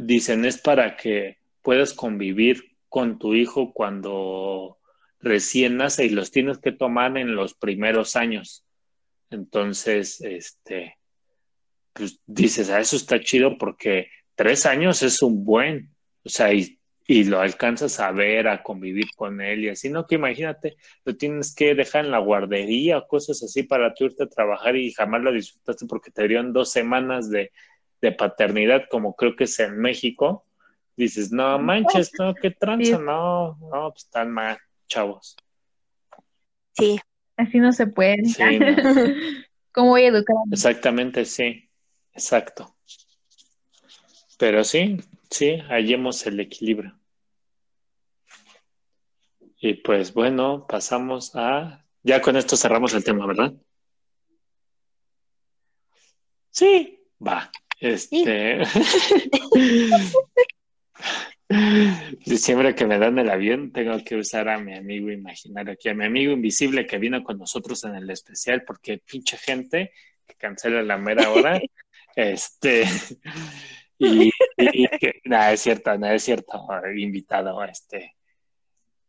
dicen, 0.03 0.45
es 0.45 0.61
para 0.61 0.97
que 0.97 1.39
puedas 1.63 1.93
convivir 1.93 2.77
con 2.89 3.19
tu 3.19 3.35
hijo 3.35 3.73
cuando 3.73 4.79
recién 5.21 5.77
nace 5.77 6.07
y 6.07 6.11
los 6.11 6.31
tienes 6.31 6.59
que 6.59 6.73
tomar 6.73 7.17
en 7.19 7.35
los 7.35 7.55
primeros 7.55 8.17
años. 8.17 8.65
Entonces, 9.31 10.21
este, 10.21 10.99
pues 11.93 12.21
dices, 12.27 12.71
ah, 12.71 12.81
eso 12.81 12.97
está 12.97 13.21
chido 13.21 13.59
porque 13.59 14.09
tres 14.35 14.67
años 14.67 15.03
es 15.03 15.23
un 15.23 15.45
buen, 15.45 15.95
o 16.25 16.29
sea, 16.29 16.53
y 16.53 16.81
y 17.11 17.25
lo 17.25 17.41
alcanzas 17.41 17.99
a 17.99 18.13
ver, 18.13 18.47
a 18.47 18.63
convivir 18.63 19.07
con 19.17 19.41
él 19.41 19.65
y 19.65 19.69
así, 19.69 19.89
no 19.89 20.07
que 20.07 20.15
imagínate, 20.15 20.77
lo 21.05 21.17
tienes 21.17 21.53
que 21.53 21.75
dejar 21.75 22.05
en 22.05 22.13
la 22.13 22.21
guardería 22.21 22.99
o 22.99 23.09
cosas 23.09 23.43
así 23.43 23.65
para 23.65 23.93
tú 23.95 24.05
irte 24.05 24.23
a 24.23 24.29
trabajar 24.29 24.77
y 24.77 24.93
jamás 24.93 25.21
lo 25.21 25.33
disfrutaste 25.33 25.87
porque 25.87 26.13
te 26.13 26.29
dieron 26.29 26.53
dos 26.53 26.71
semanas 26.71 27.29
de, 27.29 27.51
paternidad, 28.13 28.85
como 28.91 29.15
creo 29.15 29.37
que 29.37 29.45
es 29.45 29.59
en 29.61 29.79
México, 29.79 30.47
dices, 30.97 31.31
no 31.31 31.59
manches, 31.59 32.11
no, 32.19 32.35
qué 32.35 32.51
tranza, 32.51 32.99
no, 32.99 33.59
no, 33.71 33.91
pues 33.91 34.05
están 34.05 34.33
mal, 34.33 34.59
chavos. 34.87 35.37
Sí. 36.73 36.99
Así 37.37 37.59
no 37.59 37.73
se 37.73 37.87
puede. 37.87 38.25
Sí, 38.25 38.43
¿Cómo 39.73 39.91
voy 39.91 40.03
a 40.03 40.09
educar? 40.09 40.37
Exactamente, 40.53 41.25
sí, 41.25 41.71
exacto. 42.13 42.77
Pero 44.39 44.63
sí, 44.65 44.99
sí, 45.31 45.57
hallemos 45.69 46.27
el 46.27 46.41
equilibrio. 46.41 46.99
Y 49.59 49.75
pues 49.75 50.13
bueno, 50.13 50.67
pasamos 50.67 51.33
a... 51.35 51.85
Ya 52.03 52.21
con 52.21 52.37
esto 52.37 52.57
cerramos 52.57 52.95
el 52.95 53.05
tema, 53.05 53.27
¿verdad? 53.27 53.55
Sí, 56.51 57.07
va. 57.27 57.51
Este. 57.81 58.63
Siempre 62.37 62.75
que 62.75 62.87
me 62.87 62.99
dan 62.99 63.19
el 63.19 63.29
avión, 63.29 63.73
tengo 63.73 63.99
que 64.05 64.17
usar 64.17 64.49
a 64.49 64.59
mi 64.59 64.75
amigo 64.75 65.11
imaginario 65.11 65.73
aquí, 65.73 65.89
a 65.89 65.95
mi 65.95 66.05
amigo 66.05 66.33
invisible 66.33 66.87
que 66.87 66.99
vino 66.99 67.25
con 67.25 67.39
nosotros 67.39 67.83
en 67.85 67.97
el 67.97 68.09
especial, 68.11 68.63
porque 68.65 68.99
pinche 68.99 69.37
gente 69.37 69.93
que 70.27 70.35
cancela 70.35 70.83
la 70.83 70.97
mera 70.97 71.31
hora. 71.31 71.61
este. 72.17 72.85
Y, 73.99 74.31
nada, 75.25 75.53
es 75.53 75.61
cierto, 75.61 75.99
nada, 75.99 76.15
es 76.15 76.23
cierto, 76.23 76.65
invitado, 76.97 77.63
este. 77.65 78.15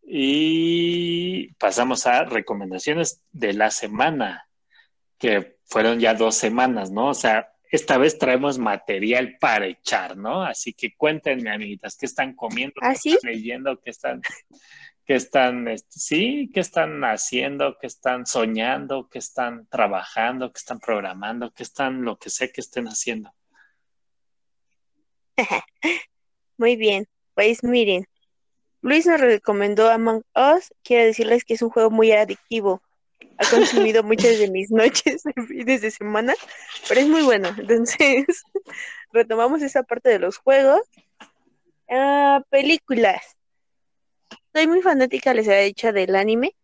Y 0.04 1.54
pasamos 1.54 2.08
a 2.08 2.26
recomendaciones 2.26 3.24
de 3.32 3.54
la 3.54 3.70
semana, 3.70 4.48
que 5.20 5.58
fueron 5.66 6.00
ya 6.00 6.16
dos 6.16 6.36
semanas, 6.36 6.90
¿no? 6.92 7.10
O 7.10 7.14
sea, 7.14 7.51
esta 7.72 7.98
vez 7.98 8.18
traemos 8.18 8.60
material 8.60 9.38
para 9.40 9.66
echar, 9.66 10.18
¿no? 10.18 10.44
Así 10.44 10.74
que 10.74 10.94
cuéntenme, 10.94 11.52
amiguitas, 11.52 11.96
¿qué 11.96 12.06
están 12.06 12.36
comiendo? 12.36 12.76
¿Ah, 12.82 12.94
¿Qué 13.02 13.12
están 13.12 13.32
leyendo? 13.32 13.80
¿Qué 13.80 13.90
están, 13.90 14.22
qué 15.06 15.16
están, 15.16 15.70
este, 15.70 16.00
sí, 16.00 16.52
qué 16.54 16.60
están 16.60 17.02
haciendo? 17.06 17.78
¿Qué 17.80 17.88
están 17.88 18.26
soñando? 18.26 19.08
¿Qué 19.10 19.20
están 19.20 19.68
trabajando? 19.68 20.52
¿Qué 20.52 20.60
están 20.60 20.82
programando? 20.82 21.52
¿Qué 21.54 21.64
están, 21.64 22.04
lo 22.04 22.18
que 22.18 22.30
sé 22.30 22.52
que 22.52 22.60
estén 22.60 22.88
haciendo? 22.88 23.34
Muy 26.58 26.76
bien, 26.76 27.08
pues 27.36 27.64
miren, 27.64 28.06
Luis 28.82 29.06
nos 29.06 29.22
recomendó 29.22 29.90
Among 29.90 30.24
Us. 30.36 30.74
Quiero 30.84 31.06
decirles 31.06 31.46
que 31.46 31.54
es 31.54 31.62
un 31.62 31.70
juego 31.70 31.90
muy 31.90 32.12
adictivo. 32.12 32.82
Ha 33.42 33.50
consumido 33.50 34.04
muchas 34.04 34.38
de 34.38 34.52
mis 34.52 34.70
noches 34.72 35.24
y 35.26 35.42
fines 35.42 35.82
de 35.82 35.92
semana, 35.92 36.36
pero 36.88 37.02
es 37.02 37.08
muy 37.08 37.24
bueno. 37.24 37.50
Entonces, 37.58 38.26
retomamos 39.12 39.62
esa 39.64 39.84
parte 39.84 40.10
de 40.10 40.20
los 40.20 40.38
juegos. 40.38 40.82
Ah, 41.90 42.44
películas. 42.50 43.22
Soy 44.54 44.68
muy 44.68 44.82
fanática, 44.82 45.34
les 45.34 45.48
he 45.48 45.64
dicho, 45.64 45.92
del 45.92 46.16
anime. 46.16 46.56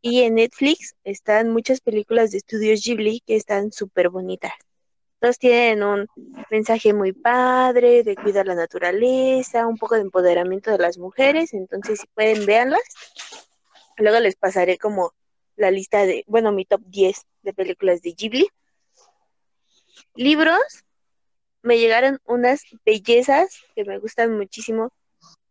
Y 0.00 0.22
en 0.22 0.36
Netflix 0.36 0.94
están 1.04 1.50
muchas 1.50 1.80
películas 1.80 2.30
de 2.30 2.38
estudios 2.38 2.82
Ghibli 2.82 3.20
que 3.26 3.36
están 3.36 3.72
súper 3.72 4.08
bonitas. 4.08 4.52
Todos 5.20 5.38
tienen 5.38 5.82
un 5.82 6.06
mensaje 6.50 6.92
muy 6.92 7.12
padre 7.12 8.02
de 8.02 8.14
cuidar 8.14 8.46
la 8.46 8.54
naturaleza, 8.54 9.66
un 9.66 9.78
poco 9.78 9.94
de 9.94 10.02
empoderamiento 10.02 10.70
de 10.70 10.78
las 10.78 10.98
mujeres, 10.98 11.54
entonces 11.54 12.00
si 12.00 12.06
pueden 12.08 12.44
verlas. 12.44 12.82
Luego 13.96 14.20
les 14.20 14.36
pasaré 14.36 14.76
como 14.76 15.12
la 15.56 15.70
lista 15.70 16.06
de, 16.06 16.24
bueno, 16.26 16.52
mi 16.52 16.64
top 16.64 16.82
10 16.86 17.26
de 17.42 17.52
películas 17.52 18.02
de 18.02 18.12
Ghibli. 18.12 18.48
Libros, 20.14 20.84
me 21.62 21.78
llegaron 21.78 22.20
unas 22.24 22.62
bellezas 22.84 23.58
que 23.74 23.84
me 23.84 23.98
gustan 23.98 24.36
muchísimo. 24.36 24.92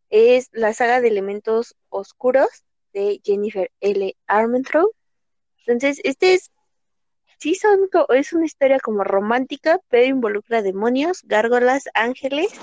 Es 0.10 0.50
la 0.52 0.74
saga 0.74 1.02
de 1.02 1.08
elementos 1.08 1.76
oscuros 1.90 2.50
de 2.94 3.20
Jennifer 3.24 3.72
L. 3.80 4.16
Armentrout. 4.28 4.92
Entonces, 5.66 6.00
este 6.04 6.36
es 6.36 6.52
sí 7.44 7.56
son, 7.56 7.90
es 8.16 8.32
una 8.32 8.46
historia 8.46 8.80
como 8.80 9.04
romántica, 9.04 9.78
pero 9.90 10.06
involucra 10.06 10.62
demonios, 10.62 11.24
gárgolas, 11.24 11.90
ángeles, 11.94 12.54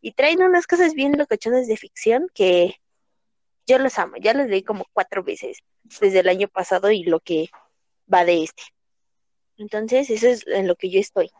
y 0.00 0.12
traen 0.12 0.42
unas 0.42 0.66
cosas 0.66 0.94
bien 0.94 1.18
locochonas 1.18 1.66
de 1.66 1.76
ficción 1.76 2.28
que 2.32 2.80
yo 3.66 3.78
los 3.78 3.98
amo, 3.98 4.16
ya 4.20 4.34
los 4.34 4.48
leí 4.48 4.62
como 4.62 4.86
cuatro 4.92 5.22
veces 5.22 5.58
desde 6.00 6.20
el 6.20 6.28
año 6.28 6.48
pasado 6.48 6.90
y 6.90 7.04
lo 7.04 7.20
que 7.20 7.48
va 8.12 8.24
de 8.24 8.44
este. 8.44 8.62
Entonces, 9.56 10.10
eso 10.10 10.28
es 10.28 10.46
en 10.46 10.66
lo 10.66 10.76
que 10.76 10.90
yo 10.90 10.98
estoy. 10.98 11.30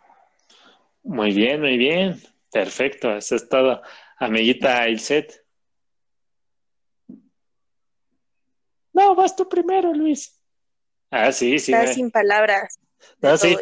Muy 1.02 1.32
bien, 1.32 1.60
muy 1.60 1.76
bien. 1.76 2.20
Perfecto, 2.52 3.16
eso 3.16 3.36
es 3.36 3.48
todo. 3.48 3.82
Amiguita 4.18 4.88
Ilset. 4.88 5.44
No, 8.92 9.14
vas 9.14 9.34
tú 9.34 9.48
primero, 9.48 9.92
Luis. 9.94 10.38
Ah, 11.10 11.32
sí, 11.32 11.58
sí. 11.58 11.72
Está 11.72 11.92
sin 11.92 12.10
palabras. 12.10 12.78
No, 13.20 13.36
sí, 13.36 13.56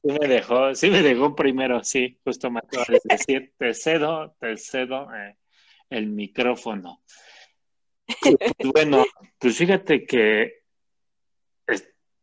Sí 0.00 0.12
me 0.12 0.28
dejó, 0.28 0.74
sí 0.76 0.90
me 0.90 1.02
dejó 1.02 1.34
primero, 1.34 1.82
sí, 1.82 2.20
justo 2.24 2.52
me 2.52 2.60
acabo 2.60 2.84
de 2.88 3.00
decir, 3.02 3.52
te 3.58 3.74
cedo, 3.74 4.36
te 4.38 4.56
cedo 4.56 5.12
eh, 5.12 5.36
el 5.90 6.06
micrófono. 6.06 7.02
Pues, 8.58 8.72
bueno, 8.72 9.04
pues 9.38 9.56
fíjate 9.56 10.06
que, 10.06 10.62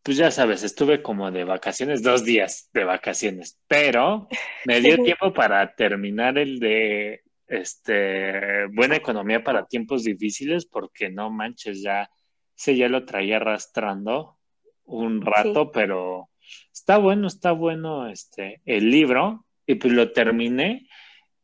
pues 0.06 0.18
ya 0.18 0.30
sabes, 0.30 0.64
estuve 0.64 1.02
como 1.02 1.32
de 1.32 1.44
vacaciones, 1.44 2.04
dos 2.04 2.24
días 2.24 2.70
de 2.74 2.84
vacaciones, 2.84 3.60
pero 3.68 4.28
me 4.66 4.80
dio 4.82 4.98
tiempo 5.04 5.34
para 5.34 5.74
terminar 5.76 6.38
el 6.38 6.60
de 6.60 7.24
este 7.48 8.68
buena 8.68 8.96
economía 8.96 9.44
para 9.44 9.66
tiempos 9.66 10.04
difíciles, 10.04 10.66
porque 10.66 11.10
no 11.10 11.30
manches, 11.32 11.82
ya, 11.82 12.10
ese 12.56 12.76
ya 12.76 12.88
lo 12.88 13.06
traía 13.06 13.38
arrastrando 13.38 14.38
un 14.84 15.22
rato, 15.22 15.72
pero 15.72 16.30
está 16.72 16.98
bueno, 16.98 17.28
está 17.28 17.52
bueno 17.52 18.08
este 18.08 18.62
el 18.66 18.92
libro, 18.92 19.46
y 19.66 19.76
pues 19.76 19.94
lo 19.94 20.12
terminé 20.12 20.88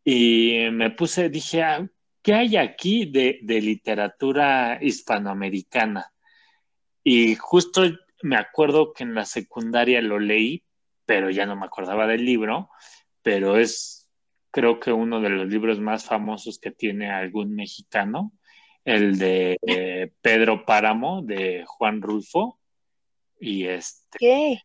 y 0.03 0.67
me 0.71 0.91
puse, 0.91 1.29
dije, 1.29 1.63
ah, 1.63 1.87
¿qué 2.21 2.33
hay 2.33 2.57
aquí 2.57 3.05
de, 3.05 3.39
literatura 3.43 4.79
hispanoamericana? 4.81 6.13
Y 7.03 7.35
justo 7.35 7.83
me 8.21 8.35
acuerdo 8.35 8.93
que 8.93 9.03
en 9.03 9.15
la 9.15 9.25
secundaria 9.25 10.01
lo 10.01 10.19
leí, 10.19 10.63
pero 11.05 11.29
ya 11.29 11.45
no 11.45 11.55
me 11.55 11.65
acordaba 11.65 12.07
del 12.07 12.25
libro, 12.25 12.69
pero 13.21 13.57
es 13.57 14.09
creo 14.51 14.79
que 14.79 14.91
uno 14.91 15.21
de 15.21 15.29
los 15.29 15.47
libros 15.47 15.79
más 15.79 16.05
famosos 16.05 16.59
que 16.59 16.71
tiene 16.71 17.09
algún 17.09 17.55
mexicano, 17.55 18.33
el 18.83 19.17
de 19.17 19.57
eh, 19.65 20.11
Pedro 20.21 20.65
Páramo, 20.65 21.21
de 21.21 21.63
Juan 21.65 22.01
Rulfo. 22.01 22.59
Y 23.39 23.65
este. 23.65 24.17
¿Qué? 24.19 24.61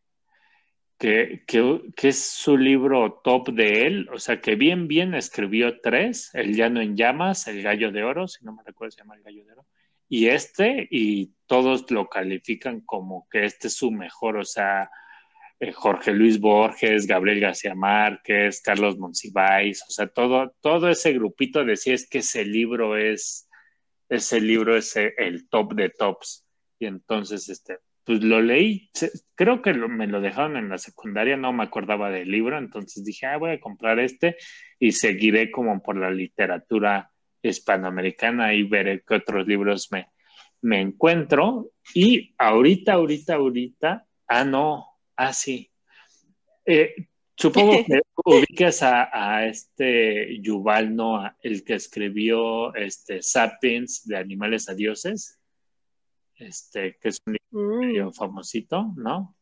Que, 0.98 1.44
que, 1.46 2.08
es 2.08 2.24
su 2.24 2.56
libro 2.56 3.20
top 3.22 3.50
de 3.50 3.86
él, 3.86 4.08
o 4.12 4.18
sea 4.18 4.40
que 4.40 4.54
bien, 4.54 4.88
bien 4.88 5.14
escribió 5.14 5.80
tres, 5.80 6.30
El 6.34 6.54
Llano 6.54 6.80
en 6.80 6.96
Llamas, 6.96 7.46
El 7.48 7.62
Gallo 7.62 7.92
de 7.92 8.04
Oro, 8.04 8.28
si 8.28 8.44
no 8.44 8.54
me 8.54 8.62
recuerdo 8.64 8.92
se 8.92 9.02
llama 9.02 9.16
El 9.16 9.22
Gallo 9.22 9.44
de 9.44 9.52
Oro, 9.52 9.66
y 10.08 10.28
este, 10.28 10.88
y 10.90 11.32
todos 11.46 11.90
lo 11.90 12.08
califican 12.08 12.80
como 12.80 13.28
que 13.30 13.44
este 13.44 13.68
es 13.68 13.76
su 13.76 13.90
mejor, 13.90 14.38
o 14.38 14.44
sea, 14.44 14.90
eh, 15.60 15.72
Jorge 15.72 16.12
Luis 16.12 16.40
Borges, 16.40 17.06
Gabriel 17.06 17.40
García 17.40 17.74
Márquez, 17.74 18.60
Carlos 18.62 18.98
Monsiváis, 18.98 19.82
o 19.82 19.90
sea, 19.90 20.06
todo, 20.06 20.54
todo 20.60 20.88
ese 20.88 21.12
grupito 21.12 21.64
decía 21.64 21.94
es 21.94 22.08
que 22.08 22.18
ese 22.18 22.44
libro 22.44 22.96
es, 22.96 23.48
ese 24.08 24.40
libro 24.40 24.76
es 24.76 24.96
el 24.96 25.48
top 25.48 25.74
de 25.74 25.90
tops. 25.90 26.44
Y 26.78 26.86
entonces, 26.86 27.48
este, 27.48 27.78
pues 28.06 28.22
lo 28.22 28.40
leí, 28.40 28.88
creo 29.34 29.60
que 29.60 29.74
me 29.74 30.06
lo 30.06 30.20
dejaron 30.20 30.56
en 30.56 30.68
la 30.68 30.78
secundaria, 30.78 31.36
no 31.36 31.52
me 31.52 31.64
acordaba 31.64 32.08
del 32.08 32.30
libro, 32.30 32.56
entonces 32.56 33.04
dije, 33.04 33.26
ah, 33.26 33.36
voy 33.36 33.50
a 33.50 33.60
comprar 33.60 33.98
este 33.98 34.36
y 34.78 34.92
seguiré 34.92 35.50
como 35.50 35.82
por 35.82 35.96
la 35.96 36.12
literatura 36.12 37.10
hispanoamericana 37.42 38.54
y 38.54 38.62
veré 38.62 39.02
qué 39.04 39.16
otros 39.16 39.48
libros 39.48 39.90
me, 39.90 40.06
me 40.62 40.80
encuentro. 40.80 41.72
Y 41.94 42.32
ahorita, 42.38 42.92
ahorita, 42.92 43.34
ahorita, 43.34 44.06
ah, 44.28 44.44
no, 44.44 44.86
ah, 45.16 45.32
sí. 45.32 45.68
Eh, 46.64 46.94
supongo 47.36 47.84
que 47.84 48.02
ubicas 48.24 48.84
a, 48.84 49.10
a, 49.12 49.46
este 49.46 50.40
Yuval 50.40 50.94
Noah, 50.94 51.36
el 51.42 51.64
que 51.64 51.74
escribió 51.74 52.72
este 52.76 53.20
Sapiens 53.20 54.06
de 54.06 54.16
Animales 54.16 54.68
a 54.68 54.74
Dioses 54.74 55.35
este, 56.36 56.96
que 57.00 57.08
es 57.08 57.20
un 57.24 57.36
libro 57.88 58.10
mm. 58.10 58.12
famosito, 58.12 58.92
¿no? 58.96 59.34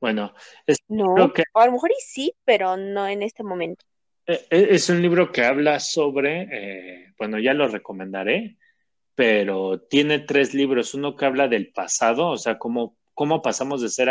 Bueno, 0.00 0.34
es 0.66 0.78
no, 0.88 1.32
que, 1.32 1.44
a 1.54 1.66
lo 1.66 1.72
mejor 1.72 1.90
sí, 1.98 2.34
pero 2.44 2.76
no 2.76 3.08
en 3.08 3.22
este 3.22 3.42
momento. 3.42 3.84
E, 4.26 4.46
e, 4.50 4.74
es 4.74 4.88
un 4.90 5.00
libro 5.00 5.32
que 5.32 5.44
habla 5.44 5.80
sobre, 5.80 6.48
eh, 6.50 7.14
bueno, 7.16 7.38
ya 7.38 7.54
lo 7.54 7.68
recomendaré, 7.68 8.58
pero 9.14 9.80
tiene 9.80 10.18
tres 10.18 10.52
libros. 10.52 10.94
Uno 10.94 11.16
que 11.16 11.24
habla 11.24 11.48
del 11.48 11.72
pasado, 11.72 12.28
o 12.28 12.36
sea, 12.36 12.58
cómo, 12.58 12.98
cómo 13.14 13.40
pasamos 13.40 13.80
de 13.80 13.88
ser 13.88 14.10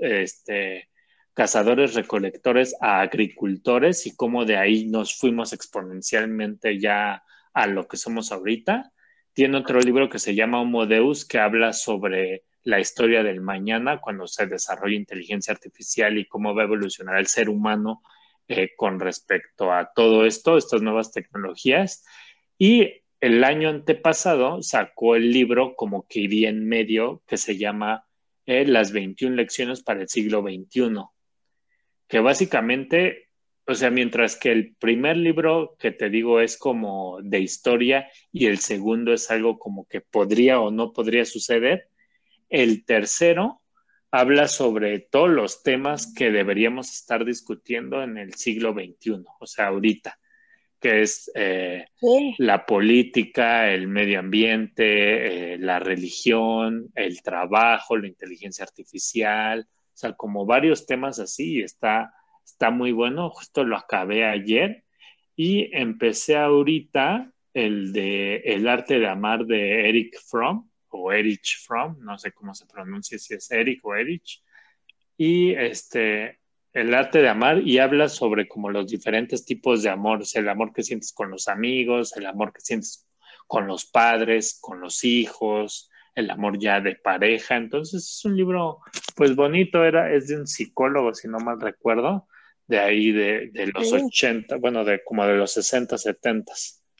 este, 0.00 0.88
cazadores 1.34 1.94
recolectores 1.94 2.74
a 2.80 3.00
agricultores 3.00 4.06
y 4.06 4.16
cómo 4.16 4.44
de 4.44 4.56
ahí 4.56 4.86
nos 4.86 5.16
fuimos 5.16 5.52
exponencialmente 5.52 6.78
ya 6.80 7.22
a 7.54 7.66
lo 7.66 7.86
que 7.86 7.96
somos 7.96 8.32
ahorita. 8.32 8.92
Tiene 9.34 9.56
otro 9.56 9.80
libro 9.80 10.08
que 10.10 10.18
se 10.18 10.34
llama 10.34 10.60
Homo 10.60 10.86
Deus, 10.86 11.24
que 11.24 11.38
habla 11.38 11.72
sobre 11.72 12.44
la 12.64 12.80
historia 12.80 13.22
del 13.22 13.40
mañana, 13.40 14.00
cuando 14.00 14.26
se 14.26 14.46
desarrolla 14.46 14.96
inteligencia 14.96 15.52
artificial 15.52 16.18
y 16.18 16.26
cómo 16.26 16.54
va 16.54 16.62
a 16.62 16.66
evolucionar 16.66 17.18
el 17.18 17.26
ser 17.26 17.48
humano 17.48 18.02
eh, 18.48 18.70
con 18.76 19.00
respecto 19.00 19.72
a 19.72 19.90
todo 19.94 20.26
esto, 20.26 20.58
estas 20.58 20.82
nuevas 20.82 21.12
tecnologías. 21.12 22.04
Y 22.58 23.02
el 23.20 23.42
año 23.44 23.70
antepasado 23.70 24.62
sacó 24.62 25.16
el 25.16 25.30
libro 25.30 25.74
como 25.76 26.06
que 26.06 26.20
iría 26.20 26.50
en 26.50 26.68
medio, 26.68 27.22
que 27.26 27.36
se 27.38 27.56
llama 27.56 28.04
eh, 28.46 28.66
Las 28.66 28.92
21 28.92 29.36
lecciones 29.36 29.82
para 29.82 30.02
el 30.02 30.08
siglo 30.08 30.42
XXI, 30.42 31.04
que 32.06 32.20
básicamente 32.20 33.30
o 33.66 33.74
sea, 33.74 33.90
mientras 33.90 34.36
que 34.36 34.50
el 34.50 34.74
primer 34.74 35.16
libro 35.16 35.76
que 35.78 35.92
te 35.92 36.10
digo 36.10 36.40
es 36.40 36.56
como 36.56 37.18
de 37.22 37.40
historia 37.40 38.08
y 38.32 38.46
el 38.46 38.58
segundo 38.58 39.12
es 39.12 39.30
algo 39.30 39.58
como 39.58 39.86
que 39.86 40.00
podría 40.00 40.60
o 40.60 40.70
no 40.70 40.92
podría 40.92 41.24
suceder, 41.24 41.88
el 42.48 42.84
tercero 42.84 43.62
habla 44.10 44.48
sobre 44.48 44.98
todos 44.98 45.30
los 45.30 45.62
temas 45.62 46.12
que 46.12 46.30
deberíamos 46.30 46.92
estar 46.92 47.24
discutiendo 47.24 48.02
en 48.02 48.18
el 48.18 48.34
siglo 48.34 48.74
XXI, 48.74 49.24
o 49.38 49.46
sea, 49.46 49.68
ahorita, 49.68 50.18
que 50.78 51.02
es 51.02 51.30
eh, 51.34 51.86
la 52.38 52.66
política, 52.66 53.70
el 53.70 53.86
medio 53.86 54.18
ambiente, 54.18 55.54
eh, 55.54 55.58
la 55.58 55.78
religión, 55.78 56.90
el 56.94 57.22
trabajo, 57.22 57.96
la 57.96 58.08
inteligencia 58.08 58.64
artificial, 58.64 59.60
o 59.60 59.96
sea, 59.96 60.12
como 60.12 60.44
varios 60.44 60.84
temas 60.84 61.18
así, 61.18 61.62
está 61.62 62.12
está 62.44 62.70
muy 62.70 62.92
bueno, 62.92 63.30
justo 63.30 63.64
lo 63.64 63.76
acabé 63.76 64.24
ayer 64.24 64.84
y 65.36 65.74
empecé 65.76 66.36
ahorita 66.36 67.32
el 67.54 67.92
de 67.92 68.36
El 68.36 68.66
arte 68.68 68.98
de 68.98 69.08
amar 69.08 69.44
de 69.44 69.88
Eric 69.88 70.18
Fromm 70.26 70.70
o 70.88 71.12
Erich 71.12 71.58
Fromm, 71.66 71.96
no 72.00 72.18
sé 72.18 72.32
cómo 72.32 72.54
se 72.54 72.66
pronuncia, 72.66 73.18
si 73.18 73.34
es 73.34 73.50
Eric 73.50 73.84
o 73.84 73.94
Erich, 73.94 74.42
y 75.16 75.52
este, 75.52 76.40
el 76.72 76.94
arte 76.94 77.20
de 77.20 77.28
amar 77.28 77.58
y 77.66 77.78
habla 77.78 78.08
sobre 78.08 78.48
como 78.48 78.70
los 78.70 78.88
diferentes 78.88 79.44
tipos 79.44 79.82
de 79.82 79.90
amor, 79.90 80.22
el 80.34 80.48
amor 80.48 80.72
que 80.72 80.82
sientes 80.82 81.12
con 81.12 81.30
los 81.30 81.48
amigos, 81.48 82.16
el 82.16 82.26
amor 82.26 82.52
que 82.52 82.60
sientes 82.60 83.06
con 83.46 83.66
los 83.66 83.84
padres, 83.84 84.58
con 84.60 84.80
los 84.80 85.04
hijos, 85.04 85.90
el 86.14 86.30
amor 86.30 86.58
ya 86.58 86.80
de 86.80 86.96
pareja. 86.96 87.56
Entonces 87.56 88.02
es 88.04 88.24
un 88.24 88.36
libro, 88.36 88.80
pues 89.14 89.36
bonito, 89.36 89.84
era, 89.84 90.12
es 90.12 90.28
de 90.28 90.36
un 90.38 90.46
psicólogo, 90.46 91.14
si 91.14 91.28
no 91.28 91.38
mal 91.38 91.60
recuerdo, 91.60 92.26
de 92.66 92.78
ahí 92.78 93.12
de, 93.12 93.50
los 93.74 93.92
80, 93.92 94.56
bueno, 94.56 94.84
de 94.84 95.02
como 95.04 95.26
de 95.26 95.34
los 95.34 95.52
60, 95.52 95.98
70. 95.98 96.52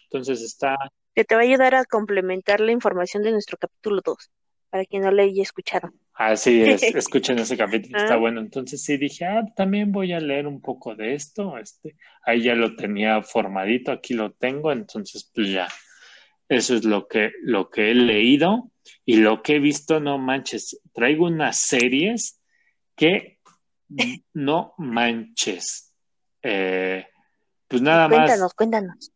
Entonces 0.04 0.42
está... 0.42 0.76
Que 1.14 1.24
te 1.24 1.34
va 1.34 1.42
a 1.42 1.44
ayudar 1.44 1.74
a 1.74 1.84
complementar 1.84 2.60
la 2.60 2.72
información 2.72 3.22
de 3.22 3.32
nuestro 3.32 3.58
capítulo 3.58 4.00
2, 4.04 4.16
para 4.70 4.84
quien 4.84 5.02
no 5.02 5.10
le 5.10 5.24
haya 5.24 5.42
escuchado. 5.42 5.92
Ah, 6.14 6.36
sí, 6.36 6.62
escuchen 6.94 7.38
ese 7.38 7.56
capítulo, 7.56 7.98
está 7.98 8.14
ah. 8.14 8.18
bueno. 8.18 8.40
Entonces 8.40 8.82
sí 8.82 8.96
dije, 8.96 9.24
ah, 9.24 9.44
también 9.56 9.92
voy 9.92 10.12
a 10.12 10.20
leer 10.20 10.46
un 10.46 10.60
poco 10.60 10.94
de 10.94 11.14
esto. 11.14 11.56
Este, 11.58 11.96
ahí 12.24 12.42
ya 12.42 12.54
lo 12.54 12.76
tenía 12.76 13.22
formadito, 13.22 13.92
aquí 13.92 14.14
lo 14.14 14.32
tengo, 14.32 14.72
entonces 14.72 15.30
pues 15.34 15.50
ya. 15.50 15.68
Eso 16.48 16.74
es 16.74 16.84
lo 16.84 17.08
que, 17.08 17.30
lo 17.42 17.70
que 17.70 17.90
he 17.90 17.94
leído 17.94 18.70
y 19.04 19.16
lo 19.16 19.42
que 19.42 19.56
he 19.56 19.58
visto, 19.58 20.00
no 20.00 20.18
manches, 20.18 20.80
traigo 20.92 21.26
unas 21.26 21.58
series 21.58 22.40
que 22.94 23.31
no 24.34 24.74
manches. 24.78 25.92
Eh, 26.42 27.06
pues 27.68 27.82
nada 27.82 28.08
más. 28.08 28.18
Cuéntanos, 28.18 28.54
cuéntanos. 28.54 29.12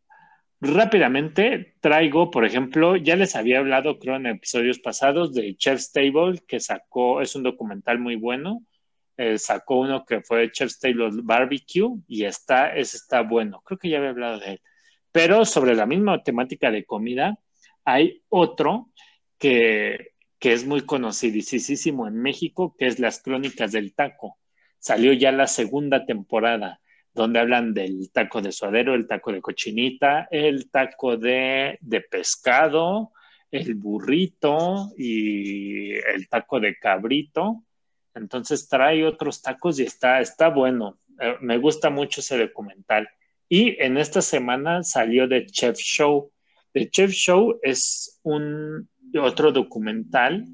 Rápidamente 0.61 1.75
traigo, 1.81 2.31
por 2.31 2.47
ejemplo, 2.47 2.97
ya 2.97 3.15
les 3.15 3.37
había 3.37 3.59
hablado, 3.59 3.99
creo, 3.99 4.17
en 4.17 4.27
episodios 4.27 4.79
pasados 4.79 5.35
de 5.35 5.55
Chef's 5.57 5.93
Table, 5.93 6.41
que 6.49 6.61
sacó, 6.61 7.21
es 7.21 7.37
un 7.37 7.43
documental 7.43 7.99
muy 7.99 8.17
bueno. 8.17 8.63
Eh, 9.19 9.39
sacó 9.39 9.81
uno 9.81 10.05
que 10.05 10.23
fue 10.23 10.51
Chef's 10.51 10.79
Table 10.79 11.11
Barbecue 11.23 11.99
y 12.09 12.25
está, 12.25 12.75
ese 12.75 12.97
está 12.97 13.21
bueno. 13.21 13.63
Creo 13.65 13.79
que 13.79 13.91
ya 13.91 13.99
había 13.99 14.11
hablado 14.11 14.41
de 14.41 14.53
él. 14.53 14.61
Pero 15.13 15.45
sobre 15.45 15.75
la 15.75 15.87
misma 15.87 16.23
temática 16.23 16.71
de 16.71 16.85
comida, 16.85 17.39
hay 17.85 18.23
otro 18.31 18.91
que, 19.39 20.13
que 20.39 20.53
es 20.55 20.67
muy 20.67 20.83
conocidísimo 20.83 22.09
en 22.09 22.17
México, 22.17 22.75
que 22.79 22.87
es 22.87 22.99
Las 22.99 23.23
Crónicas 23.23 23.73
del 23.73 23.95
Taco 23.95 24.39
salió 24.87 25.13
ya 25.13 25.33
la 25.33 25.49
segunda 25.49 26.07
temporada, 26.07 26.79
donde 27.13 27.41
hablan 27.41 27.75
del 27.75 28.13
taco 28.13 28.41
de 28.41 28.53
suadero, 28.53 28.95
el 28.95 29.09
taco 29.09 29.33
de 29.33 29.41
cochinita, 29.41 30.29
el 30.31 30.71
taco 30.71 31.17
de, 31.17 31.77
pescado, 32.09 33.11
el 33.51 33.75
burrito 33.75 34.93
y 34.97 35.91
el 35.91 36.29
taco 36.29 36.61
de 36.61 36.77
cabrito. 36.77 37.65
Entonces 38.15 38.69
trae 38.69 39.05
otros 39.05 39.43
tacos 39.43 39.81
y 39.81 39.83
está, 39.83 40.21
está 40.21 40.51
bueno. 40.51 41.01
Eh, 41.21 41.35
me 41.41 41.59
gusta 41.59 41.91
mucho 41.91 42.21
ese 42.21 42.39
documental. 42.39 43.09
Y 43.49 43.83
en 43.83 43.97
esta 43.99 44.23
semana 44.23 44.85
salió 44.85 45.29
The 45.29 45.47
Chef 45.47 45.79
Show. 45.79 46.31
The 46.73 46.89
Chef 46.91 47.11
Show 47.11 47.59
es 47.61 48.21
un 48.23 48.89
otro 49.21 49.51
documental 49.51 50.45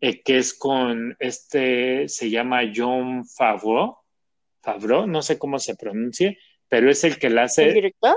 eh, 0.00 0.22
que 0.22 0.38
es 0.38 0.54
con 0.54 1.16
este, 1.18 2.08
se 2.08 2.30
llama 2.30 2.62
John 2.74 3.26
Favreau, 3.26 3.96
Favreau, 4.62 5.06
no 5.06 5.22
sé 5.22 5.38
cómo 5.38 5.58
se 5.58 5.76
pronuncie, 5.76 6.38
pero 6.68 6.90
es 6.90 7.02
el 7.04 7.18
que 7.18 7.30
la 7.30 7.44
hace. 7.44 7.68
¿El 7.68 7.74
director? 7.74 8.16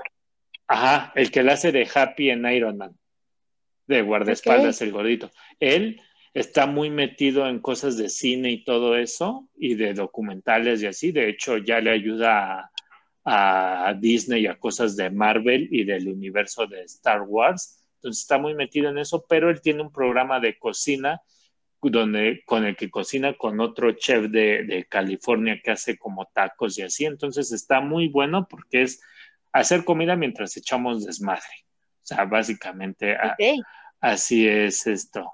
Ajá, 0.67 1.11
el 1.15 1.31
que 1.31 1.43
la 1.43 1.53
hace 1.53 1.71
de 1.71 1.89
Happy 1.93 2.29
en 2.29 2.45
Iron 2.45 2.77
Man, 2.77 2.97
de 3.87 4.01
guardaespaldas, 4.01 4.81
el 4.81 4.91
gordito. 4.91 5.31
Él 5.59 6.01
está 6.33 6.65
muy 6.65 6.89
metido 6.89 7.47
en 7.47 7.59
cosas 7.59 7.97
de 7.97 8.09
cine 8.09 8.51
y 8.51 8.63
todo 8.63 8.95
eso, 8.95 9.49
y 9.55 9.75
de 9.75 9.93
documentales 9.93 10.81
y 10.81 10.87
así. 10.87 11.11
De 11.11 11.29
hecho, 11.29 11.57
ya 11.57 11.81
le 11.81 11.89
ayuda 11.89 12.71
a, 13.23 13.87
a 13.87 13.93
Disney 13.95 14.45
a 14.45 14.57
cosas 14.57 14.95
de 14.95 15.09
Marvel 15.09 15.67
y 15.71 15.83
del 15.83 16.07
universo 16.07 16.67
de 16.67 16.83
Star 16.83 17.23
Wars. 17.23 17.83
Entonces 17.95 18.21
está 18.21 18.37
muy 18.37 18.53
metido 18.53 18.89
en 18.89 18.97
eso, 18.97 19.25
pero 19.27 19.49
él 19.49 19.61
tiene 19.61 19.81
un 19.81 19.91
programa 19.91 20.39
de 20.39 20.57
cocina 20.57 21.21
donde, 21.89 22.43
con 22.45 22.65
el 22.65 22.75
que 22.75 22.91
cocina 22.91 23.35
con 23.37 23.59
otro 23.59 23.91
chef 23.93 24.29
de, 24.29 24.63
de, 24.63 24.85
California 24.85 25.59
que 25.63 25.71
hace 25.71 25.97
como 25.97 26.27
tacos 26.33 26.77
y 26.77 26.83
así. 26.83 27.05
Entonces 27.05 27.51
está 27.51 27.81
muy 27.81 28.07
bueno 28.07 28.47
porque 28.47 28.83
es 28.83 29.01
hacer 29.51 29.83
comida 29.83 30.15
mientras 30.15 30.55
echamos 30.57 31.05
desmadre. 31.05 31.65
O 32.03 32.05
sea, 32.05 32.25
básicamente 32.25 33.15
okay. 33.33 33.59
a, 33.99 34.11
así 34.11 34.47
es 34.47 34.85
esto. 34.85 35.31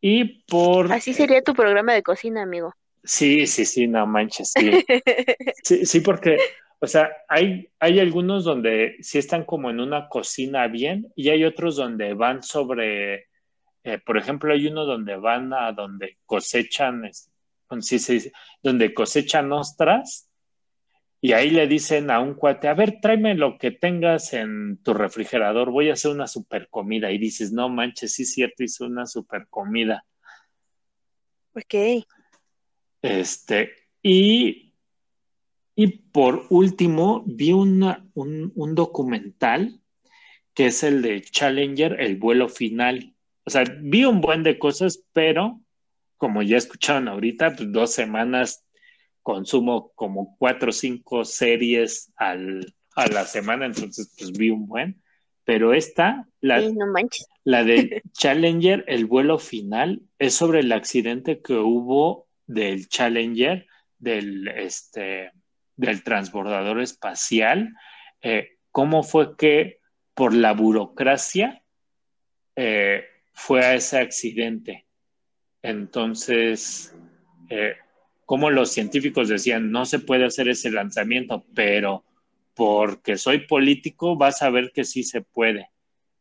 Y 0.00 0.42
por... 0.44 0.92
Así 0.92 1.12
sería 1.14 1.42
tu 1.42 1.54
programa 1.54 1.94
de 1.94 2.02
cocina, 2.02 2.42
amigo. 2.42 2.74
Sí, 3.02 3.46
sí, 3.46 3.64
sí, 3.64 3.86
no 3.86 4.06
manches, 4.06 4.52
sí. 4.52 4.70
sí, 5.62 5.86
sí, 5.86 6.00
porque, 6.00 6.38
o 6.78 6.86
sea, 6.86 7.10
hay, 7.28 7.70
hay 7.78 8.00
algunos 8.00 8.44
donde 8.44 8.96
sí 9.00 9.18
están 9.18 9.44
como 9.44 9.70
en 9.70 9.80
una 9.80 10.08
cocina 10.08 10.66
bien 10.68 11.10
y 11.16 11.30
hay 11.30 11.44
otros 11.44 11.76
donde 11.76 12.14
van 12.14 12.42
sobre 12.42 13.29
eh, 13.84 13.98
por 13.98 14.18
ejemplo, 14.18 14.52
hay 14.52 14.66
uno 14.66 14.84
donde 14.84 15.16
van 15.16 15.52
a 15.52 15.72
donde 15.72 16.18
cosechan, 16.26 17.10
sí, 17.80 17.98
sí, 17.98 18.30
donde 18.62 18.92
cosechan 18.94 19.52
ostras 19.52 20.30
y 21.22 21.32
ahí 21.32 21.50
le 21.50 21.66
dicen 21.66 22.10
a 22.10 22.20
un 22.20 22.34
cuate, 22.34 22.68
a 22.68 22.74
ver, 22.74 22.98
tráeme 23.02 23.34
lo 23.34 23.58
que 23.58 23.70
tengas 23.70 24.32
en 24.32 24.78
tu 24.82 24.94
refrigerador, 24.94 25.70
voy 25.70 25.90
a 25.90 25.92
hacer 25.92 26.12
una 26.12 26.26
super 26.26 26.68
comida. 26.70 27.12
Y 27.12 27.18
dices, 27.18 27.52
no 27.52 27.68
manches, 27.68 28.14
sí 28.14 28.22
es 28.22 28.32
cierto, 28.32 28.64
hice 28.64 28.84
una 28.84 29.04
super 29.04 29.46
comida. 29.50 30.06
Ok. 31.54 32.06
Este, 33.02 33.72
y, 34.02 34.74
y 35.74 35.86
por 35.88 36.46
último, 36.48 37.22
vi 37.26 37.52
una, 37.52 38.06
un, 38.14 38.52
un 38.54 38.74
documental 38.74 39.78
que 40.54 40.66
es 40.66 40.82
el 40.82 41.02
de 41.02 41.20
Challenger, 41.20 42.00
el 42.00 42.16
vuelo 42.16 42.48
final. 42.48 43.14
O 43.50 43.52
sea, 43.52 43.64
vi 43.80 44.04
un 44.04 44.20
buen 44.20 44.44
de 44.44 44.60
cosas, 44.60 45.02
pero 45.12 45.60
como 46.16 46.40
ya 46.40 46.56
escucharon 46.56 47.08
ahorita, 47.08 47.56
pues 47.56 47.72
dos 47.72 47.92
semanas 47.92 48.64
consumo 49.24 49.90
como 49.96 50.36
cuatro 50.38 50.68
o 50.68 50.72
cinco 50.72 51.24
series 51.24 52.12
al, 52.14 52.72
a 52.94 53.08
la 53.08 53.24
semana, 53.24 53.66
entonces 53.66 54.14
pues 54.16 54.30
vi 54.30 54.50
un 54.50 54.68
buen. 54.68 55.02
Pero 55.42 55.74
esta, 55.74 56.28
la, 56.40 56.60
sí, 56.60 56.72
no 56.72 56.86
la 57.42 57.64
de 57.64 58.02
Challenger, 58.12 58.84
el 58.86 59.06
vuelo 59.06 59.40
final, 59.40 60.00
es 60.20 60.34
sobre 60.34 60.60
el 60.60 60.70
accidente 60.70 61.42
que 61.42 61.54
hubo 61.54 62.28
del 62.46 62.88
Challenger, 62.88 63.66
del, 63.98 64.46
este, 64.46 65.32
del 65.74 66.04
transbordador 66.04 66.80
espacial. 66.80 67.74
Eh, 68.22 68.58
¿Cómo 68.70 69.02
fue 69.02 69.36
que 69.36 69.80
por 70.14 70.34
la 70.34 70.52
burocracia 70.52 71.64
eh, 72.54 73.06
fue 73.40 73.64
a 73.64 73.74
ese 73.74 73.98
accidente. 73.98 74.86
Entonces, 75.62 76.94
eh, 77.48 77.74
como 78.26 78.50
los 78.50 78.70
científicos 78.70 79.28
decían, 79.28 79.70
no 79.70 79.86
se 79.86 79.98
puede 79.98 80.26
hacer 80.26 80.48
ese 80.48 80.70
lanzamiento, 80.70 81.46
pero 81.54 82.04
porque 82.54 83.16
soy 83.16 83.46
político, 83.46 84.14
vas 84.14 84.42
a 84.42 84.50
ver 84.50 84.72
que 84.72 84.84
sí 84.84 85.02
se 85.02 85.22
puede. 85.22 85.70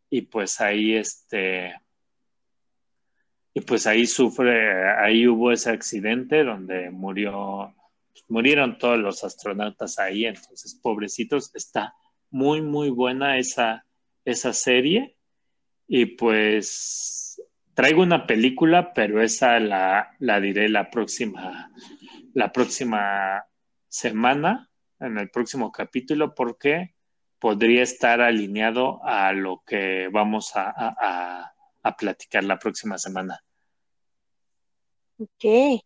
Y 0.09 0.21
pues 0.21 0.61
ahí, 0.61 0.93
este, 0.93 1.75
y 3.53 3.61
pues 3.61 3.85
ahí 3.85 4.07
sufre, 4.07 4.89
ahí 4.97 5.27
hubo 5.27 5.51
ese 5.51 5.71
accidente 5.71 6.45
donde 6.45 6.89
murió, 6.89 7.75
murieron 8.29 8.77
todos 8.77 8.97
los 8.97 9.25
astronautas 9.25 9.99
ahí, 9.99 10.25
entonces, 10.25 10.73
pobrecitos, 10.73 11.53
está 11.53 11.93
muy, 12.29 12.61
muy 12.61 12.89
buena 12.89 13.37
esa, 13.37 13.85
esa 14.23 14.53
serie 14.53 15.18
y 15.89 16.05
pues 16.05 17.41
traigo 17.73 18.03
una 18.03 18.27
película, 18.27 18.93
pero 18.93 19.21
esa 19.21 19.59
la, 19.59 20.15
la 20.19 20.39
diré 20.39 20.69
la 20.69 20.91
próxima, 20.91 21.71
la 22.35 22.51
próxima 22.51 23.43
semana, 23.87 24.69
en 24.99 25.17
el 25.17 25.31
próximo 25.31 25.71
capítulo, 25.71 26.35
porque 26.35 26.93
podría 27.39 27.81
estar 27.81 28.21
alineado 28.21 29.03
a 29.03 29.33
lo 29.33 29.63
que 29.65 30.09
vamos 30.11 30.55
a, 30.55 30.71
a, 30.77 31.53
a 31.81 31.97
platicar 31.97 32.43
la 32.43 32.59
próxima 32.59 32.99
semana. 32.99 33.43
Ok, 35.17 35.81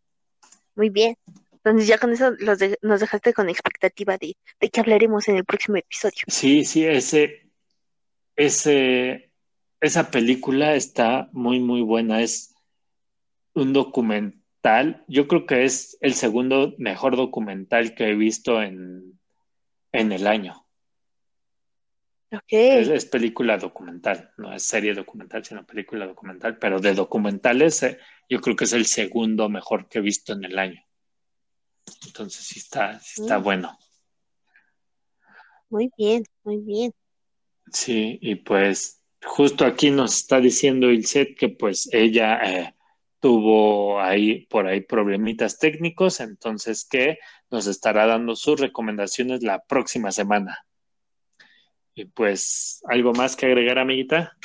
muy 0.75 0.89
bien. 0.89 1.15
Entonces 1.53 1.87
ya 1.87 1.97
con 1.97 2.11
eso 2.11 2.31
los 2.39 2.59
de, 2.59 2.77
nos 2.81 2.99
dejaste 2.99 3.33
con 3.33 3.47
expectativa 3.47 4.17
de, 4.17 4.35
de 4.59 4.69
que 4.69 4.81
hablaremos 4.81 5.29
en 5.29 5.37
el 5.37 5.45
próximo 5.45 5.77
episodio. 5.77 6.23
Sí, 6.27 6.65
sí, 6.65 6.85
ese, 6.85 7.49
ese, 8.35 9.31
esa 9.83 10.11
película 10.11 10.75
está 10.75 11.29
muy, 11.33 11.59
muy 11.59 11.81
buena. 11.81 12.21
Es 12.21 12.55
un 13.53 13.73
documental. 13.73 15.03
Yo 15.07 15.27
creo 15.27 15.45
que 15.45 15.65
es 15.65 15.97
el 15.99 16.13
segundo 16.13 16.73
mejor 16.77 17.17
documental 17.17 17.93
que 17.93 18.09
he 18.09 18.15
visto 18.15 18.61
en, 18.61 19.19
en 19.91 20.11
el 20.13 20.25
año. 20.25 20.65
Okay. 22.31 22.79
Es, 22.79 22.87
es, 22.87 23.05
película 23.05 23.57
documental, 23.59 24.31
no 24.37 24.51
es 24.51 24.63
serie 24.63 24.95
documental, 24.95 25.45
sino 25.45 25.67
película 25.67 26.07
documental, 26.07 26.57
pero 26.57 26.79
de 26.79 26.95
documentales 26.95 27.83
eh, 27.83 27.99
yo 28.27 28.41
creo 28.41 28.55
que 28.55 28.63
es 28.63 28.73
el 28.73 28.87
segundo 28.87 29.49
mejor 29.49 29.87
que 29.87 29.99
he 29.99 30.01
visto 30.01 30.33
en 30.33 30.43
el 30.45 30.57
año. 30.57 30.81
Entonces 32.07 32.43
sí 32.43 32.57
está, 32.57 32.99
sí 33.01 33.21
está 33.21 33.37
mm. 33.37 33.43
bueno. 33.43 33.77
Muy 35.69 35.91
bien, 35.95 36.23
muy 36.43 36.57
bien. 36.57 36.93
Sí, 37.71 38.17
y 38.21 38.35
pues 38.35 39.02
justo 39.25 39.65
aquí 39.65 39.91
nos 39.91 40.17
está 40.17 40.39
diciendo 40.39 40.91
Ilset 40.91 41.37
que 41.37 41.49
pues 41.49 41.89
ella 41.91 42.39
eh, 42.43 42.75
tuvo 43.19 44.01
ahí 44.01 44.45
por 44.47 44.67
ahí 44.67 44.81
problemitas 44.81 45.57
técnicos, 45.57 46.19
entonces 46.19 46.85
que 46.89 47.19
nos 47.49 47.67
estará 47.67 48.05
dando 48.05 48.35
sus 48.35 48.59
recomendaciones 48.59 49.43
la 49.43 49.63
próxima 49.63 50.11
semana. 50.11 50.65
Y 51.95 52.05
pues, 52.05 52.81
¿algo 52.89 53.13
más 53.13 53.35
que 53.35 53.45
agregar, 53.45 53.77
amiguita? 53.77 54.35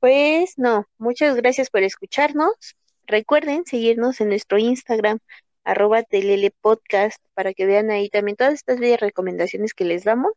Pues 0.00 0.54
no, 0.56 0.86
muchas 0.98 1.36
gracias 1.36 1.68
por 1.68 1.82
escucharnos. 1.82 2.76
Recuerden 3.06 3.64
seguirnos 3.66 4.20
en 4.20 4.30
nuestro 4.30 4.58
Instagram, 4.58 5.18
arroba 5.62 6.02
podcast, 6.60 7.22
para 7.34 7.52
que 7.52 7.66
vean 7.66 7.90
ahí 7.90 8.08
también 8.08 8.36
todas 8.36 8.54
estas 8.54 8.78
bellas 8.80 9.00
recomendaciones 9.00 9.74
que 9.74 9.84
les 9.84 10.04
damos. 10.04 10.32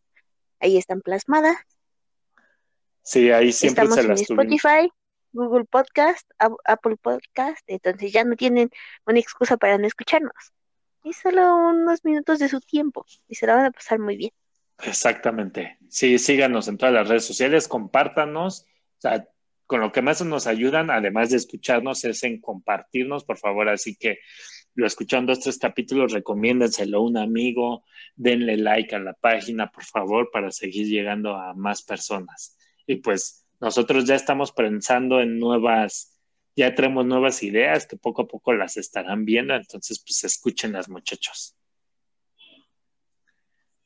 Ahí 0.60 0.78
están 0.78 1.02
plasmadas. 1.02 1.58
Sí, 3.10 3.32
ahí 3.32 3.52
siempre 3.52 3.86
Estamos 3.86 3.96
se 3.96 4.02
en 4.02 4.08
las 4.10 4.22
Spotify, 4.22 4.92
Google 5.32 5.66
Podcast, 5.66 6.30
Apple 6.38 6.96
Podcast, 7.02 7.64
entonces 7.66 8.14
ya 8.14 8.24
no 8.24 8.36
tienen 8.36 8.70
una 9.08 9.18
excusa 9.18 9.58
para 9.58 9.80
no 9.80 9.88
escucharnos. 9.88 10.54
Y 11.04 11.14
solo 11.14 11.56
unos 11.56 12.06
minutos 12.06 12.38
de 12.38 12.50
su 12.50 12.62
tiempo 12.62 13.08
y 13.28 13.34
se 13.34 13.48
la 13.48 13.56
van 13.56 13.66
a 13.66 13.72
pasar 13.72 13.98
muy 13.98 14.16
bien. 14.16 14.32
Exactamente. 14.84 15.80
Sí, 15.90 16.20
síganos 16.20 16.68
en 16.68 16.78
todas 16.78 16.94
las 16.94 17.08
redes 17.08 17.26
sociales, 17.26 17.68
compártanos. 17.68 18.68
O 19.00 19.02
sea, 19.02 19.28
con 19.66 19.82
lo 19.82 19.92
que 19.92 20.04
más 20.04 20.24
nos 20.24 20.46
ayudan, 20.46 20.92
además 20.92 21.32
de 21.32 21.38
escucharnos, 21.38 22.06
es 22.06 22.22
en 22.22 22.40
compartirnos, 22.40 23.24
por 23.24 23.40
favor. 23.40 23.70
Así 23.70 23.96
que 23.96 24.20
lo 24.76 24.86
escuchan 24.86 25.26
dos, 25.26 25.40
tres 25.40 25.58
capítulos, 25.58 26.12
recomiéndenselo 26.12 27.00
a 27.00 27.02
un 27.02 27.18
amigo, 27.18 27.86
denle 28.16 28.56
like 28.58 28.96
a 28.96 29.00
la 29.00 29.14
página, 29.14 29.72
por 29.72 29.84
favor, 29.84 30.30
para 30.32 30.52
seguir 30.52 30.86
llegando 30.86 31.36
a 31.36 31.56
más 31.56 31.82
personas 31.82 32.56
y 32.90 32.96
pues 32.96 33.46
nosotros 33.60 34.06
ya 34.06 34.16
estamos 34.16 34.52
pensando 34.52 35.22
en 35.22 35.38
nuevas, 35.38 36.20
ya 36.56 36.74
tenemos 36.74 37.06
nuevas 37.06 37.44
ideas 37.44 37.86
que 37.86 37.98
poco 37.98 38.24
a 38.24 38.28
poco 38.28 38.52
las 38.54 38.78
estarán 38.78 39.26
viendo, 39.26 39.54
entonces 39.54 40.04
pues 40.04 40.24
escuchen 40.24 40.72
las 40.72 40.90
muchachos. 40.90 41.56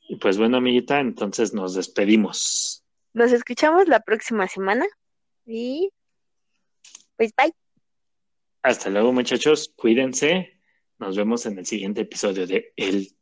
Y 0.08 0.16
pues 0.16 0.38
bueno, 0.38 0.56
amiguita, 0.56 1.00
entonces 1.00 1.52
nos 1.52 1.74
despedimos. 1.74 2.82
Nos 3.12 3.30
escuchamos 3.32 3.88
la 3.88 4.00
próxima 4.00 4.48
semana 4.48 4.86
y 5.44 5.90
pues 7.16 7.34
bye. 7.36 7.52
Hasta 8.62 8.88
luego, 8.88 9.12
muchachos. 9.12 9.70
Cuídense. 9.76 10.62
Nos 10.98 11.14
vemos 11.14 11.44
en 11.44 11.58
el 11.58 11.66
siguiente 11.66 12.00
episodio 12.00 12.46
de 12.46 12.72
El 12.76 13.14